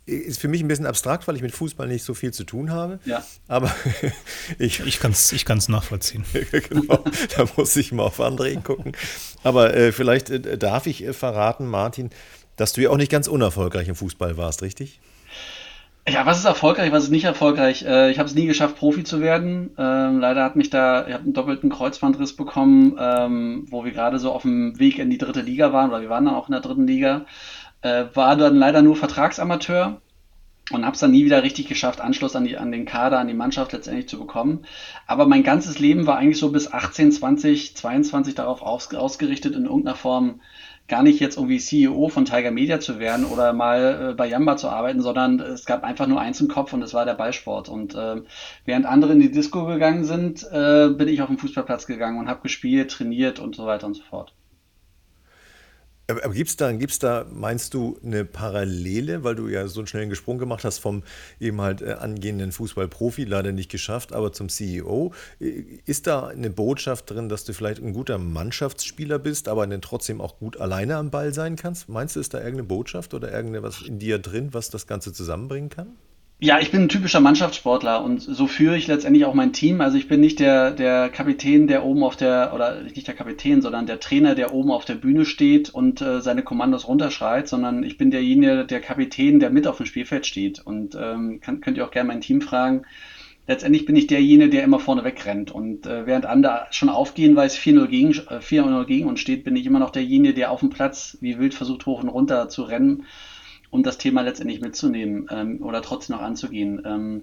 ist 0.09 0.39
für 0.39 0.47
mich 0.47 0.61
ein 0.61 0.67
bisschen 0.67 0.85
abstrakt, 0.85 1.27
weil 1.27 1.35
ich 1.35 1.41
mit 1.41 1.51
Fußball 1.51 1.87
nicht 1.87 2.03
so 2.03 2.13
viel 2.13 2.31
zu 2.31 2.43
tun 2.43 2.71
habe. 2.71 2.99
Ja. 3.05 3.23
Aber 3.47 3.73
ich, 4.59 4.79
ich 4.81 4.99
kann 4.99 5.11
es 5.11 5.31
ich 5.31 5.45
kann's 5.45 5.69
nachvollziehen. 5.69 6.25
genau, 6.51 7.03
da 7.35 7.45
muss 7.55 7.75
ich 7.75 7.91
mal 7.91 8.03
auf 8.03 8.19
André 8.19 8.61
gucken. 8.61 8.93
Aber 9.43 9.73
äh, 9.75 9.91
vielleicht 9.91 10.29
äh, 10.29 10.57
darf 10.57 10.87
ich 10.87 11.03
äh, 11.03 11.13
verraten, 11.13 11.67
Martin, 11.67 12.09
dass 12.55 12.73
du 12.73 12.81
ja 12.81 12.89
auch 12.89 12.97
nicht 12.97 13.11
ganz 13.11 13.27
unerfolgreich 13.27 13.87
im 13.87 13.95
Fußball 13.95 14.37
warst, 14.37 14.61
richtig? 14.61 14.99
Ja, 16.07 16.25
was 16.25 16.39
ist 16.39 16.45
erfolgreich, 16.45 16.91
was 16.91 17.03
ist 17.03 17.11
nicht 17.11 17.25
erfolgreich? 17.25 17.83
Äh, 17.85 18.09
ich 18.09 18.17
habe 18.17 18.27
es 18.27 18.33
nie 18.33 18.47
geschafft, 18.47 18.77
Profi 18.77 19.03
zu 19.03 19.21
werden. 19.21 19.71
Ähm, 19.77 20.19
leider 20.19 20.43
hat 20.43 20.55
mich 20.55 20.69
da, 20.69 21.05
ich 21.07 21.13
habe 21.13 21.23
einen 21.23 21.33
doppelten 21.33 21.69
Kreuzbandriss 21.69 22.35
bekommen, 22.35 22.97
ähm, 22.99 23.65
wo 23.69 23.85
wir 23.85 23.91
gerade 23.91 24.17
so 24.17 24.31
auf 24.31 24.41
dem 24.41 24.79
Weg 24.79 24.97
in 24.97 25.09
die 25.09 25.17
dritte 25.17 25.41
Liga 25.41 25.71
waren, 25.71 25.91
oder 25.91 26.01
wir 26.01 26.09
waren 26.09 26.25
dann 26.25 26.33
auch 26.33 26.47
in 26.47 26.53
der 26.53 26.61
dritten 26.61 26.87
Liga. 26.87 27.25
Äh, 27.81 28.05
war 28.13 28.35
dann 28.35 28.55
leider 28.55 28.81
nur 28.81 28.95
Vertragsamateur 28.95 30.01
und 30.71 30.85
habe 30.85 30.93
es 30.93 30.99
dann 30.99 31.11
nie 31.11 31.25
wieder 31.25 31.43
richtig 31.43 31.67
geschafft, 31.67 32.01
Anschluss 32.01 32.35
an, 32.35 32.43
die, 32.43 32.57
an 32.57 32.71
den 32.71 32.85
Kader, 32.85 33.19
an 33.19 33.27
die 33.27 33.33
Mannschaft 33.33 33.73
letztendlich 33.73 34.07
zu 34.07 34.19
bekommen. 34.19 34.65
Aber 35.07 35.25
mein 35.25 35.43
ganzes 35.43 35.79
Leben 35.79 36.05
war 36.05 36.17
eigentlich 36.17 36.39
so 36.39 36.51
bis 36.51 36.71
18, 36.71 37.11
20, 37.11 37.75
22 37.75 38.35
darauf 38.35 38.61
aus, 38.61 38.93
ausgerichtet, 38.93 39.55
in 39.55 39.65
irgendeiner 39.65 39.95
Form 39.95 40.41
gar 40.87 41.03
nicht 41.03 41.19
jetzt 41.19 41.37
irgendwie 41.37 41.59
CEO 41.59 42.09
von 42.09 42.25
Tiger 42.25 42.51
Media 42.51 42.79
zu 42.79 42.99
werden 42.99 43.25
oder 43.25 43.53
mal 43.53 44.09
äh, 44.09 44.13
bei 44.15 44.27
Yamba 44.27 44.57
zu 44.57 44.69
arbeiten, 44.69 45.01
sondern 45.01 45.39
es 45.39 45.65
gab 45.65 45.83
einfach 45.83 46.07
nur 46.07 46.19
eins 46.19 46.41
im 46.41 46.47
Kopf 46.47 46.73
und 46.73 46.81
das 46.81 46.93
war 46.93 47.05
der 47.05 47.13
Ballsport. 47.13 47.69
Und 47.69 47.95
äh, 47.95 48.21
während 48.65 48.85
andere 48.85 49.13
in 49.13 49.19
die 49.19 49.31
Disco 49.31 49.65
gegangen 49.65 50.03
sind, 50.03 50.43
äh, 50.51 50.89
bin 50.89 51.07
ich 51.07 51.21
auf 51.21 51.27
den 51.27 51.37
Fußballplatz 51.37 51.85
gegangen 51.85 52.19
und 52.19 52.27
habe 52.27 52.41
gespielt, 52.41 52.91
trainiert 52.91 53.39
und 53.39 53.55
so 53.55 53.65
weiter 53.65 53.87
und 53.87 53.93
so 53.93 54.03
fort. 54.03 54.33
Aber 56.09 56.33
gibt 56.33 56.49
es 56.49 56.57
da, 56.57 56.71
gibt's 56.71 56.97
da, 56.97 57.27
meinst 57.31 57.75
du, 57.75 57.99
eine 58.03 58.25
Parallele, 58.25 59.23
weil 59.23 59.35
du 59.35 59.47
ja 59.47 59.67
so 59.67 59.79
einen 59.79 59.87
schnellen 59.87 60.13
Sprung 60.15 60.39
gemacht 60.39 60.63
hast 60.63 60.79
vom 60.79 61.03
eben 61.39 61.61
halt 61.61 61.83
äh, 61.83 61.93
angehenden 61.93 62.51
Fußballprofi, 62.51 63.25
leider 63.25 63.51
nicht 63.51 63.69
geschafft, 63.69 64.11
aber 64.11 64.33
zum 64.33 64.49
CEO. 64.49 65.13
Ist 65.85 66.07
da 66.07 66.27
eine 66.27 66.49
Botschaft 66.49 67.11
drin, 67.11 67.29
dass 67.29 67.43
du 67.43 67.53
vielleicht 67.53 67.81
ein 67.81 67.93
guter 67.93 68.17
Mannschaftsspieler 68.17 69.19
bist, 69.19 69.47
aber 69.47 69.67
dann 69.67 69.81
trotzdem 69.81 70.19
auch 70.19 70.39
gut 70.39 70.57
alleine 70.57 70.95
am 70.95 71.11
Ball 71.11 71.31
sein 71.31 71.55
kannst? 71.55 71.89
Meinst 71.89 72.15
du, 72.15 72.19
ist 72.19 72.33
da 72.33 72.39
irgendeine 72.39 72.67
Botschaft 72.67 73.13
oder 73.13 73.31
irgendwas 73.31 73.83
in 73.83 73.99
dir 73.99 74.17
drin, 74.17 74.49
was 74.51 74.71
das 74.71 74.87
Ganze 74.87 75.13
zusammenbringen 75.13 75.69
kann? 75.69 75.95
Ja, 76.41 76.57
ich 76.61 76.71
bin 76.71 76.83
ein 76.83 76.89
typischer 76.89 77.19
Mannschaftssportler 77.19 78.01
und 78.01 78.21
so 78.21 78.47
führe 78.47 78.77
ich 78.77 78.87
letztendlich 78.87 79.25
auch 79.25 79.33
mein 79.33 79.51
Team. 79.51 79.81
Also 79.81 79.97
ich 79.97 80.07
bin 80.07 80.21
nicht 80.21 80.39
der, 80.39 80.71
der 80.71 81.09
Kapitän, 81.09 81.67
der 81.67 81.83
oben 81.83 82.01
auf 82.01 82.15
der, 82.15 82.53
oder 82.55 82.81
nicht 82.81 83.07
der 83.07 83.13
Kapitän, 83.13 83.61
sondern 83.61 83.87
der 83.87 83.99
Trainer, 83.99 84.35
der 84.35 84.53
oben 84.53 84.71
auf 84.71 84.85
der 84.85 84.95
Bühne 84.95 85.25
steht 85.25 85.69
und 85.69 85.99
äh, 85.99 86.21
seine 86.21 86.41
Kommandos 86.41 86.87
runterschreit, 86.87 87.49
sondern 87.49 87.83
ich 87.83 87.97
bin 87.97 88.09
derjenige, 88.09 88.65
der 88.65 88.79
Kapitän, 88.79 89.41
der 89.41 89.49
mit 89.49 89.67
auf 89.67 89.77
dem 89.77 89.85
Spielfeld 89.85 90.25
steht. 90.25 90.65
Und 90.65 90.95
ähm, 90.95 91.41
kann, 91.41 91.59
könnt 91.59 91.75
ihr 91.75 91.85
auch 91.85 91.91
gerne 91.91 92.07
mein 92.07 92.21
Team 92.21 92.39
fragen. 92.39 92.83
Letztendlich 93.45 93.85
bin 93.85 93.97
ich 93.97 94.07
derjenige, 94.07 94.49
der 94.49 94.63
immer 94.63 94.79
vorne 94.79 95.03
wegrennt. 95.03 95.51
Und 95.51 95.87
äh, 95.87 96.05
während 96.05 96.25
andere 96.25 96.67
schon 96.71 96.87
aufgehen, 96.87 97.35
weil 97.35 97.47
es 97.47 97.57
4-0 97.57 97.87
gegen, 97.87 98.11
äh, 98.29 98.39
4 98.39 98.85
gegen 98.87 99.09
uns 99.09 99.19
steht, 99.19 99.43
bin 99.43 99.57
ich 99.57 99.65
immer 99.65 99.79
noch 99.79 99.89
derjenige, 99.89 100.35
der 100.35 100.51
auf 100.51 100.61
dem 100.61 100.69
Platz 100.69 101.17
wie 101.19 101.37
wild 101.37 101.53
versucht, 101.53 101.85
hoch 101.85 102.01
und 102.01 102.07
runter 102.07 102.47
zu 102.47 102.63
rennen 102.63 103.03
um 103.69 103.83
das 103.83 103.97
Thema 103.97 104.21
letztendlich 104.21 104.61
mitzunehmen 104.61 105.27
ähm, 105.31 105.61
oder 105.61 105.81
trotzdem 105.81 106.15
noch 106.15 106.23
anzugehen. 106.23 106.81
Ähm, 106.85 107.21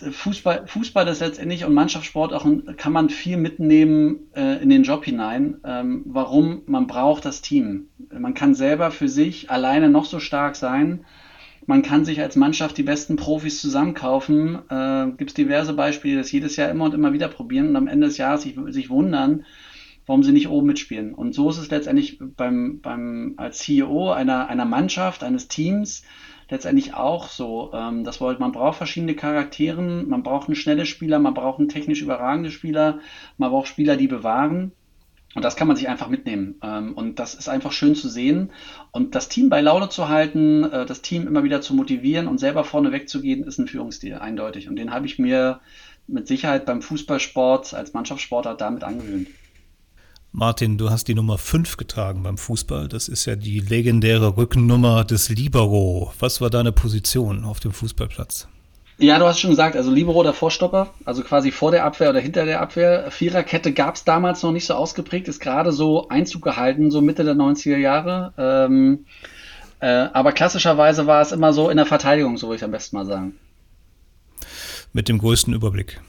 Fußball, 0.00 0.66
Fußball 0.66 1.08
ist 1.08 1.20
letztendlich 1.20 1.64
und 1.64 1.74
Mannschaftssport 1.74 2.32
auch 2.32 2.46
kann 2.76 2.92
man 2.92 3.10
viel 3.10 3.36
mitnehmen 3.36 4.28
äh, 4.34 4.62
in 4.62 4.68
den 4.68 4.84
Job 4.84 5.04
hinein. 5.04 5.56
Ähm, 5.64 6.02
warum? 6.06 6.62
Man 6.66 6.86
braucht 6.86 7.24
das 7.24 7.42
Team. 7.42 7.88
Man 8.16 8.34
kann 8.34 8.54
selber 8.54 8.90
für 8.90 9.08
sich 9.08 9.50
alleine 9.50 9.88
noch 9.88 10.04
so 10.04 10.20
stark 10.20 10.54
sein. 10.56 11.04
Man 11.66 11.82
kann 11.82 12.04
sich 12.04 12.20
als 12.20 12.36
Mannschaft 12.36 12.78
die 12.78 12.82
besten 12.82 13.16
Profis 13.16 13.60
zusammenkaufen. 13.60 14.58
Äh, 14.70 15.08
Gibt 15.16 15.30
es 15.30 15.34
diverse 15.34 15.74
Beispiele, 15.74 16.18
das 16.18 16.32
jedes 16.32 16.56
Jahr 16.56 16.70
immer 16.70 16.84
und 16.84 16.94
immer 16.94 17.12
wieder 17.12 17.28
probieren 17.28 17.68
und 17.68 17.76
am 17.76 17.88
Ende 17.88 18.06
des 18.06 18.18
Jahres 18.18 18.42
sich, 18.42 18.56
sich 18.68 18.90
wundern, 18.90 19.44
warum 20.08 20.22
sie 20.22 20.32
nicht 20.32 20.48
oben 20.48 20.66
mitspielen. 20.66 21.14
Und 21.14 21.34
so 21.34 21.50
ist 21.50 21.58
es 21.58 21.70
letztendlich 21.70 22.18
beim, 22.18 22.80
beim, 22.80 23.34
als 23.36 23.58
CEO 23.58 24.10
einer, 24.10 24.48
einer 24.48 24.64
Mannschaft, 24.64 25.22
eines 25.22 25.48
Teams, 25.48 26.02
letztendlich 26.48 26.94
auch 26.94 27.28
so. 27.28 27.70
Ähm, 27.74 28.04
das 28.04 28.18
wollte, 28.18 28.40
man 28.40 28.52
braucht 28.52 28.78
verschiedene 28.78 29.14
Charakteren, 29.14 30.08
man 30.08 30.22
braucht 30.22 30.48
einen 30.48 30.56
schnellen 30.56 30.86
Spieler, 30.86 31.18
man 31.18 31.34
braucht 31.34 31.58
einen 31.58 31.68
technisch 31.68 32.00
überragenden 32.00 32.50
Spieler, 32.50 33.00
man 33.36 33.50
braucht 33.50 33.68
Spieler, 33.68 33.96
die 33.96 34.08
bewahren. 34.08 34.72
Und 35.34 35.44
das 35.44 35.56
kann 35.56 35.68
man 35.68 35.76
sich 35.76 35.90
einfach 35.90 36.08
mitnehmen. 36.08 36.54
Ähm, 36.62 36.94
und 36.94 37.18
das 37.18 37.34
ist 37.34 37.50
einfach 37.50 37.72
schön 37.72 37.94
zu 37.94 38.08
sehen. 38.08 38.50
Und 38.92 39.14
das 39.14 39.28
Team 39.28 39.50
bei 39.50 39.60
Laune 39.60 39.90
zu 39.90 40.08
halten, 40.08 40.64
äh, 40.64 40.86
das 40.86 41.02
Team 41.02 41.26
immer 41.26 41.44
wieder 41.44 41.60
zu 41.60 41.74
motivieren 41.74 42.28
und 42.28 42.38
selber 42.38 42.64
vorne 42.64 42.92
wegzugehen, 42.92 43.44
ist 43.44 43.58
ein 43.58 43.68
Führungsstil, 43.68 44.14
eindeutig. 44.14 44.70
Und 44.70 44.76
den 44.76 44.90
habe 44.90 45.04
ich 45.04 45.18
mir 45.18 45.60
mit 46.06 46.26
Sicherheit 46.26 46.64
beim 46.64 46.80
Fußballsport 46.80 47.74
als 47.74 47.92
Mannschaftssportler 47.92 48.54
damit 48.54 48.84
angewöhnt. 48.84 49.28
Martin, 50.32 50.76
du 50.76 50.90
hast 50.90 51.08
die 51.08 51.14
Nummer 51.14 51.38
5 51.38 51.76
getragen 51.78 52.22
beim 52.22 52.36
Fußball. 52.36 52.88
Das 52.88 53.08
ist 53.08 53.24
ja 53.24 53.34
die 53.34 53.60
legendäre 53.60 54.36
Rückennummer 54.36 55.04
des 55.04 55.30
Libero. 55.30 56.12
Was 56.18 56.40
war 56.40 56.50
deine 56.50 56.70
Position 56.70 57.44
auf 57.44 57.60
dem 57.60 57.72
Fußballplatz? 57.72 58.46
Ja, 58.98 59.18
du 59.18 59.26
hast 59.26 59.38
schon 59.38 59.50
gesagt, 59.50 59.76
also 59.76 59.90
Libero 59.90 60.22
der 60.24 60.32
Vorstopper, 60.32 60.92
also 61.04 61.22
quasi 61.22 61.52
vor 61.52 61.70
der 61.70 61.84
Abwehr 61.84 62.10
oder 62.10 62.20
hinter 62.20 62.44
der 62.44 62.60
Abwehr. 62.60 63.10
Viererkette 63.10 63.72
gab 63.72 63.94
es 63.94 64.04
damals 64.04 64.42
noch 64.42 64.50
nicht 64.50 64.66
so 64.66 64.74
ausgeprägt, 64.74 65.28
ist 65.28 65.38
gerade 65.38 65.72
so 65.72 66.08
Einzug 66.08 66.42
gehalten, 66.42 66.90
so 66.90 67.00
Mitte 67.00 67.22
der 67.24 67.34
90er 67.34 67.76
Jahre. 67.76 68.32
Ähm, 68.36 69.06
äh, 69.80 69.86
aber 69.86 70.32
klassischerweise 70.32 71.06
war 71.06 71.22
es 71.22 71.30
immer 71.30 71.52
so 71.52 71.70
in 71.70 71.76
der 71.76 71.86
Verteidigung, 71.86 72.36
so 72.36 72.48
würde 72.48 72.56
ich 72.56 72.64
am 72.64 72.72
besten 72.72 72.96
mal 72.96 73.06
sagen. 73.06 73.38
Mit 74.92 75.08
dem 75.08 75.18
größten 75.18 75.54
Überblick 75.54 76.00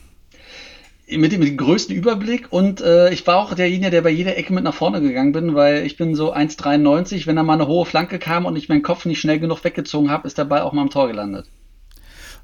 mit 1.18 1.32
dem, 1.32 1.40
mit 1.40 1.50
dem 1.50 1.58
größten 1.58 1.96
Überblick 1.96 2.52
und 2.52 2.82
äh, 2.82 3.12
ich 3.12 3.26
war 3.26 3.38
auch 3.38 3.54
derjenige, 3.54 3.92
der 3.92 4.02
bei 4.02 4.10
jeder 4.10 4.38
Ecke 4.38 4.54
mit 4.54 4.64
nach 4.64 4.74
vorne 4.74 5.02
gegangen 5.02 5.32
bin, 5.32 5.56
weil 5.56 5.86
ich 5.86 5.98
bin 5.98 6.16
so 6.16 6.34
1,93. 6.34 7.26
Wenn 7.26 7.36
da 7.36 7.44
mal 7.44 7.54
eine 7.54 7.68
hohe 7.68 7.86
Flanke 7.86 8.20
kam 8.20 8.46
und 8.46 8.56
ich 8.56 8.70
meinen 8.70 8.84
Kopf 8.84 9.06
nicht 9.06 9.20
schnell 9.20 9.40
genug 9.40 9.64
weggezogen 9.64 10.12
habe, 10.12 10.28
ist 10.28 10.38
der 10.38 10.46
Ball 10.46 10.62
auch 10.62 10.74
mal 10.74 10.82
am 10.82 10.90
Tor 10.90 11.08
gelandet. 11.08 11.48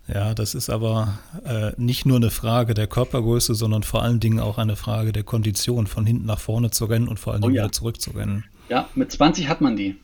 Ja, 0.07 0.35
das 0.35 0.53
ist 0.53 0.69
aber 0.69 1.17
äh, 1.45 1.71
nicht 1.77 2.05
nur 2.05 2.17
eine 2.17 2.29
Frage 2.29 2.75
der 2.75 2.85
Körpergröße, 2.85 3.55
sondern 3.55 3.83
vor 3.83 4.03
allen 4.03 4.19
Dingen 4.19 4.39
auch 4.39 4.57
eine 4.57 4.75
Frage 4.75 5.11
der 5.11 5.23
Kondition, 5.23 5.87
von 5.87 6.05
hinten 6.05 6.25
nach 6.25 6.39
vorne 6.39 6.69
zu 6.69 6.85
rennen 6.85 7.07
und 7.07 7.19
vor 7.19 7.33
allen 7.33 7.43
oh 7.43 7.47
Dingen 7.47 7.57
oh 7.57 7.57
ja. 7.57 7.63
wieder 7.63 7.71
zurückzurennen. 7.71 8.45
Ja, 8.69 8.87
mit 8.93 9.11
20 9.11 9.47
hat 9.47 9.61
man 9.61 9.75
die. 9.75 9.95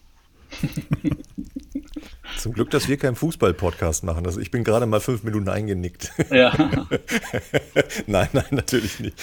Zum 2.41 2.53
Glück, 2.53 2.71
dass 2.71 2.87
wir 2.87 2.97
keinen 2.97 3.15
Fußball-Podcast 3.15 4.03
machen. 4.03 4.25
Also 4.25 4.39
ich 4.39 4.49
bin 4.49 4.63
gerade 4.63 4.87
mal 4.87 4.99
fünf 4.99 5.21
Minuten 5.21 5.47
eingenickt. 5.47 6.11
Ja. 6.31 6.51
nein, 8.07 8.29
nein, 8.33 8.45
natürlich 8.49 8.99
nicht. 8.99 9.15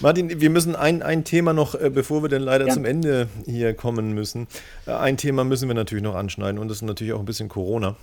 Martin, 0.00 0.42
wir 0.42 0.50
müssen 0.50 0.76
ein, 0.76 1.02
ein 1.02 1.24
Thema 1.24 1.54
noch, 1.54 1.74
äh, 1.74 1.88
bevor 1.88 2.22
wir 2.22 2.28
denn 2.28 2.42
leider 2.42 2.66
ja. 2.66 2.74
zum 2.74 2.84
Ende 2.84 3.28
hier 3.46 3.72
kommen 3.72 4.12
müssen, 4.12 4.46
äh, 4.86 4.92
ein 4.92 5.16
Thema 5.16 5.44
müssen 5.44 5.68
wir 5.68 5.74
natürlich 5.74 6.04
noch 6.04 6.14
anschneiden 6.14 6.58
und 6.58 6.68
das 6.68 6.78
ist 6.78 6.82
natürlich 6.82 7.14
auch 7.14 7.18
ein 7.18 7.24
bisschen 7.24 7.48
Corona. 7.48 7.96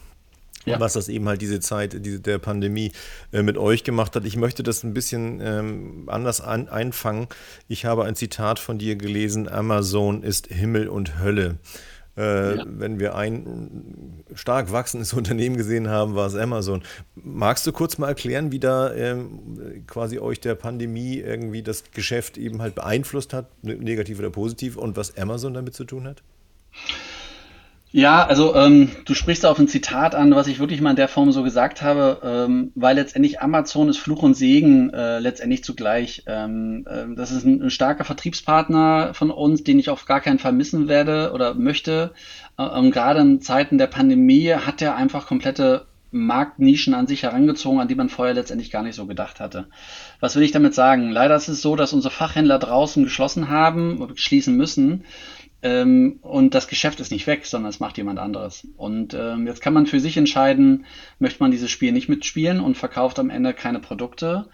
Ja. 0.66 0.82
was 0.82 0.94
das 0.94 1.08
eben 1.08 1.30
halt 1.30 1.42
diese 1.42 1.62
Zeit 1.62 2.06
diese, 2.06 2.20
der 2.20 2.40
Pandemie 2.40 2.92
äh, 3.32 3.42
mit 3.42 3.58
euch 3.58 3.86
gemacht 3.86 4.18
hat. 4.18 4.26
Ich 4.26 4.36
möchte 4.36 4.64
das 4.64 4.84
ein 4.84 4.94
bisschen 4.94 5.40
ähm, 5.42 6.04
anders 6.08 6.42
an, 6.42 6.68
einfangen. 6.68 7.28
Ich 7.70 7.86
habe 7.86 8.04
ein 8.04 8.16
Zitat 8.16 8.60
von 8.60 8.78
dir 8.78 8.98
gelesen, 8.98 9.48
Amazon 9.48 10.24
ist 10.24 10.48
Himmel 10.48 10.90
und 10.90 11.20
Hölle. 11.20 11.58
Äh, 12.18 12.58
ja. 12.58 12.66
Wenn 12.68 13.00
wir 13.00 13.16
ein 13.16 14.24
stark 14.34 14.72
wachsendes 14.72 15.14
Unternehmen 15.18 15.56
gesehen 15.56 15.88
haben, 15.88 16.16
war 16.16 16.28
es 16.28 16.36
Amazon. 16.36 16.84
Magst 17.16 17.66
du 17.68 17.72
kurz 17.72 17.98
mal 17.98 18.08
erklären, 18.08 18.52
wie 18.52 18.60
da 18.60 18.94
ähm, 18.94 19.84
quasi 19.88 20.20
euch 20.20 20.40
der 20.40 20.56
Pandemie 20.56 21.18
irgendwie 21.18 21.62
das 21.62 21.84
Geschäft 21.92 22.38
eben 22.38 22.62
halt 22.62 22.76
beeinflusst 22.76 23.34
hat, 23.34 23.48
ne, 23.64 23.76
negativ 23.76 24.20
oder 24.20 24.32
positiv, 24.32 24.78
und 24.78 24.98
was 24.98 25.18
Amazon 25.18 25.54
damit 25.54 25.76
zu 25.76 25.84
tun 25.84 26.08
hat? 26.08 26.24
Ja, 27.92 28.26
also 28.26 28.54
ähm, 28.54 28.90
du 29.06 29.14
sprichst 29.14 29.46
auf 29.46 29.58
ein 29.60 29.70
Zitat 29.70 30.14
an, 30.14 30.36
was 30.36 30.48
ich 30.48 30.60
wirklich 30.60 30.82
mal 30.82 30.90
in 30.90 30.96
der 30.98 31.08
Form 31.08 31.32
so 31.32 31.42
gesagt 31.42 31.82
habe, 31.82 32.20
ähm, 32.22 32.72
weil 32.76 32.98
letztendlich 32.98 33.40
Amazon 33.40 33.88
ist 33.88 33.98
Fluch 33.98 34.24
und 34.24 34.34
Segen 34.34 34.94
äh, 34.94 35.20
letztendlich 35.20 35.64
zugleich. 35.64 36.24
Ähm, 36.28 36.86
äh, 36.86 37.16
das 37.16 37.32
ist 37.32 37.46
ein, 37.46 37.64
ein, 37.64 37.70
starker 37.70 38.04
Vertriebspartner 38.04 39.14
von 39.14 39.32
uns, 39.32 39.64
den 39.64 39.80
ich 39.80 39.90
auf 39.90 40.06
gar 40.06 40.20
keinen 40.20 40.38
Fall 40.38 40.52
missen 40.52 40.90
werde 40.90 41.32
oder 41.34 41.54
möchte. 41.54 42.12
Äh, 42.58 42.68
und 42.68 42.92
gerade 42.92 43.22
in 43.22 43.42
Zeiten 43.42 43.78
der 43.78 43.88
Pandemie 43.88 44.52
hat 44.52 44.82
er 44.82 44.98
einfach 44.98 45.26
komplette 45.26 45.86
Marktnischen 46.12 46.94
an 46.94 47.08
sich 47.08 47.24
herangezogen, 47.24 47.80
an 47.80 47.88
die 47.88 47.96
man 47.96 48.10
vorher 48.10 48.34
letztendlich 48.34 48.70
gar 48.70 48.84
nicht 48.84 48.96
so 48.96 49.06
gedacht 49.06 49.40
hatte. 49.40 49.68
Was 50.20 50.36
will 50.36 50.44
ich 50.44 50.52
damit 50.52 50.74
sagen? 50.74 51.12
Leider 51.12 51.36
ist 51.36 51.48
es 51.48 51.62
so, 51.62 51.78
dass 51.78 51.94
unsere 51.94 52.14
Fachhändler 52.14 52.60
draußen 52.60 53.04
geschlossen 53.06 53.50
haben, 53.50 54.10
schließen 54.16 54.56
müssen 54.56 55.06
ähm, 55.68 56.20
und 56.22 56.54
das 56.54 56.70
Geschäft 56.70 57.02
ist 57.02 57.12
nicht 57.12 57.28
weg, 57.28 57.46
sondern 57.46 57.70
es 57.70 57.82
macht 57.82 57.98
jemand 57.98 58.20
anderes. 58.20 58.66
Und 58.78 59.14
ähm, 59.14 59.48
jetzt 59.48 59.62
kann 59.62 59.74
man 59.74 59.86
für 59.86 60.00
sich 60.00 60.16
entscheiden, 60.16 60.86
möchte 61.20 61.44
man 61.44 61.52
dieses 61.52 61.70
Spiel 61.70 61.92
nicht 61.92 62.08
mitspielen 62.08 62.62
und 62.62 62.78
verkauft 62.78 63.20
am 63.20 63.30
Ende 63.30 63.54
keine 63.54 63.80
Produkte. 63.80 64.48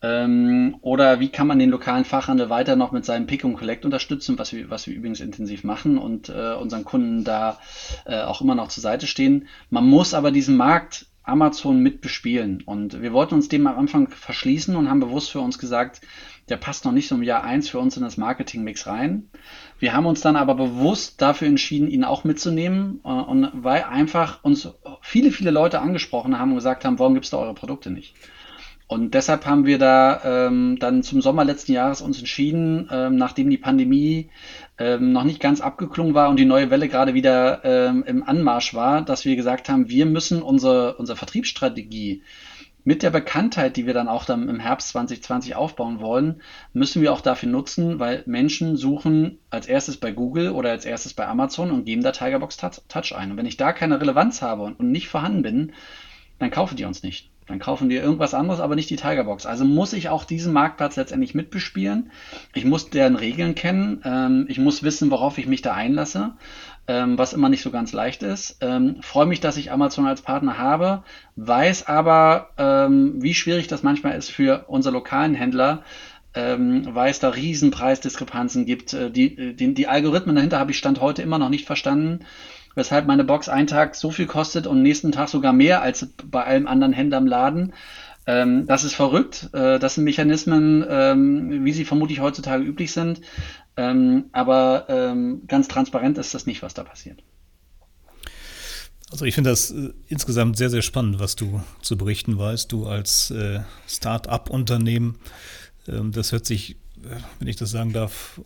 Ähm, 0.00 0.76
oder 0.80 1.18
wie 1.18 1.28
kann 1.28 1.48
man 1.48 1.58
den 1.58 1.70
lokalen 1.70 2.04
Fachhandel 2.04 2.50
weiter 2.50 2.76
noch 2.76 2.92
mit 2.92 3.04
seinem 3.04 3.26
Pick 3.26 3.44
und 3.44 3.56
Collect 3.56 3.84
unterstützen, 3.84 4.38
was 4.38 4.52
wir, 4.52 4.70
was 4.70 4.86
wir 4.86 4.94
übrigens 4.94 5.20
intensiv 5.20 5.64
machen 5.64 5.98
und 5.98 6.28
äh, 6.28 6.54
unseren 6.54 6.84
Kunden 6.84 7.24
da 7.24 7.58
äh, 8.06 8.20
auch 8.20 8.40
immer 8.40 8.54
noch 8.54 8.68
zur 8.68 8.82
Seite 8.82 9.08
stehen. 9.08 9.48
Man 9.70 9.86
muss 9.86 10.14
aber 10.14 10.30
diesen 10.30 10.56
Markt 10.56 11.06
Amazon 11.30 11.80
mit 11.80 12.00
bespielen. 12.00 12.62
Und 12.66 13.00
wir 13.00 13.12
wollten 13.12 13.34
uns 13.34 13.48
dem 13.48 13.66
am 13.66 13.78
Anfang 13.78 14.08
verschließen 14.08 14.76
und 14.76 14.90
haben 14.90 15.00
bewusst 15.00 15.30
für 15.30 15.40
uns 15.40 15.58
gesagt, 15.58 16.00
der 16.48 16.56
passt 16.56 16.84
noch 16.84 16.92
nicht 16.92 17.08
so 17.08 17.14
im 17.14 17.22
Jahr 17.22 17.44
1 17.44 17.68
für 17.68 17.78
uns 17.78 17.96
in 17.96 18.02
das 18.02 18.16
Marketing-Mix 18.16 18.86
rein. 18.86 19.30
Wir 19.78 19.94
haben 19.94 20.06
uns 20.06 20.20
dann 20.20 20.36
aber 20.36 20.54
bewusst 20.54 21.22
dafür 21.22 21.48
entschieden, 21.48 21.88
ihn 21.88 22.04
auch 22.04 22.24
mitzunehmen, 22.24 23.00
äh, 23.04 23.08
und 23.08 23.50
weil 23.54 23.84
einfach 23.84 24.42
uns 24.42 24.68
viele, 25.00 25.30
viele 25.30 25.52
Leute 25.52 25.80
angesprochen 25.80 26.38
haben 26.38 26.50
und 26.50 26.56
gesagt 26.56 26.84
haben, 26.84 26.98
warum 26.98 27.14
gibt 27.14 27.24
es 27.24 27.30
da 27.30 27.38
eure 27.38 27.54
Produkte 27.54 27.90
nicht? 27.90 28.14
Und 28.90 29.14
deshalb 29.14 29.46
haben 29.46 29.66
wir 29.66 29.78
da 29.78 30.20
ähm, 30.24 30.76
dann 30.80 31.04
zum 31.04 31.22
Sommer 31.22 31.44
letzten 31.44 31.72
Jahres 31.72 32.02
uns 32.02 32.18
entschieden, 32.18 32.88
ähm, 32.90 33.14
nachdem 33.14 33.48
die 33.48 33.56
Pandemie 33.56 34.30
ähm, 34.80 35.12
noch 35.12 35.24
nicht 35.24 35.40
ganz 35.40 35.60
abgeklungen 35.60 36.14
war 36.14 36.30
und 36.30 36.36
die 36.36 36.46
neue 36.46 36.70
Welle 36.70 36.88
gerade 36.88 37.14
wieder 37.14 37.64
ähm, 37.64 38.02
im 38.04 38.24
Anmarsch 38.24 38.74
war, 38.74 39.02
dass 39.02 39.26
wir 39.26 39.36
gesagt 39.36 39.68
haben, 39.68 39.90
wir 39.90 40.06
müssen 40.06 40.42
unsere, 40.42 40.96
unsere 40.96 41.16
Vertriebsstrategie 41.16 42.22
mit 42.82 43.02
der 43.02 43.10
Bekanntheit, 43.10 43.76
die 43.76 43.86
wir 43.86 43.92
dann 43.92 44.08
auch 44.08 44.24
dann 44.24 44.48
im 44.48 44.58
Herbst 44.58 44.88
2020 44.88 45.54
aufbauen 45.54 46.00
wollen, 46.00 46.40
müssen 46.72 47.02
wir 47.02 47.12
auch 47.12 47.20
dafür 47.20 47.50
nutzen, 47.50 47.98
weil 47.98 48.22
Menschen 48.24 48.78
suchen 48.78 49.38
als 49.50 49.66
erstes 49.66 49.98
bei 49.98 50.12
Google 50.12 50.52
oder 50.52 50.70
als 50.70 50.86
erstes 50.86 51.12
bei 51.12 51.26
Amazon 51.28 51.70
und 51.70 51.84
geben 51.84 52.02
da 52.02 52.12
Tigerbox 52.12 52.56
Touch 52.56 53.14
ein. 53.14 53.32
Und 53.32 53.36
wenn 53.36 53.44
ich 53.44 53.58
da 53.58 53.74
keine 53.74 54.00
Relevanz 54.00 54.40
habe 54.40 54.62
und 54.62 54.80
nicht 54.80 55.08
vorhanden 55.08 55.42
bin, 55.42 55.72
dann 56.38 56.50
kaufen 56.50 56.76
die 56.76 56.86
uns 56.86 57.02
nicht. 57.02 57.29
Dann 57.50 57.58
kaufen 57.58 57.88
die 57.88 57.96
irgendwas 57.96 58.32
anderes, 58.32 58.60
aber 58.60 58.76
nicht 58.76 58.90
die 58.90 58.96
Tigerbox. 58.96 59.44
Also 59.44 59.64
muss 59.64 59.92
ich 59.92 60.08
auch 60.08 60.24
diesen 60.24 60.52
Marktplatz 60.52 60.94
letztendlich 60.94 61.34
mitbespielen. 61.34 62.12
Ich 62.54 62.64
muss 62.64 62.90
deren 62.90 63.16
Regeln 63.16 63.56
kennen. 63.56 64.00
Ähm, 64.04 64.46
ich 64.48 64.60
muss 64.60 64.84
wissen, 64.84 65.10
worauf 65.10 65.36
ich 65.36 65.48
mich 65.48 65.60
da 65.60 65.74
einlasse 65.74 66.34
ähm, 66.90 67.16
was 67.16 67.32
immer 67.32 67.48
nicht 67.48 67.62
so 67.62 67.70
ganz 67.70 67.92
leicht 67.92 68.24
ist. 68.24 68.56
Ähm, 68.60 68.96
Freue 69.00 69.26
mich, 69.26 69.38
dass 69.38 69.56
ich 69.56 69.70
Amazon 69.70 70.06
als 70.06 70.22
Partner 70.22 70.58
habe, 70.58 71.04
weiß 71.36 71.86
aber, 71.86 72.50
ähm, 72.58 73.22
wie 73.22 73.34
schwierig 73.34 73.68
das 73.68 73.84
manchmal 73.84 74.16
ist 74.16 74.30
für 74.30 74.64
unsere 74.66 74.94
lokalen 74.94 75.34
Händler, 75.36 75.84
ähm, 76.34 76.88
weil 76.92 77.10
es 77.10 77.18
da 77.18 77.30
riesen 77.30 77.70
Preisdiskrepanzen 77.70 78.66
gibt. 78.66 78.92
Äh, 78.92 79.10
die, 79.10 79.54
die, 79.54 79.74
die 79.74 79.88
Algorithmen 79.88 80.36
dahinter 80.36 80.58
habe 80.58 80.70
ich 80.70 80.78
Stand 80.78 81.00
heute 81.00 81.22
immer 81.22 81.38
noch 81.38 81.48
nicht 81.48 81.66
verstanden. 81.66 82.20
weshalb 82.76 83.06
meine 83.06 83.24
Box 83.24 83.48
einen 83.48 83.66
Tag 83.66 83.96
so 83.96 84.10
viel 84.10 84.26
kostet 84.26 84.66
und 84.66 84.82
nächsten 84.82 85.10
Tag 85.10 85.28
sogar 85.28 85.52
mehr 85.52 85.82
als 85.82 86.06
bei 86.24 86.44
allem 86.44 86.68
anderen 86.68 86.92
Händler 86.92 87.18
im 87.18 87.26
Laden. 87.26 87.72
Ähm, 88.26 88.66
das 88.66 88.84
ist 88.84 88.94
verrückt. 88.94 89.50
Äh, 89.52 89.78
das 89.78 89.96
sind 89.96 90.04
Mechanismen, 90.04 90.84
ähm, 90.88 91.64
wie 91.64 91.72
sie 91.72 91.84
vermutlich 91.84 92.20
heutzutage 92.20 92.62
üblich 92.62 92.92
sind. 92.92 93.20
Ähm, 93.76 94.26
aber 94.32 94.86
ähm, 94.88 95.42
ganz 95.48 95.68
transparent 95.68 96.18
ist 96.18 96.34
das 96.34 96.46
nicht, 96.46 96.62
was 96.62 96.74
da 96.74 96.84
passiert. 96.84 97.22
Also 99.10 99.24
ich 99.24 99.34
finde 99.34 99.50
das 99.50 99.70
äh, 99.70 99.90
insgesamt 100.06 100.56
sehr, 100.56 100.70
sehr 100.70 100.82
spannend, 100.82 101.18
was 101.18 101.34
du 101.34 101.60
zu 101.82 101.96
berichten 101.96 102.38
weißt. 102.38 102.70
Du 102.70 102.86
als 102.86 103.30
äh, 103.30 103.60
Start-up-Unternehmen, 103.88 105.16
das 105.90 106.32
hört 106.32 106.46
sich, 106.46 106.76
äh, 107.02 107.16
wenn 107.38 107.48
ich 107.48 107.56
das 107.56 107.70
sagen 107.70 107.92
darf, 107.92 108.40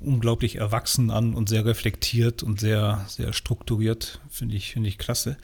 unglaublich 0.00 0.56
erwachsen 0.56 1.10
an 1.10 1.34
und 1.34 1.48
sehr 1.48 1.64
reflektiert 1.64 2.42
und 2.42 2.60
sehr, 2.60 3.04
sehr 3.08 3.32
strukturiert. 3.32 4.20
Finde 4.30 4.56
ich, 4.56 4.72
finde 4.72 4.88
ich 4.88 4.98
klasse. 4.98 5.36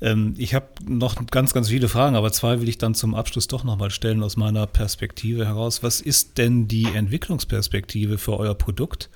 Ähm, 0.00 0.34
ich 0.38 0.54
habe 0.54 0.66
noch 0.86 1.26
ganz, 1.26 1.52
ganz 1.52 1.68
viele 1.68 1.88
Fragen, 1.88 2.16
aber 2.16 2.32
zwei 2.32 2.60
will 2.60 2.68
ich 2.68 2.78
dann 2.78 2.94
zum 2.94 3.14
Abschluss 3.14 3.48
doch 3.48 3.64
nochmal 3.64 3.90
stellen 3.90 4.22
aus 4.22 4.36
meiner 4.36 4.66
Perspektive 4.66 5.46
heraus. 5.46 5.82
Was 5.82 6.00
ist 6.00 6.38
denn 6.38 6.68
die 6.68 6.86
Entwicklungsperspektive 6.94 8.18
für 8.18 8.38
euer 8.38 8.54
Produkt? 8.54 9.10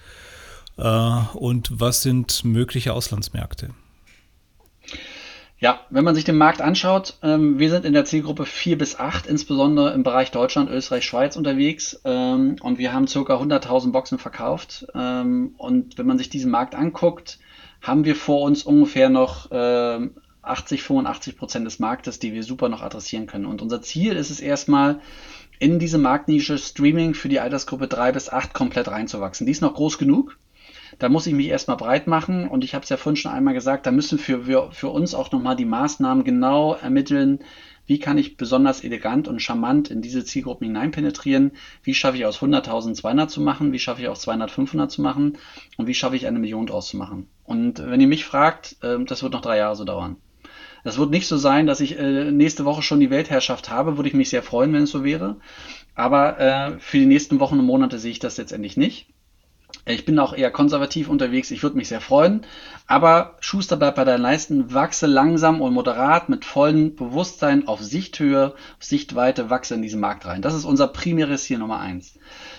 Äh, 0.76 0.82
und 1.34 1.70
was 1.72 2.02
sind 2.02 2.44
mögliche 2.44 2.92
Auslandsmärkte? 2.92 3.70
Ja, 5.62 5.78
wenn 5.90 6.02
man 6.02 6.16
sich 6.16 6.24
den 6.24 6.38
Markt 6.38 6.60
anschaut, 6.60 7.18
ähm, 7.22 7.60
wir 7.60 7.70
sind 7.70 7.84
in 7.84 7.92
der 7.92 8.04
Zielgruppe 8.04 8.46
4 8.46 8.76
bis 8.76 8.98
8, 8.98 9.28
insbesondere 9.28 9.92
im 9.92 10.02
Bereich 10.02 10.32
Deutschland, 10.32 10.68
Österreich, 10.68 11.04
Schweiz 11.04 11.36
unterwegs 11.36 12.00
ähm, 12.04 12.56
und 12.60 12.78
wir 12.78 12.92
haben 12.92 13.06
ca. 13.06 13.20
100.000 13.20 13.92
Boxen 13.92 14.18
verkauft. 14.18 14.88
Ähm, 14.92 15.54
und 15.58 15.98
wenn 15.98 16.06
man 16.06 16.18
sich 16.18 16.30
diesen 16.30 16.50
Markt 16.50 16.74
anguckt, 16.74 17.38
haben 17.80 18.04
wir 18.04 18.16
vor 18.16 18.42
uns 18.42 18.64
ungefähr 18.64 19.08
noch 19.08 19.52
äh, 19.52 20.10
80, 20.42 20.82
85 20.82 21.36
Prozent 21.36 21.64
des 21.64 21.78
Marktes, 21.78 22.18
die 22.18 22.32
wir 22.32 22.42
super 22.42 22.68
noch 22.68 22.82
adressieren 22.82 23.28
können. 23.28 23.46
Und 23.46 23.62
unser 23.62 23.82
Ziel 23.82 24.16
ist 24.16 24.30
es 24.30 24.40
erstmal, 24.40 24.98
in 25.60 25.78
diese 25.78 25.98
Marktnische 25.98 26.58
Streaming 26.58 27.14
für 27.14 27.28
die 27.28 27.38
Altersgruppe 27.38 27.86
3 27.86 28.10
bis 28.10 28.28
8 28.28 28.52
komplett 28.52 28.88
reinzuwachsen. 28.88 29.46
Die 29.46 29.52
ist 29.52 29.62
noch 29.62 29.74
groß 29.74 29.98
genug. 29.98 30.36
Da 31.03 31.09
muss 31.09 31.26
ich 31.26 31.34
mich 31.34 31.48
erstmal 31.48 31.76
breit 31.76 32.07
machen 32.07 32.46
und 32.46 32.62
ich 32.62 32.76
habe 32.76 32.84
es 32.84 32.88
ja 32.88 32.96
vorhin 32.96 33.16
schon 33.16 33.32
einmal 33.32 33.55
gesagt, 33.55 33.86
da 33.86 33.90
müssen 33.90 34.20
für, 34.20 34.46
wir, 34.46 34.68
für 34.70 34.88
uns 34.88 35.16
auch 35.16 35.32
nochmal 35.32 35.57
die 35.57 35.64
Maßnahmen 35.64 36.22
genau 36.22 36.74
ermitteln, 36.74 37.40
wie 37.86 37.98
kann 37.98 38.18
ich 38.18 38.36
besonders 38.36 38.84
elegant 38.84 39.26
und 39.26 39.42
charmant 39.42 39.90
in 39.90 40.00
diese 40.00 40.24
Zielgruppen 40.24 40.68
hineinpenetrieren, 40.68 41.50
wie 41.82 41.94
schaffe 41.94 42.18
ich 42.18 42.24
aus 42.24 42.38
100.000 42.38 42.94
200 42.94 43.28
zu 43.28 43.40
machen, 43.40 43.72
wie 43.72 43.80
schaffe 43.80 44.00
ich 44.00 44.07
aus 44.07 44.20
200 44.20 44.53
500 44.53 44.92
zu 44.92 45.03
machen 45.03 45.38
und 45.76 45.88
wie 45.88 45.94
schaffe 45.94 46.14
ich 46.14 46.28
eine 46.28 46.38
Million 46.38 46.66
draus 46.66 46.86
zu 46.86 46.96
machen. 46.96 47.26
Und 47.42 47.84
wenn 47.84 48.00
ihr 48.00 48.07
mich 48.07 48.24
fragt, 48.24 48.76
äh, 48.82 49.03
das 49.05 49.24
wird 49.24 49.32
noch 49.32 49.40
drei 49.40 49.57
Jahre 49.57 49.74
so 49.74 49.82
dauern. 49.82 50.18
Das 50.84 50.98
wird 50.98 51.11
nicht 51.11 51.26
so 51.26 51.36
sein, 51.36 51.66
dass 51.66 51.80
ich 51.80 51.98
äh, 51.98 52.30
nächste 52.30 52.64
Woche 52.64 52.82
schon 52.82 53.00
die 53.00 53.11
Weltherrschaft 53.11 53.70
habe, 53.70 53.96
würde 53.96 54.09
ich 54.09 54.14
mich 54.14 54.30
sehr 54.30 54.44
freuen, 54.44 54.72
wenn 54.72 54.84
es 54.84 54.92
so 54.92 55.03
wäre. 55.03 55.38
Aber 55.96 56.38
äh, 56.38 56.78
für 56.78 56.98
die 56.98 57.07
nächsten 57.07 57.40
Wochen 57.40 57.59
und 57.59 57.66
Monate 57.66 57.98
sehe 57.98 58.12
ich 58.12 58.20
das 58.20 58.36
letztendlich 58.36 58.76
nicht. 58.76 59.09
Ich 59.84 60.04
bin 60.04 60.18
auch 60.20 60.32
eher 60.32 60.52
konservativ 60.52 61.08
unterwegs, 61.08 61.50
ich 61.50 61.64
würde 61.64 61.76
mich 61.76 61.88
sehr 61.88 62.00
freuen. 62.00 62.42
Aber 62.86 63.36
Schuster 63.40 63.76
bleibt 63.76 63.96
bei 63.96 64.04
deinen 64.04 64.22
Leisten, 64.22 64.72
wachse 64.72 65.06
langsam 65.06 65.60
und 65.60 65.74
moderat 65.74 66.28
mit 66.28 66.44
vollem 66.44 66.94
Bewusstsein 66.94 67.66
auf 67.66 67.80
Sichthöhe, 67.82 68.54
auf 68.54 68.84
Sichtweite, 68.84 69.50
wachse 69.50 69.74
in 69.74 69.82
diesen 69.82 70.00
Markt 70.00 70.24
rein. 70.24 70.40
Das 70.40 70.54
ist 70.54 70.64
unser 70.64 70.86
primäres 70.86 71.44
Ziel 71.44 71.58
Nummer 71.58 71.80
eins. 71.80 72.16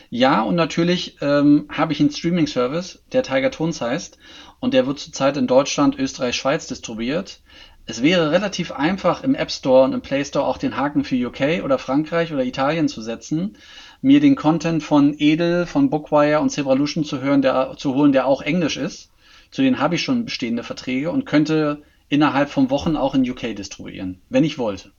Ja, 0.09 0.41
und 0.41 0.55
natürlich 0.55 1.17
ähm, 1.21 1.67
habe 1.69 1.93
ich 1.93 2.01
einen 2.01 2.11
Streaming-Service, 2.11 3.03
der 3.13 3.23
Tiger 3.23 3.51
Tones 3.51 3.79
heißt, 3.79 4.17
und 4.59 4.73
der 4.73 4.85
wird 4.85 4.99
zurzeit 4.99 5.37
in 5.37 5.47
Deutschland, 5.47 5.97
Österreich, 5.97 6.35
Schweiz 6.35 6.67
distribuiert. 6.67 7.41
Es 7.85 8.01
wäre 8.01 8.31
relativ 8.31 8.71
einfach 8.71 9.23
im 9.23 9.35
App 9.35 9.51
Store 9.51 9.83
und 9.85 9.93
im 9.93 10.01
Play 10.01 10.23
Store 10.23 10.45
auch 10.45 10.57
den 10.57 10.75
Haken 10.77 11.03
für 11.03 11.15
UK 11.15 11.63
oder 11.63 11.77
Frankreich 11.77 12.33
oder 12.33 12.43
Italien 12.43 12.87
zu 12.87 13.01
setzen 13.01 13.57
mir 14.03 14.19
den 14.19 14.35
Content 14.35 14.83
von 14.83 15.15
Edel, 15.17 15.65
von 15.65 15.89
Bookwire 15.89 16.41
und 16.41 16.49
Zebralution 16.49 17.05
zu 17.05 17.21
hören, 17.21 17.41
der, 17.41 17.75
zu 17.77 17.95
holen, 17.95 18.11
der 18.11 18.27
auch 18.27 18.41
Englisch 18.41 18.75
ist. 18.75 19.09
Zu 19.49 19.61
denen 19.61 19.79
habe 19.79 19.95
ich 19.95 20.03
schon 20.03 20.25
bestehende 20.25 20.63
Verträge 20.63 21.09
und 21.09 21.25
könnte 21.25 21.81
innerhalb 22.09 22.49
von 22.49 22.69
Wochen 22.69 22.97
auch 22.97 23.15
in 23.15 23.27
UK 23.27 23.55
distribuieren, 23.55 24.19
wenn 24.29 24.43
ich 24.43 24.57
wollte. 24.57 24.91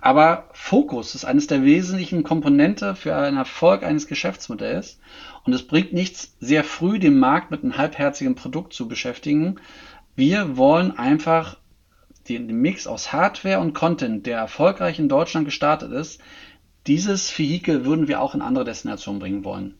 Aber 0.00 0.48
Fokus 0.54 1.14
ist 1.14 1.26
eines 1.26 1.46
der 1.46 1.62
wesentlichen 1.62 2.22
Komponente 2.22 2.96
für 2.96 3.14
einen 3.14 3.36
Erfolg 3.36 3.82
eines 3.82 4.06
Geschäftsmodells. 4.06 4.98
Und 5.44 5.52
es 5.52 5.66
bringt 5.66 5.92
nichts, 5.92 6.34
sehr 6.40 6.64
früh 6.64 6.98
den 6.98 7.18
Markt 7.18 7.50
mit 7.50 7.62
einem 7.62 7.76
halbherzigen 7.76 8.34
Produkt 8.34 8.72
zu 8.72 8.88
beschäftigen. 8.88 9.60
Wir 10.16 10.56
wollen 10.56 10.96
einfach 10.98 11.58
den 12.28 12.46
Mix 12.46 12.86
aus 12.86 13.12
Hardware 13.12 13.60
und 13.60 13.74
Content, 13.74 14.26
der 14.26 14.38
erfolgreich 14.38 14.98
in 14.98 15.08
Deutschland 15.08 15.44
gestartet 15.44 15.92
ist, 15.92 16.20
dieses 16.86 17.36
Vehikel 17.36 17.84
würden 17.84 18.08
wir 18.08 18.20
auch 18.20 18.34
in 18.34 18.42
andere 18.42 18.64
Destinationen 18.64 19.20
bringen 19.20 19.44
wollen. 19.44 19.74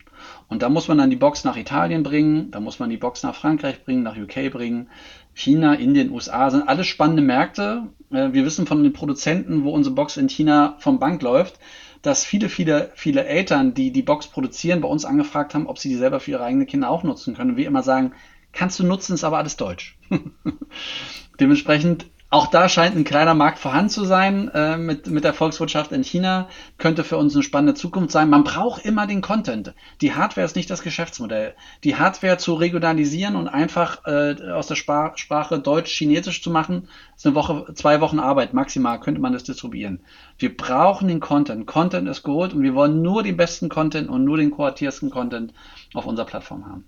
Und 0.47 0.61
da 0.61 0.69
muss 0.69 0.87
man 0.87 0.97
dann 0.97 1.09
die 1.09 1.17
Box 1.17 1.43
nach 1.43 1.57
Italien 1.57 2.03
bringen, 2.03 2.51
da 2.51 2.59
muss 2.59 2.79
man 2.79 2.89
die 2.89 2.97
Box 2.97 3.23
nach 3.23 3.35
Frankreich 3.35 3.83
bringen, 3.83 4.03
nach 4.03 4.17
UK 4.17 4.51
bringen. 4.51 4.89
China, 5.33 5.73
Indien, 5.73 6.11
USA 6.11 6.49
sind 6.49 6.67
alles 6.67 6.87
spannende 6.87 7.21
Märkte. 7.21 7.89
Äh, 8.11 8.31
wir 8.33 8.45
wissen 8.45 8.67
von 8.67 8.83
den 8.83 8.93
Produzenten, 8.93 9.63
wo 9.63 9.71
unsere 9.71 9.95
Box 9.95 10.17
in 10.17 10.29
China 10.29 10.75
vom 10.79 10.99
Bank 10.99 11.21
läuft, 11.21 11.59
dass 12.03 12.23
viele, 12.23 12.49
viele, 12.49 12.91
viele 12.95 13.25
Eltern, 13.25 13.73
die 13.73 13.91
die 13.91 14.03
Box 14.03 14.27
produzieren, 14.27 14.81
bei 14.81 14.87
uns 14.87 15.05
angefragt 15.05 15.55
haben, 15.55 15.67
ob 15.67 15.79
sie 15.79 15.89
die 15.89 15.95
selber 15.95 16.19
für 16.19 16.31
ihre 16.31 16.43
eigenen 16.43 16.67
Kinder 16.67 16.89
auch 16.89 17.03
nutzen 17.03 17.35
können. 17.35 17.51
Und 17.51 17.57
wir 17.57 17.67
immer 17.67 17.83
sagen, 17.83 18.13
kannst 18.51 18.79
du 18.79 18.85
nutzen, 18.85 19.13
ist 19.13 19.23
aber 19.23 19.39
alles 19.39 19.57
Deutsch. 19.57 19.97
Dementsprechend 21.39 22.05
auch 22.33 22.47
da 22.47 22.67
scheint 22.67 22.95
ein 22.95 23.03
kleiner 23.03 23.35
Markt 23.35 23.59
vorhanden 23.59 23.91
zu 23.91 24.05
sein 24.05 24.49
äh, 24.55 24.75
mit, 24.75 25.05
mit 25.05 25.23
der 25.23 25.35
Volkswirtschaft 25.35 25.91
in 25.91 26.03
China. 26.03 26.49
Könnte 26.79 27.03
für 27.03 27.17
uns 27.17 27.35
eine 27.35 27.43
spannende 27.43 27.75
Zukunft 27.75 28.09
sein. 28.09 28.27
Man 28.27 28.43
braucht 28.43 28.83
immer 28.83 29.05
den 29.05 29.21
Content. 29.21 29.75
Die 30.01 30.15
Hardware 30.15 30.43
ist 30.43 30.55
nicht 30.55 30.67
das 30.71 30.81
Geschäftsmodell. 30.81 31.53
Die 31.83 31.95
Hardware 31.95 32.39
zu 32.39 32.55
regionalisieren 32.55 33.35
und 33.35 33.49
einfach 33.49 34.07
äh, 34.07 34.49
aus 34.49 34.65
der 34.65 34.73
Spar 34.73 35.15
Sprache 35.15 35.59
Deutsch-Chinesisch 35.59 36.41
zu 36.41 36.49
machen, 36.49 36.87
ist 37.15 37.27
eine 37.27 37.35
Woche, 37.35 37.71
zwei 37.75 38.01
Wochen 38.01 38.17
Arbeit 38.17 38.55
maximal, 38.55 38.99
könnte 38.99 39.21
man 39.21 39.33
das 39.33 39.43
distribuieren. 39.43 39.99
Wir 40.39 40.57
brauchen 40.57 41.09
den 41.09 41.19
Content. 41.19 41.67
Content 41.67 42.09
ist 42.09 42.23
Gold 42.23 42.55
und 42.55 42.63
wir 42.63 42.73
wollen 42.73 43.03
nur 43.03 43.21
den 43.21 43.37
besten 43.37 43.69
Content 43.69 44.09
und 44.09 44.25
nur 44.25 44.37
den 44.37 44.49
kuratiersten 44.49 45.11
Content 45.11 45.53
auf 45.93 46.07
unserer 46.07 46.25
Plattform 46.25 46.65
haben. 46.65 46.87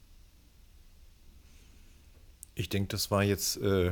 Ich 2.56 2.70
denke, 2.70 2.88
das 2.88 3.12
war 3.12 3.22
jetzt 3.22 3.58
äh, 3.58 3.92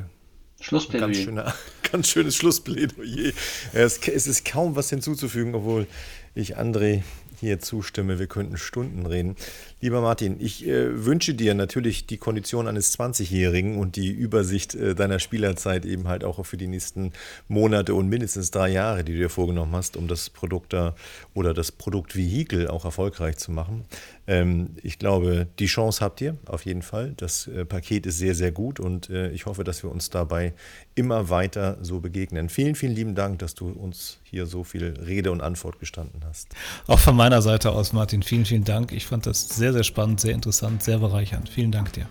Schlussplädoyer. 0.64 1.08
Ganz, 1.08 1.18
schöner, 1.24 1.54
ganz 1.92 2.08
schönes 2.10 2.36
Schlussplädoyer. 2.38 3.34
Es, 3.74 4.00
es 4.08 4.28
ist 4.28 4.46
kaum 4.46 4.76
was 4.76 4.90
hinzuzufügen, 4.90 5.56
obwohl 5.56 5.88
ich 6.36 6.58
André 6.58 7.04
hier 7.42 7.60
zustimme. 7.60 8.20
Wir 8.20 8.28
könnten 8.28 8.58
Stunden 8.58 9.06
reden. 9.06 9.36
Lieber 9.84 10.00
Martin, 10.00 10.38
ich 10.40 10.66
äh, 10.66 11.06
wünsche 11.06 11.34
dir 11.34 11.54
natürlich 11.56 12.06
die 12.06 12.16
Kondition 12.16 12.70
eines 12.70 12.98
20-Jährigen 12.98 13.78
und 13.78 13.98
die 13.98 14.12
Übersicht 14.12 14.76
äh, 14.76 14.96
deiner 14.96 15.20
Spielerzeit 15.20 15.84
eben 15.84 16.08
halt 16.08 16.24
auch 16.24 16.46
für 16.46 16.56
die 16.56 16.68
nächsten 16.68 17.12
Monate 17.50 17.94
und 17.94 18.08
mindestens 18.08 18.50
drei 18.50 18.70
Jahre, 18.70 19.04
die 19.04 19.12
du 19.12 19.18
dir 19.18 19.30
vorgenommen 19.30 19.76
hast, 19.76 19.98
um 19.98 20.08
das 20.08 20.30
Produkt 20.30 20.72
da 20.72 20.96
oder 21.34 21.54
das 21.54 21.74
Produktvehikel 21.74 22.70
auch 22.70 22.86
erfolgreich 22.86 23.36
zu 23.36 23.52
machen. 23.52 23.84
Ähm, 24.26 24.70
ich 24.82 25.00
glaube, 25.00 25.48
die 25.60 25.66
Chance 25.66 26.00
habt 26.00 26.22
ihr 26.22 26.38
auf 26.46 26.64
jeden 26.64 26.82
Fall. 26.82 27.14
Das 27.18 27.48
äh, 27.48 27.66
Paket 27.66 28.06
ist 28.06 28.18
sehr, 28.18 28.36
sehr 28.36 28.54
gut 28.54 28.80
und 28.80 29.10
äh, 29.10 29.32
ich 29.32 29.48
hoffe, 29.48 29.66
dass 29.66 29.84
wir 29.84 29.92
uns 29.92 30.10
dabei 30.10 30.54
immer 30.96 31.30
weiter 31.30 31.78
so 31.82 32.00
begegnen. 32.00 32.48
Vielen, 32.48 32.76
vielen 32.76 32.96
lieben 32.96 33.16
Dank, 33.16 33.40
dass 33.40 33.54
du 33.54 33.68
uns 33.68 34.20
hier 34.24 34.46
so 34.46 34.64
viel 34.64 34.94
Rede 35.06 35.32
und 35.32 35.42
Antwort 35.42 35.80
gestanden 35.80 36.22
hast. 36.26 36.48
Auch 36.88 37.00
von 37.00 37.16
meiner 37.16 37.42
Seite 37.42 37.72
aus, 37.72 37.92
Martin, 37.92 38.24
vielen, 38.24 38.46
vielen 38.46 38.64
Dank. 38.64 38.94
Ich 38.94 39.06
fand 39.06 39.26
das 39.26 39.50
sehr, 39.50 39.73
sehr 39.74 39.84
spannend, 39.84 40.22
sehr 40.22 40.34
interessant, 40.34 40.84
sehr 40.84 41.00
bereichernd. 41.00 41.50
Vielen 41.50 41.72
Dank 41.72 41.94
dir. 41.94 42.06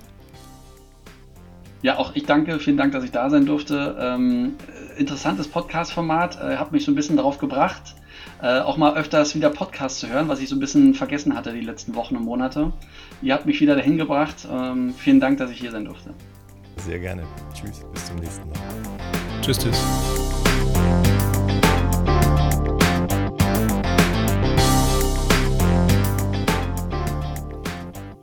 Ja, 1.83 1.99
auch 1.99 2.15
ich 2.15 2.27
danke, 2.27 2.61
vielen 2.61 2.77
Dank, 2.77 2.93
dass 2.93 3.03
ich 3.03 3.11
da 3.11 3.29
sein 3.29 3.45
durfte. 3.45 3.97
Ähm, 3.99 4.55
interessantes 4.97 5.49
Podcast-Format, 5.49 6.37
äh, 6.41 6.57
hat 6.57 6.71
mich 6.71 6.85
so 6.85 6.93
ein 6.93 6.95
bisschen 6.95 7.17
darauf 7.17 7.39
gebracht, 7.39 7.97
äh, 8.41 8.61
auch 8.61 8.77
mal 8.77 8.97
öfters 8.97 9.35
wieder 9.35 9.51
Podcasts 9.51 9.99
zu 9.99 10.09
hören, 10.09 10.29
was 10.29 10.41
ich 10.41 10.49
so 10.49 10.55
ein 10.55 10.61
bisschen 10.61 10.95
vergessen 10.95 11.35
hatte 11.35 11.53
die 11.53 11.61
letzten 11.61 11.95
Wochen 11.97 12.17
und 12.17 12.25
Monate. 12.25 12.73
Ihr 13.21 13.35
habt 13.35 13.47
mich 13.47 13.61
wieder 13.61 13.75
dahin 13.75 13.99
gebracht. 13.99 14.47
Ähm, 14.51 14.95
vielen 14.97 15.19
Dank, 15.19 15.39
dass 15.39 15.51
ich 15.51 15.59
hier 15.59 15.73
sein 15.73 15.85
durfte. 15.85 16.11
Sehr 16.77 17.01
gerne. 17.01 17.23
Tschüss, 17.53 17.85
bis 17.93 18.07
zum 18.07 18.17
nächsten 18.17 18.49
Mal. 18.49 18.59
Tschüss, 19.41 19.59
tschüss. 19.59 20.22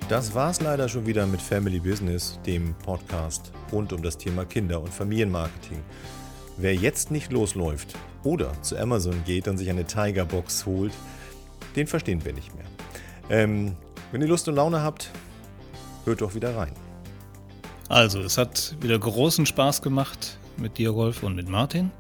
Das 0.09 0.33
war's 0.33 0.59
leider 0.59 0.89
schon 0.89 1.05
wieder 1.05 1.27
mit 1.27 1.39
Family 1.39 1.79
Business, 1.79 2.39
dem 2.43 2.73
Podcast 2.83 3.51
rund 3.71 3.93
um 3.93 4.01
das 4.01 4.17
Thema 4.17 4.43
Kinder- 4.43 4.81
und 4.81 4.91
Familienmarketing. 4.91 5.83
Wer 6.57 6.73
jetzt 6.73 7.11
nicht 7.11 7.31
losläuft 7.31 7.95
oder 8.23 8.59
zu 8.63 8.75
Amazon 8.75 9.23
geht 9.23 9.47
und 9.47 9.59
sich 9.59 9.69
eine 9.69 9.85
Tiger 9.85 10.25
Box 10.25 10.65
holt, 10.65 10.93
den 11.75 11.85
verstehen 11.85 12.25
wir 12.25 12.33
nicht 12.33 12.55
mehr. 12.55 12.65
Ähm, 13.29 13.75
wenn 14.11 14.21
ihr 14.21 14.27
Lust 14.27 14.47
und 14.47 14.55
Laune 14.55 14.81
habt, 14.81 15.11
hört 16.05 16.21
doch 16.21 16.33
wieder 16.33 16.57
rein. 16.57 16.73
Also, 17.87 18.19
es 18.21 18.39
hat 18.39 18.77
wieder 18.81 18.97
großen 18.97 19.45
Spaß 19.45 19.83
gemacht 19.83 20.39
mit 20.57 20.79
dir, 20.79 20.89
Rolf, 20.89 21.21
und 21.21 21.35
mit 21.35 21.49
Martin. 21.49 21.91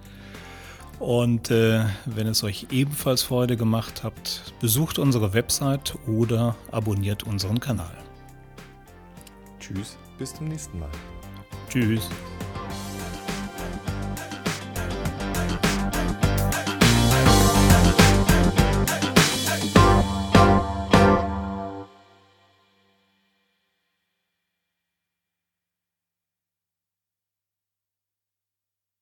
Und 0.99 1.49
äh, 1.49 1.85
wenn 2.05 2.27
es 2.27 2.43
euch 2.43 2.67
ebenfalls 2.71 3.23
Freude 3.23 3.55
gemacht 3.55 4.03
habt, 4.03 4.53
besucht 4.59 4.99
unsere 4.99 5.33
Website 5.33 5.97
oder 6.07 6.55
abonniert 6.71 7.23
unseren 7.23 7.59
Kanal. 7.59 7.95
Tschüss, 9.59 9.97
bis 10.17 10.33
zum 10.33 10.49
nächsten 10.49 10.77
Mal. 10.79 10.89
Tschüss. 11.69 12.09